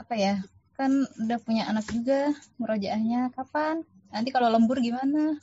Apa 0.00 0.16
ya? 0.16 0.34
Kan 0.76 1.04
udah 1.20 1.38
punya 1.44 1.68
anak 1.68 1.84
juga. 1.92 2.32
Murojaahnya 2.56 3.32
kapan? 3.36 3.84
Nanti 4.10 4.28
kalau 4.32 4.48
lembur 4.48 4.80
gimana? 4.80 5.36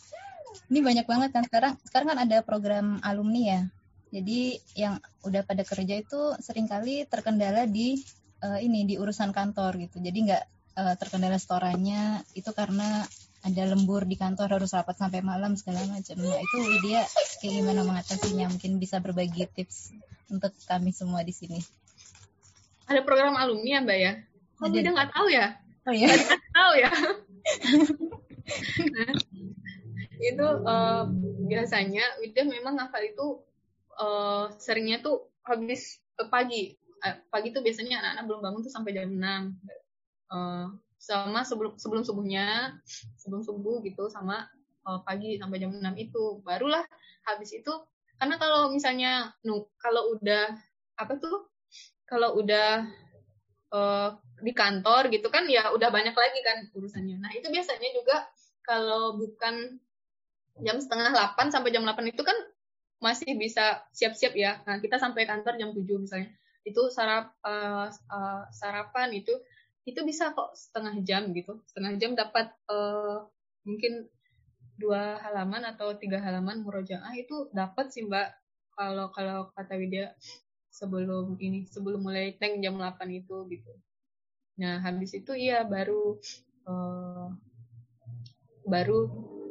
Ini 0.67 0.79
banyak 0.81 1.05
banget 1.05 1.29
kan. 1.31 1.43
Sekarang 1.45 1.73
sekarang 1.85 2.07
kan 2.15 2.19
ada 2.25 2.37
program 2.41 2.97
alumni 3.05 3.41
ya. 3.45 3.61
Jadi 4.07 4.57
yang 4.79 4.97
udah 5.27 5.43
pada 5.43 5.67
kerja 5.67 5.99
itu 5.99 6.33
sering 6.39 6.65
kali 6.65 7.03
terkendala 7.05 7.67
di 7.67 7.99
uh, 8.41 8.59
ini 8.59 8.87
di 8.87 8.95
urusan 8.95 9.35
kantor 9.35 9.77
gitu. 9.83 9.99
Jadi 9.99 10.31
nggak 10.31 10.43
uh, 10.77 10.95
terkendala 10.95 11.41
storannya 11.41 12.21
itu 12.37 12.53
karena 12.53 13.03
ada 13.41 13.63
lembur 13.65 14.05
di 14.05 14.17
kantor 14.17 14.61
harus 14.61 14.73
rapat 14.73 14.97
sampai 14.97 15.25
malam 15.25 15.57
segala 15.57 15.81
macam. 15.89 16.15
Nah 16.19 16.37
itu 16.37 16.57
dia 16.85 17.01
kayak 17.41 17.53
gimana 17.63 17.81
mengatasinya? 17.85 18.45
Mungkin 18.53 18.77
bisa 18.77 19.01
berbagi 19.01 19.49
tips 19.49 19.93
untuk 20.29 20.53
kami 20.69 20.93
semua 20.93 21.25
di 21.25 21.33
sini. 21.33 21.59
Ada 22.87 23.03
program 23.03 23.35
alumni 23.35 23.77
ya 23.77 23.79
mbak 23.83 23.97
ya? 23.99 24.13
Oh, 24.57 24.69
udah 24.69 24.91
nggak 24.93 25.11
tahu 25.13 25.27
ya? 25.29 25.47
Oh 25.87 25.95
ya 25.95 26.07
nggak 26.11 26.43
tahu 26.53 26.73
ya? 26.77 26.91
Nah, 28.95 29.11
itu 30.23 30.47
uh, 30.63 31.03
biasanya 31.51 32.15
Wida 32.23 32.47
memang 32.47 32.79
ngafal 32.79 33.11
itu 33.11 33.43
uh, 33.99 34.55
seringnya 34.55 35.03
tuh 35.03 35.27
habis 35.43 35.99
pagi. 36.31 36.79
Uh, 37.03 37.19
pagi 37.27 37.51
tuh 37.51 37.59
biasanya 37.59 37.99
anak-anak 37.99 38.23
belum 38.23 38.39
bangun 38.39 38.61
tuh 38.63 38.71
sampai 38.71 38.95
jam 38.95 39.11
6 39.11 39.19
uh, 40.31 40.71
sama 40.97 41.45
sebelum 41.45 41.77
sebelum 41.77 42.03
subuhnya 42.03 42.75
sebelum 43.15 43.45
subuh 43.45 43.79
gitu 43.85 44.09
sama 44.09 44.47
uh, 44.87 44.99
pagi 45.05 45.37
sampai 45.37 45.61
jam 45.61 45.71
6 45.71 45.83
itu 45.97 46.41
barulah 46.41 46.83
habis 47.27 47.53
itu 47.53 47.71
karena 48.17 48.41
kalau 48.41 48.73
misalnya 48.73 49.31
nu 49.45 49.69
kalau 49.77 50.17
udah 50.17 50.57
apa 50.97 51.13
tuh 51.21 51.47
kalau 52.09 52.39
udah 52.41 52.87
uh, 53.71 54.09
di 54.41 54.51
kantor 54.53 55.13
gitu 55.13 55.29
kan 55.29 55.45
ya 55.45 55.69
udah 55.69 55.93
banyak 55.93 56.15
lagi 56.17 56.39
kan 56.41 56.65
urusannya 56.73 57.21
nah 57.21 57.29
itu 57.35 57.45
biasanya 57.53 57.93
juga 57.93 58.25
kalau 58.65 59.15
bukan 59.15 59.79
jam 60.65 60.77
setengah 60.81 61.13
8 61.13 61.53
sampai 61.53 61.69
jam 61.69 61.85
8 61.85 62.09
itu 62.09 62.25
kan 62.25 62.37
masih 62.97 63.37
bisa 63.37 63.85
siap-siap 63.93 64.33
ya. 64.33 64.61
Nah, 64.65 64.81
kita 64.81 64.97
sampai 64.97 65.29
kantor 65.29 65.57
jam 65.57 65.69
7 65.73 65.85
misalnya. 66.01 66.29
Itu 66.65 66.89
sarap 66.89 67.31
uh, 67.45 67.87
uh, 67.89 68.43
sarapan 68.51 69.13
itu 69.15 69.31
itu 69.87 70.03
bisa 70.03 70.35
kok 70.35 70.51
setengah 70.51 70.99
jam 71.07 71.31
gitu. 71.31 71.63
Setengah 71.71 71.95
jam 71.95 72.11
dapat 72.13 72.51
uh, 72.67 73.23
mungkin 73.63 74.11
dua 74.75 75.17
halaman 75.23 75.63
atau 75.73 75.95
tiga 75.95 76.19
halaman 76.19 76.61
murojaah 76.61 77.15
itu 77.15 77.49
dapat 77.55 77.89
sih 77.89 78.05
Mbak 78.05 78.27
kalau 78.77 79.09
kalau 79.15 79.49
kata 79.55 79.73
Widya 79.79 80.13
sebelum 80.69 81.39
ini 81.41 81.65
sebelum 81.65 82.05
mulai 82.05 82.37
tank 82.37 82.61
jam 82.61 82.77
8 82.77 83.09
itu 83.09 83.47
gitu. 83.49 83.73
Nah, 84.61 84.77
habis 84.85 85.17
itu 85.17 85.33
iya 85.33 85.65
baru 85.65 86.21
uh, 86.69 87.33
baru 88.67 88.99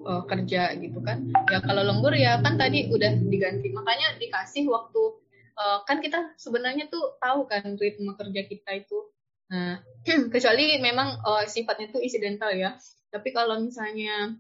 uh, 0.07 0.23
kerja 0.29 0.77
gitu 0.79 1.01
kan 1.03 1.27
ya 1.51 1.59
kalau 1.65 1.83
lembur 1.83 2.13
ya 2.15 2.39
kan 2.45 2.61
tadi 2.61 2.87
udah 2.93 3.17
diganti 3.27 3.73
makanya 3.73 4.21
dikasih 4.21 4.69
waktu 4.69 5.03
uh, 5.57 5.83
kan 5.89 5.99
kita 6.05 6.37
sebenarnya 6.37 6.87
tuh 6.93 7.17
tahu 7.19 7.49
kan 7.49 7.75
ritme 7.81 8.13
kerja 8.15 8.45
kita 8.47 8.71
itu 8.87 8.99
nah 9.47 9.79
kecuali 10.35 10.79
memang 10.79 11.23
uh, 11.23 11.45
sifatnya 11.47 11.91
tuh 11.91 12.03
insidental 12.03 12.55
ya. 12.55 12.79
Tapi 13.11 13.31
kalau 13.35 13.59
misalnya 13.63 14.35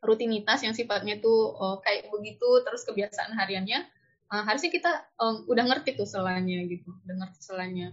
rutinitas 0.00 0.64
yang 0.64 0.72
sifatnya 0.72 1.20
tuh 1.20 1.52
uh, 1.56 1.76
kayak 1.84 2.08
begitu 2.08 2.48
terus 2.64 2.88
kebiasaan 2.88 3.36
hariannya 3.36 3.84
uh, 4.32 4.42
harusnya 4.48 4.72
kita 4.72 4.92
um, 5.20 5.44
udah 5.44 5.64
ngerti 5.68 5.98
tuh 5.98 6.08
selanya 6.08 6.64
gitu 6.64 6.88
udah 7.06 7.16
ngerti 7.26 7.40
selanya. 7.44 7.92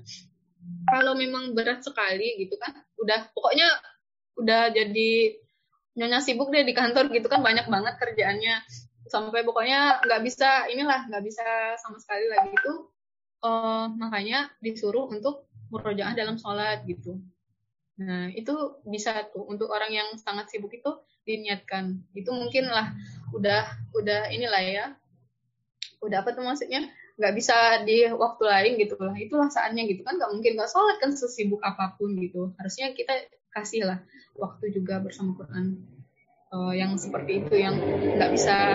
Kalau 0.87 1.15
memang 1.15 1.55
berat 1.55 1.83
sekali 1.83 2.39
gitu 2.39 2.55
kan 2.59 2.75
udah 2.99 3.31
pokoknya 3.31 3.67
udah 4.39 4.71
jadi 4.71 5.11
nyonya 5.97 6.21
sibuk 6.21 6.53
deh 6.53 6.61
di 6.61 6.77
kantor 6.77 7.09
gitu 7.11 7.27
kan 7.27 7.43
banyak 7.43 7.67
banget 7.67 7.99
kerjaannya. 7.99 8.63
Sampai 9.07 9.43
pokoknya 9.43 10.03
nggak 10.03 10.21
bisa 10.23 10.67
inilah 10.71 11.07
nggak 11.07 11.23
bisa 11.23 11.75
sama 11.79 11.97
sekali 11.99 12.27
lagi 12.27 12.51
itu 12.51 12.73
uh, 13.43 13.87
makanya 13.95 14.51
disuruh 14.59 15.07
untuk 15.07 15.46
murojaah 15.69 16.13
dalam 16.15 16.39
sholat 16.39 16.83
gitu. 16.87 17.19
Nah 17.97 18.29
itu 18.31 18.53
bisa 18.85 19.25
tuh 19.33 19.45
untuk 19.49 19.73
orang 19.73 19.89
yang 19.89 20.09
sangat 20.21 20.53
sibuk 20.53 20.71
itu 20.73 20.91
diniatkan. 21.25 21.99
Itu 22.13 22.31
mungkin 22.31 22.69
lah 22.69 22.93
udah 23.33 23.65
udah 23.97 24.29
inilah 24.31 24.63
ya. 24.63 24.85
Udah 26.05 26.21
apa 26.21 26.31
tuh 26.37 26.45
maksudnya? 26.45 26.85
Nggak 27.17 27.33
bisa 27.33 27.81
di 27.83 28.05
waktu 28.13 28.43
lain 28.45 28.71
gitu 28.77 28.95
lah. 29.01 29.17
Itulah 29.17 29.49
saatnya 29.49 29.83
gitu. 29.89 30.05
Kan 30.05 30.21
nggak 30.21 30.31
mungkin 30.31 30.55
nggak 30.55 30.69
sholat 30.69 31.01
kan 31.01 31.11
sesibuk 31.17 31.59
apa 31.65 31.97
pun 31.97 32.13
gitu. 32.21 32.53
Harusnya 32.61 32.93
kita 32.93 33.27
kasih 33.51 33.89
lah 33.89 33.99
waktu 34.37 34.69
juga 34.69 35.01
bersama 35.01 35.33
Quran. 35.33 35.81
Uh, 36.47 36.71
yang 36.71 36.95
seperti 36.95 37.43
itu 37.43 37.59
yang 37.59 37.75
nggak 38.15 38.31
bisa 38.31 38.71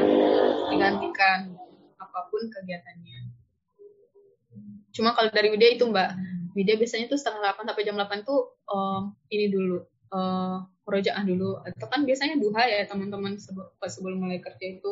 digantikan 0.68 1.56
apa 1.96 2.28
pun 2.28 2.42
kegiatannya. 2.52 3.32
Cuma 4.92 5.16
kalau 5.16 5.32
dari 5.32 5.48
Widya 5.48 5.80
itu 5.80 5.88
Mbak, 5.88 6.10
Widya 6.52 6.76
biasanya 6.76 7.08
tuh 7.08 7.18
setengah 7.18 7.54
8 7.56 7.68
sampai 7.68 7.84
jam 7.84 7.96
8 7.96 8.28
tuh 8.28 8.56
um, 8.68 9.16
ini 9.32 9.48
dulu, 9.48 9.82
uh, 10.12 10.64
perojaah 10.84 11.24
dulu. 11.24 11.60
Atau 11.64 11.86
kan 11.88 12.04
biasanya 12.04 12.36
duha 12.36 12.62
ya 12.68 12.84
teman-teman 12.86 13.40
sebelum, 13.40 13.70
sebelum 13.80 14.18
mulai 14.20 14.38
kerja 14.40 14.78
itu. 14.78 14.90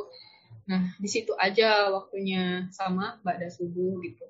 Nah, 0.68 0.94
di 0.96 1.08
situ 1.10 1.34
aja 1.34 1.90
waktunya 1.90 2.68
sama 2.70 3.18
Mbak 3.22 3.50
subuh 3.50 4.00
gitu. 4.06 4.26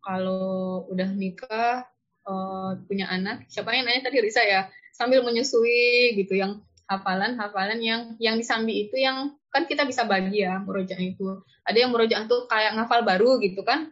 Kalau 0.00 0.88
udah 0.88 1.08
nikah, 1.12 1.84
uh, 2.24 2.72
punya 2.88 3.08
anak, 3.12 3.44
siapa 3.52 3.72
yang 3.76 3.84
nanya 3.84 4.08
tadi 4.08 4.18
Risa 4.24 4.40
ya? 4.44 4.68
sambil 5.00 5.24
menyusui 5.24 6.12
gitu 6.20 6.36
yang 6.36 6.60
hafalan-hafalan 6.84 7.80
yang 7.80 8.02
yang 8.20 8.36
disambi 8.36 8.84
itu 8.84 9.00
yang 9.00 9.32
kan 9.48 9.64
kita 9.64 9.88
bisa 9.88 10.04
bagi 10.04 10.44
ya 10.44 10.60
murojaah 10.60 11.00
itu. 11.00 11.40
Ada 11.64 11.88
yang 11.88 11.90
murojaah 11.96 12.28
tuh 12.28 12.44
kayak 12.50 12.76
ngafal 12.76 13.00
baru 13.00 13.40
gitu 13.40 13.64
kan. 13.64 13.88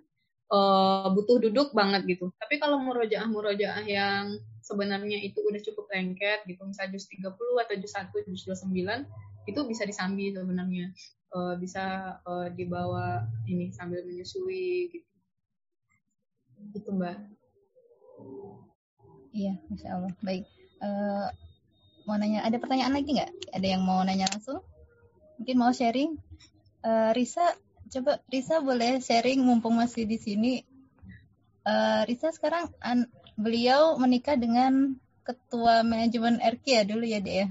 Uh, 0.49 1.13
butuh 1.13 1.45
duduk 1.45 1.77
banget 1.77 2.09
gitu. 2.09 2.33
Tapi 2.41 2.57
kalau 2.57 2.81
murojaah-murojaah 2.81 3.85
yang 3.85 4.41
sebenarnya 4.65 5.21
itu 5.21 5.45
udah 5.45 5.61
cukup 5.61 5.93
lengket 5.93 6.41
gitu, 6.49 6.65
misalnya 6.65 6.97
juz 6.97 7.05
30 7.13 7.29
atau 7.37 7.75
juz 7.77 7.93
1, 7.93 8.09
juz 8.33 8.43
29 8.49 9.05
itu 9.45 9.61
bisa 9.69 9.85
disambi 9.85 10.33
sebenarnya. 10.33 10.89
Uh, 11.29 11.53
bisa 11.61 12.17
uh, 12.25 12.49
dibawa 12.49 13.29
ini 13.45 13.69
sambil 13.77 14.01
menyusui 14.09 14.89
gitu. 14.89 15.09
Gitu, 16.73 16.89
Mbak. 16.97 17.17
Iya, 19.37 19.61
Masya 19.69 19.89
Allah. 19.93 20.13
Baik 20.25 20.49
uh, 20.83 21.29
mau 22.07 22.17
nanya 22.17 22.47
ada 22.47 22.57
pertanyaan 22.57 22.95
lagi 22.95 23.11
nggak 23.19 23.33
ada 23.53 23.67
yang 23.67 23.83
mau 23.85 24.01
nanya 24.03 24.31
langsung 24.31 24.63
mungkin 25.39 25.57
mau 25.59 25.71
sharing 25.75 26.17
uh, 26.87 27.11
Risa 27.15 27.45
coba 27.89 28.21
Risa 28.29 28.61
boleh 28.61 29.01
sharing 29.01 29.41
mumpung 29.41 29.77
masih 29.77 30.05
di 30.05 30.21
sini. 30.21 30.63
Uh, 31.65 32.05
Risa 32.09 32.33
sekarang 32.33 32.73
an, 32.81 33.09
beliau 33.37 33.97
menikah 34.01 34.37
dengan 34.37 34.97
ketua 35.27 35.85
manajemen 35.85 36.41
RK 36.41 36.65
ya 36.65 36.83
dulu 36.89 37.05
ya 37.05 37.21
deh 37.21 37.37
ya. 37.45 37.47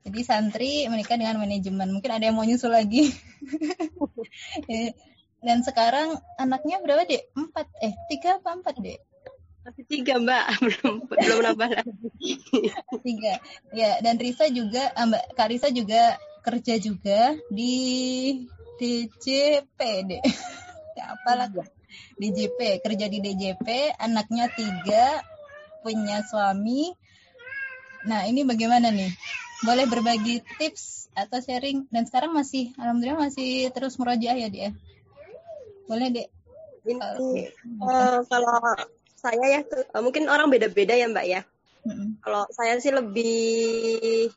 Jadi 0.00 0.20
santri 0.24 0.88
menikah 0.88 1.20
dengan 1.20 1.36
manajemen. 1.36 1.92
Mungkin 1.92 2.08
ada 2.08 2.24
yang 2.24 2.36
mau 2.36 2.48
nyusul 2.48 2.72
lagi. 2.72 3.12
Dan 5.44 5.64
sekarang 5.64 6.20
anaknya 6.36 6.80
berapa 6.80 7.04
dek? 7.04 7.32
Empat 7.36 7.68
eh 7.80 7.96
tiga 8.08 8.40
apa 8.40 8.60
empat 8.60 8.76
dek? 8.80 9.00
Masih 9.60 9.84
tiga 9.88 10.16
mbak, 10.16 10.44
belum 10.64 10.94
belum 11.04 11.38
nambah 11.52 11.68
lagi. 11.80 12.30
tiga. 13.06 13.40
Ya 13.76 14.00
dan 14.00 14.16
Risa 14.16 14.48
juga, 14.48 14.88
ah, 14.96 15.04
mbak 15.04 15.36
Karisa 15.36 15.68
juga 15.68 16.16
kerja 16.40 16.80
juga 16.80 17.36
di 17.52 17.76
DJP 18.80 19.78
dek. 20.08 20.22
ya 20.96 21.04
apalah. 21.12 21.52
DJP 22.16 22.80
kerja 22.80 23.06
di 23.12 23.20
DJP 23.20 23.66
anaknya 24.00 24.48
tiga 24.48 25.20
punya 25.84 26.24
suami. 26.24 26.96
Nah 28.08 28.24
ini 28.24 28.48
bagaimana 28.48 28.88
nih? 28.88 29.12
Boleh 29.60 29.84
berbagi 29.84 30.40
tips 30.56 31.12
atau 31.12 31.44
sharing? 31.44 31.84
Dan 31.92 32.08
sekarang 32.08 32.32
masih 32.32 32.72
alhamdulillah 32.80 33.28
masih 33.28 33.68
terus 33.76 34.00
merojaah 34.00 34.40
ya 34.40 34.48
dia 34.48 34.70
boleh 35.90 36.08
dek? 36.14 36.28
Ini 36.86 36.96
uh, 37.82 38.22
kalau 38.30 38.56
saya 39.18 39.58
ya 39.58 39.60
uh, 39.66 40.00
mungkin 40.00 40.30
orang 40.30 40.46
beda-beda 40.54 40.94
ya 40.94 41.10
mbak 41.10 41.26
ya. 41.26 41.42
Mm-hmm. 41.80 42.20
kalau 42.20 42.44
saya 42.52 42.76
sih 42.76 42.92
lebih 42.92 44.28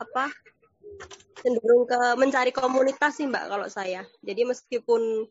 apa 0.00 0.32
cenderung 1.44 1.84
ke 1.84 2.00
mencari 2.16 2.50
komunitas 2.50 3.20
sih 3.20 3.28
mbak 3.28 3.52
kalau 3.52 3.68
saya 3.68 4.02
jadi 4.24 4.48
meskipun 4.48 5.28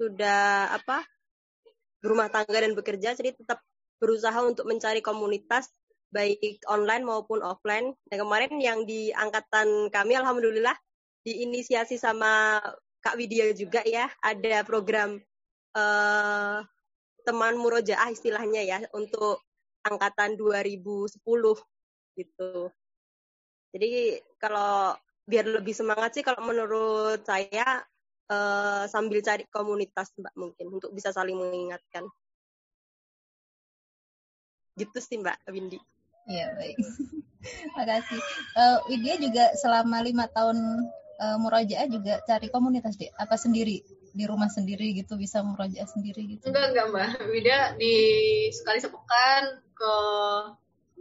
sudah 0.00 0.72
apa 0.74 1.06
berumah 2.00 2.32
tangga 2.32 2.64
dan 2.64 2.72
bekerja 2.72 3.14
jadi 3.14 3.36
tetap 3.36 3.60
berusaha 4.00 4.40
untuk 4.40 4.64
mencari 4.64 5.04
komunitas 5.04 5.68
baik 6.10 6.62
online 6.66 7.06
maupun 7.06 7.40
offline. 7.40 7.94
Dan 8.10 8.26
kemarin 8.26 8.58
yang 8.58 8.82
di 8.84 9.14
angkatan 9.14 9.88
kami 9.88 10.18
alhamdulillah 10.18 10.74
diinisiasi 11.22 11.96
sama 11.96 12.58
Kak 13.00 13.16
Widya 13.16 13.54
juga 13.56 13.80
ya, 13.86 14.10
ada 14.20 14.66
program 14.66 15.16
uh, 15.72 16.60
teman 17.24 17.56
murojaah 17.56 18.10
istilahnya 18.12 18.64
ya 18.64 18.78
untuk 18.92 19.40
angkatan 19.86 20.36
2010 20.36 21.16
gitu. 22.18 22.52
Jadi 23.70 24.18
kalau 24.40 24.94
biar 25.26 25.46
lebih 25.46 25.74
semangat 25.74 26.18
sih 26.18 26.26
kalau 26.26 26.42
menurut 26.42 27.22
saya 27.22 27.86
uh, 28.30 28.84
sambil 28.90 29.22
cari 29.22 29.46
komunitas 29.46 30.10
Mbak 30.18 30.34
mungkin 30.34 30.66
untuk 30.74 30.90
bisa 30.90 31.14
saling 31.14 31.38
mengingatkan. 31.38 32.06
Gitu 34.74 34.98
sih 34.98 35.22
Mbak 35.22 35.46
Windy. 35.50 35.78
Iya 36.26 36.54
baik. 36.58 36.76
Makasih. 37.76 38.20
Uh, 38.52 38.78
Widya 38.90 39.16
juga 39.16 39.44
selama 39.56 40.04
lima 40.04 40.28
tahun 40.28 40.58
uh, 41.20 41.36
murojaah 41.40 41.88
juga 41.88 42.20
cari 42.26 42.52
komunitas 42.52 42.98
deh. 43.00 43.08
Apa 43.16 43.34
sendiri 43.38 43.80
di 44.10 44.24
rumah 44.26 44.50
sendiri 44.50 44.92
gitu 44.98 45.14
bisa 45.14 45.40
murojaah 45.40 45.86
sendiri 45.86 46.36
gitu? 46.36 46.50
Enggak 46.50 46.74
enggak 46.74 46.86
mbak. 46.90 47.10
Widya 47.30 47.60
di 47.78 47.94
sekali 48.50 48.78
sepekan 48.82 49.62
ke 49.72 49.94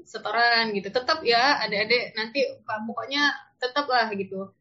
setoran 0.05 0.71
gitu. 0.75 0.87
Tetap 0.91 1.23
ya 1.25 1.59
adik-adik 1.63 2.15
nanti 2.15 2.45
pokoknya 2.63 3.33
tetap 3.59 3.87
lah 3.87 4.07
gitu. 4.13 4.53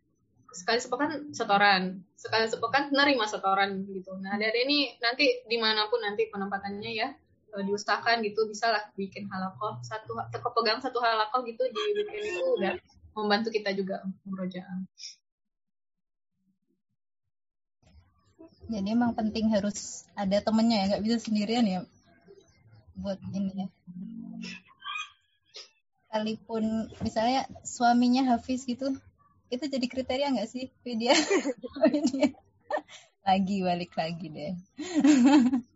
Sekali 0.49 0.81
sepekan 0.81 1.31
setoran, 1.37 2.01
sekali 2.17 2.49
sepekan 2.49 2.89
nerima 2.91 3.29
setoran 3.29 3.85
gitu. 3.85 4.17
Nah 4.19 4.35
adik-adik 4.39 4.63
ini 4.65 4.79
nanti 4.99 5.27
di 5.45 5.57
mana 5.61 5.87
pun 5.93 6.01
nanti 6.01 6.27
penempatannya 6.33 6.91
ya 6.97 7.09
uh, 7.55 7.63
diusahakan 7.65 8.25
gitu 8.25 8.49
bisa 8.49 8.73
lah 8.73 8.85
bikin 8.97 9.29
halakoh 9.29 9.81
satu 9.85 10.17
kepegang 10.33 10.81
satu 10.81 10.99
halakoh 11.01 11.45
gitu 11.45 11.63
di 11.69 11.81
weekend 11.97 12.25
itu 12.25 12.45
udah 12.59 12.75
membantu 13.17 13.49
kita 13.53 13.75
juga 13.75 14.05
murojaah. 14.25 14.87
Jadi 18.69 18.89
emang 18.93 19.17
penting 19.17 19.49
harus 19.49 20.05
ada 20.13 20.45
temennya 20.45 20.85
ya, 20.85 20.87
nggak 20.93 21.03
bisa 21.09 21.17
sendirian 21.25 21.65
ya 21.65 21.81
buat 23.01 23.17
ini 23.33 23.65
ya. 23.65 23.67
Sekalipun 26.09 26.89
misalnya 27.05 27.45
suaminya 27.69 28.33
Hafiz 28.33 28.65
gitu, 28.65 28.97
itu 29.53 29.65
jadi 29.69 29.85
kriteria 29.85 30.33
nggak 30.33 30.49
sih 30.49 30.73
Widya? 30.81 31.13
lagi 33.29 33.61
balik 33.61 33.93
lagi 33.93 34.27
deh. 34.33 34.53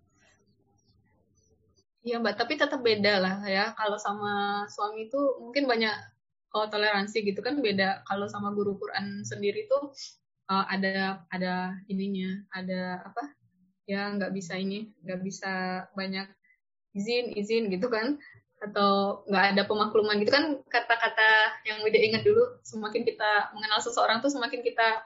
Iya 2.03 2.19
mbak, 2.19 2.35
tapi 2.35 2.59
tetap 2.59 2.83
beda 2.83 3.23
lah 3.23 3.47
ya. 3.47 3.79
Kalau 3.79 3.95
sama 3.95 4.67
suami 4.67 5.07
itu 5.07 5.39
mungkin 5.39 5.71
banyak 5.71 5.95
kalau 6.51 6.67
toleransi 6.67 7.23
gitu 7.23 7.39
kan 7.47 7.63
beda. 7.63 8.03
Kalau 8.03 8.27
sama 8.27 8.51
guru 8.51 8.75
Quran 8.75 9.23
sendiri 9.23 9.71
tuh 9.71 9.95
uh, 10.51 10.67
ada 10.67 11.23
ada 11.31 11.79
ininya, 11.87 12.43
ada 12.51 13.07
apa? 13.07 13.39
Ya 13.87 14.11
nggak 14.19 14.35
bisa 14.35 14.59
ini, 14.59 14.91
nggak 15.07 15.21
bisa 15.23 15.87
banyak 15.95 16.27
izin 16.91 17.39
izin 17.39 17.71
gitu 17.71 17.87
kan 17.87 18.19
atau 18.63 19.23
nggak 19.27 19.45
ada 19.55 19.63
pemakluman 19.67 20.23
gitu 20.23 20.31
kan 20.31 20.55
kata-kata 20.71 21.59
yang 21.67 21.83
udah 21.83 22.01
ingat 22.01 22.23
dulu 22.23 22.63
semakin 22.63 23.03
kita 23.03 23.51
mengenal 23.59 23.83
seseorang 23.83 24.23
tuh 24.23 24.31
semakin 24.31 24.63
kita 24.63 25.03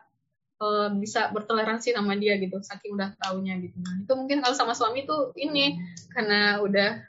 uh, 0.60 0.92
bisa 0.92 1.32
bertoleransi 1.32 1.96
sama 1.96 2.20
dia 2.20 2.36
gitu 2.36 2.60
saking 2.60 3.00
udah 3.00 3.16
taunya 3.16 3.56
gitu. 3.56 3.76
Nah 3.80 4.04
itu 4.04 4.12
mungkin 4.12 4.44
kalau 4.44 4.52
sama 4.52 4.76
suami 4.76 5.08
tuh 5.08 5.32
ini 5.40 5.80
karena 6.12 6.60
udah 6.60 7.00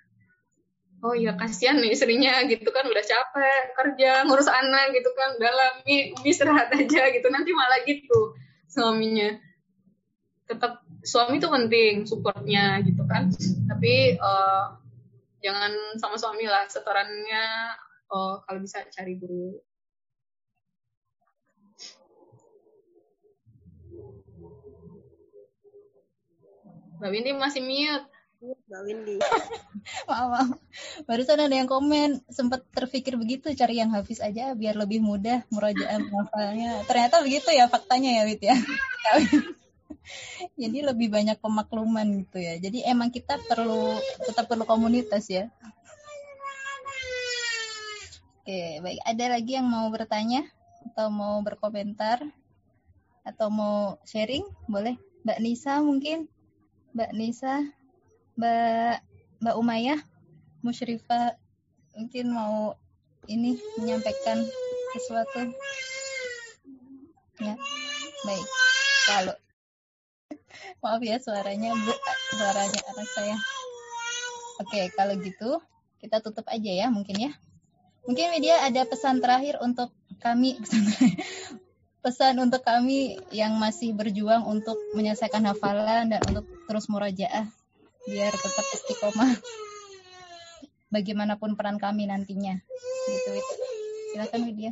oh 1.03 1.13
iya 1.13 1.35
kasihan 1.37 1.77
nih 1.77 1.93
istrinya 1.93 2.41
gitu 2.49 2.71
kan 2.73 2.87
udah 2.87 3.03
capek 3.05 3.63
kerja 3.77 4.25
ngurus 4.25 4.49
anak 4.49 4.95
gitu 4.95 5.11
kan 5.13 5.37
dalam 5.37 5.73
istirahat 6.25 6.73
aja 6.73 7.11
gitu 7.11 7.27
nanti 7.27 7.51
malah 7.51 7.83
gitu 7.83 8.39
suaminya. 8.71 9.35
Tetap 10.47 10.79
suami 11.03 11.43
tuh 11.43 11.51
penting 11.51 12.07
supportnya 12.07 12.79
gitu 12.87 13.03
kan 13.03 13.27
tapi 13.67 14.15
uh, 14.15 14.86
jangan 15.47 15.71
sama 15.95 16.19
suami 16.19 16.43
lah 16.43 16.67
setorannya 16.67 17.71
oh 18.11 18.43
kalau 18.43 18.59
bisa 18.59 18.83
cari 18.91 19.15
guru 19.15 19.55
Mbak 26.97 27.09
Windy 27.13 27.31
masih 27.37 27.61
mute. 27.61 28.09
Mbak 28.41 28.81
Windy. 28.89 29.15
maaf, 30.09 30.27
maaf. 30.33 30.49
Barusan 31.05 31.45
ada 31.45 31.53
yang 31.53 31.69
komen, 31.69 32.25
sempat 32.29 32.65
terpikir 32.73 33.21
begitu 33.21 33.53
cari 33.53 33.77
yang 33.77 33.93
habis 33.93 34.17
aja 34.17 34.57
biar 34.57 34.73
lebih 34.73 35.05
mudah 35.05 35.45
merajaah 35.53 36.01
menghafalnya. 36.01 36.81
Ternyata 36.89 37.21
begitu 37.21 37.53
ya 37.53 37.69
faktanya 37.69 38.17
ya 38.17 38.23
Wit 38.25 38.41
ya. 38.41 38.57
Jadi 40.61 40.77
lebih 40.83 41.07
banyak 41.11 41.37
pemakluman 41.39 42.07
gitu 42.23 42.37
ya. 42.39 42.57
Jadi 42.59 42.83
emang 42.85 43.09
kita 43.11 43.39
perlu 43.47 43.97
tetap 44.23 44.47
perlu 44.47 44.63
komunitas 44.63 45.27
ya. 45.27 45.49
Oke, 48.47 48.79
baik. 48.79 49.01
Ada 49.03 49.25
lagi 49.35 49.59
yang 49.59 49.67
mau 49.67 49.91
bertanya 49.91 50.47
atau 50.87 51.11
mau 51.11 51.43
berkomentar 51.43 52.23
atau 53.27 53.51
mau 53.51 53.99
sharing? 54.07 54.47
Boleh, 54.71 54.95
Mbak 55.27 55.39
Nisa 55.43 55.83
mungkin? 55.83 56.31
Mbak 56.95 57.11
Nisa, 57.11 57.59
Mbak 58.39 59.03
Mbak 59.43 59.55
Umayyah, 59.59 59.99
Musyrifah 60.63 61.35
mungkin 61.99 62.31
mau 62.31 62.79
ini 63.27 63.59
menyampaikan 63.75 64.47
sesuatu. 64.95 65.51
Ya, 67.43 67.53
baik. 68.23 68.47
Kalau 69.05 69.35
maaf 70.79 71.01
ya 71.03 71.17
suaranya 71.17 71.73
bu, 71.73 71.93
suaranya 72.35 72.81
anak 72.93 73.07
saya. 73.13 73.37
Oke, 74.61 74.89
kalau 74.97 75.13
gitu 75.21 75.61
kita 76.01 76.21
tutup 76.21 76.45
aja 76.49 76.71
ya 76.71 76.87
mungkin 76.89 77.17
ya. 77.17 77.31
Mungkin 78.07 78.31
media 78.31 78.63
ada 78.63 78.87
pesan 78.87 79.19
terakhir 79.19 79.59
untuk 79.59 79.91
kami 80.23 80.57
pesan 82.07 82.39
untuk 82.39 82.63
kami 82.63 83.19
yang 83.35 83.59
masih 83.59 83.91
berjuang 83.91 84.47
untuk 84.47 84.79
menyelesaikan 84.95 85.43
hafalan 85.43 86.15
dan 86.15 86.21
untuk 86.31 86.47
terus 86.69 86.87
murajaah 86.87 87.51
biar 88.07 88.31
tetap 88.31 88.65
istiqomah 88.71 89.35
bagaimanapun 90.87 91.59
peran 91.59 91.75
kami 91.75 92.07
nantinya 92.07 92.55
gitu 93.11 93.31
itu 93.35 93.53
silakan 94.15 94.41
Widya 94.47 94.71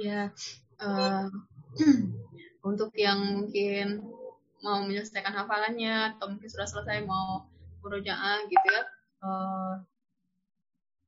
ya 0.00 0.32
uh, 0.80 1.28
untuk 2.68 2.96
yang 2.96 3.20
mungkin 3.44 4.00
mau 4.60 4.84
menyelesaikan 4.84 5.32
hafalannya 5.32 6.16
atau 6.16 6.32
mungkin 6.32 6.48
sudah 6.48 6.68
selesai 6.68 7.04
mau 7.04 7.48
murojaah 7.80 8.44
gitu 8.48 8.66
ya 8.68 8.82
uh, 9.24 9.74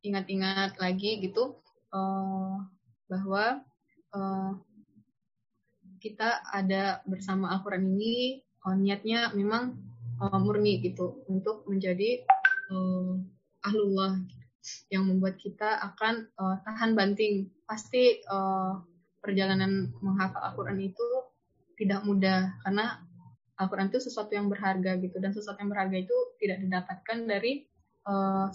ingat-ingat 0.03 0.77
lagi 0.81 1.21
gitu 1.23 1.61
uh, 1.93 2.57
bahwa 3.07 3.63
uh, 4.17 4.53
kita 6.03 6.43
ada 6.51 7.05
bersama 7.07 7.55
Al-Quran 7.55 7.95
ini 7.95 8.43
uh, 8.67 8.75
niatnya 8.75 9.31
memang 9.37 9.79
uh, 10.19 10.39
murni 10.43 10.83
gitu 10.83 11.23
untuk 11.31 11.63
menjadi 11.71 12.27
uh, 12.75 13.15
ahlullah 13.63 14.19
yang 14.91 15.07
membuat 15.07 15.39
kita 15.39 15.79
akan 15.93 16.27
uh, 16.39 16.59
tahan 16.67 16.95
banting. 16.95 17.51
Pasti 17.67 18.23
uh, 18.27 18.79
perjalanan 19.23 19.91
menghafal 20.03 20.43
Al-Quran 20.43 20.79
itu 20.83 21.07
tidak 21.79 22.03
mudah 22.07 22.55
karena 22.67 23.03
Al-Quran 23.63 23.89
itu 23.95 24.03
sesuatu 24.03 24.35
yang 24.35 24.51
berharga 24.51 24.99
gitu 24.99 25.23
dan 25.23 25.31
sesuatu 25.31 25.63
yang 25.63 25.71
berharga 25.71 25.97
itu 26.03 26.17
tidak 26.43 26.59
didapatkan 26.67 27.19
dari 27.31 27.63
uh, 28.11 28.51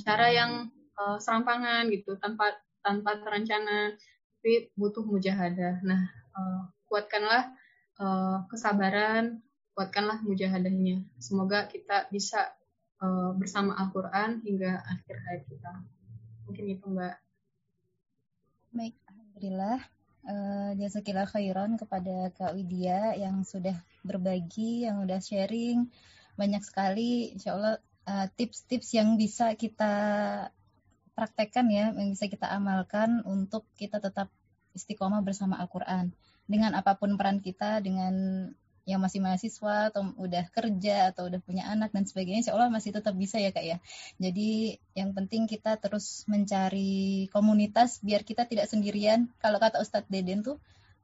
cara 0.00 0.26
yang 0.32 0.72
uh, 0.96 1.20
serampangan 1.20 1.92
gitu 1.92 2.16
tanpa 2.16 2.56
tanpa 2.80 3.20
terencana 3.20 3.94
tapi 4.42 4.74
butuh 4.74 5.06
mujahadah. 5.06 5.86
Nah, 5.86 6.02
uh, 6.34 6.66
kuatkanlah 6.90 7.54
uh, 8.02 8.42
kesabaran, 8.50 9.38
kuatkanlah 9.78 10.18
mujahadahnya. 10.26 11.06
Semoga 11.22 11.70
kita 11.70 12.10
bisa 12.10 12.50
uh, 12.98 13.38
bersama 13.38 13.78
Al-Quran 13.78 14.42
hingga 14.42 14.82
akhir 14.82 15.14
hayat 15.14 15.42
kita. 15.46 15.72
Mungkin 16.50 16.64
itu 16.74 16.86
Mbak. 16.90 17.16
Baik, 18.74 18.94
Alhamdulillah. 19.06 19.78
Uh, 20.26 20.70
Jazakillah 20.74 21.30
khairan 21.30 21.78
kepada 21.78 22.34
Kak 22.34 22.58
Widya 22.58 23.14
yang 23.14 23.46
sudah 23.46 23.78
berbagi, 24.02 24.86
yang 24.86 25.02
sudah 25.02 25.22
sharing. 25.22 25.90
Banyak 26.36 26.62
sekali, 26.62 27.32
insya 27.34 27.54
Allah 27.56 27.76
tips-tips 28.34 28.92
uh, 28.92 28.94
yang 29.02 29.08
bisa 29.14 29.54
kita 29.54 29.94
praktekkan 31.14 31.70
ya, 31.70 31.94
yang 31.94 32.10
bisa 32.12 32.26
kita 32.26 32.50
amalkan 32.50 33.22
untuk 33.24 33.66
kita 33.78 34.02
tetap 34.02 34.28
istiqomah 34.74 35.22
bersama 35.22 35.60
Al-Quran. 35.60 36.10
Dengan 36.48 36.74
apa 36.74 36.98
pun 36.98 37.14
peran 37.14 37.38
kita, 37.38 37.78
dengan 37.78 38.14
yang 38.82 38.98
masih 38.98 39.22
mahasiswa 39.22 39.94
atau 39.94 40.10
udah 40.18 40.50
kerja 40.50 41.14
atau 41.14 41.30
udah 41.30 41.38
punya 41.38 41.70
anak 41.70 41.94
dan 41.94 42.02
sebagainya, 42.02 42.42
insya 42.42 42.54
Allah 42.58 42.66
masih 42.66 42.90
tetap 42.90 43.14
bisa 43.14 43.38
ya 43.38 43.54
kak 43.54 43.62
ya. 43.62 43.78
Jadi 44.18 44.74
yang 44.98 45.14
penting 45.14 45.46
kita 45.46 45.78
terus 45.78 46.26
mencari 46.26 47.30
komunitas 47.30 48.02
biar 48.02 48.26
kita 48.26 48.42
tidak 48.50 48.66
sendirian. 48.66 49.30
Kalau 49.38 49.62
kata 49.62 49.78
Ustadz 49.78 50.10
Deden 50.10 50.42
tuh, 50.42 50.58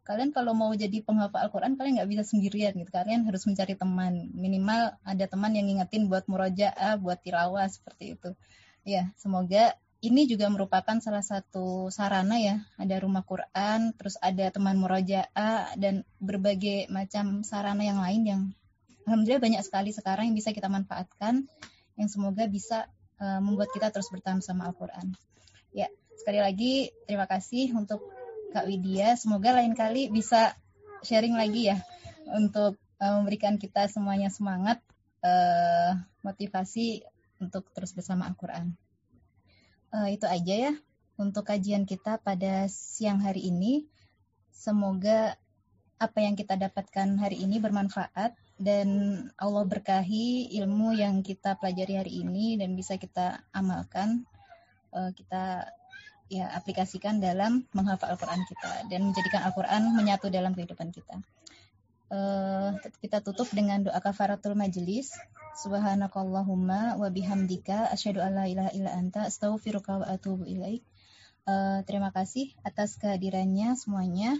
kalian 0.08 0.32
kalau 0.32 0.56
mau 0.56 0.72
jadi 0.72 1.04
penghafal 1.04 1.44
Al-Quran 1.44 1.76
kalian 1.76 2.00
nggak 2.00 2.10
bisa 2.16 2.24
sendirian 2.24 2.72
gitu. 2.72 2.88
Kalian 2.88 3.28
harus 3.28 3.44
mencari 3.44 3.76
teman. 3.76 4.32
Minimal 4.32 4.96
ada 5.04 5.24
teman 5.28 5.52
yang 5.52 5.68
ngingetin 5.68 6.08
buat 6.08 6.24
murojaah, 6.24 6.96
buat 6.96 7.20
tilawah 7.20 7.68
seperti 7.68 8.16
itu. 8.16 8.32
Ya, 8.88 9.12
semoga 9.20 9.76
ini 10.00 10.24
juga 10.24 10.48
merupakan 10.48 10.96
salah 11.04 11.20
satu 11.20 11.92
sarana 11.92 12.40
ya, 12.40 12.64
ada 12.80 12.96
rumah 13.02 13.20
Quran, 13.26 13.92
terus 13.98 14.16
ada 14.24 14.48
teman 14.48 14.80
murojaah 14.80 15.76
dan 15.76 16.08
berbagai 16.22 16.88
macam 16.88 17.44
sarana 17.44 17.84
yang 17.84 18.00
lain 18.00 18.22
yang 18.24 18.40
alhamdulillah 19.04 19.44
banyak 19.44 19.62
sekali 19.66 19.90
sekarang 19.92 20.32
yang 20.32 20.36
bisa 20.38 20.54
kita 20.54 20.70
manfaatkan 20.72 21.44
yang 21.98 22.08
semoga 22.08 22.46
bisa 22.46 22.86
uh, 23.18 23.42
membuat 23.42 23.74
kita 23.74 23.90
terus 23.90 24.06
bertahan 24.08 24.38
sama 24.40 24.70
Al-Qur'an. 24.70 25.12
Ya, 25.74 25.90
sekali 26.14 26.38
lagi 26.38 26.94
terima 27.04 27.26
kasih 27.26 27.74
untuk 27.74 28.17
Kak 28.48 28.64
Widya. 28.64 29.14
Semoga 29.20 29.52
lain 29.52 29.76
kali 29.76 30.08
bisa 30.08 30.56
sharing 31.04 31.36
lagi 31.36 31.68
ya 31.68 31.78
untuk 32.32 32.80
uh, 32.98 33.12
memberikan 33.20 33.60
kita 33.60 33.86
semuanya 33.92 34.32
semangat 34.32 34.80
uh, 35.22 35.96
motivasi 36.24 37.04
untuk 37.38 37.70
terus 37.76 37.94
bersama 37.94 38.26
Al-Qur'an 38.26 38.74
uh, 39.94 40.08
itu 40.10 40.26
aja 40.26 40.54
ya 40.70 40.72
untuk 41.18 41.46
kajian 41.46 41.86
kita 41.86 42.18
pada 42.22 42.66
siang 42.70 43.22
hari 43.22 43.50
ini. 43.50 43.86
Semoga 44.54 45.38
apa 45.98 46.18
yang 46.22 46.38
kita 46.38 46.54
dapatkan 46.54 47.18
hari 47.18 47.42
ini 47.42 47.58
bermanfaat 47.58 48.34
dan 48.58 48.88
Allah 49.38 49.66
berkahi 49.66 50.50
ilmu 50.62 50.94
yang 50.94 51.22
kita 51.26 51.58
pelajari 51.58 51.94
hari 51.98 52.12
ini 52.22 52.54
dan 52.58 52.74
bisa 52.78 52.98
kita 52.98 53.42
amalkan, 53.50 54.26
kita 54.90 55.66
ya 56.28 56.52
aplikasikan 56.52 57.20
dalam 57.24 57.64
menghafal 57.72 58.12
Al-Quran 58.12 58.44
kita 58.44 58.88
dan 58.92 59.00
menjadikan 59.08 59.48
Al-Quran 59.48 59.96
menyatu 59.96 60.28
dalam 60.28 60.52
kehidupan 60.52 60.92
kita. 60.92 61.20
Uh, 62.08 62.72
kita 63.04 63.20
tutup 63.20 63.48
dengan 63.52 63.84
doa 63.84 64.00
kafaratul 64.00 64.56
majelis. 64.56 65.12
Subhanakallahumma 65.58 66.96
wa 66.96 67.08
bihamdika 67.10 67.90
asyhadu 67.92 68.22
an 68.22 68.38
la 68.38 68.44
ilaha 68.46 68.70
illa 68.72 68.94
anta 68.94 69.26
astaghfiruka 69.26 70.00
wa 70.00 70.06
atubu 70.08 70.48
ilaik. 70.48 70.84
Uh, 71.48 71.80
terima 71.88 72.12
kasih 72.12 72.52
atas 72.64 73.00
kehadirannya 73.00 73.76
semuanya. 73.76 74.36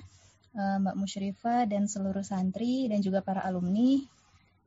Uh, 0.57 0.80
Mbak 0.80 0.97
Musyrifah 0.97 1.68
dan 1.68 1.89
seluruh 1.89 2.24
santri 2.24 2.89
dan 2.89 3.01
juga 3.01 3.24
para 3.24 3.45
alumni. 3.45 4.01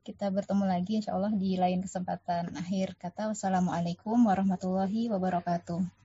Kita 0.01 0.33
bertemu 0.33 0.65
lagi 0.65 0.97
insya 0.97 1.13
Allah 1.13 1.29
di 1.33 1.53
lain 1.61 1.85
kesempatan. 1.85 2.57
Akhir 2.57 2.97
kata 2.97 3.29
wassalamualaikum 3.29 4.17
warahmatullahi 4.25 5.13
wabarakatuh. 5.13 6.00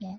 Yeah. 0.00 0.16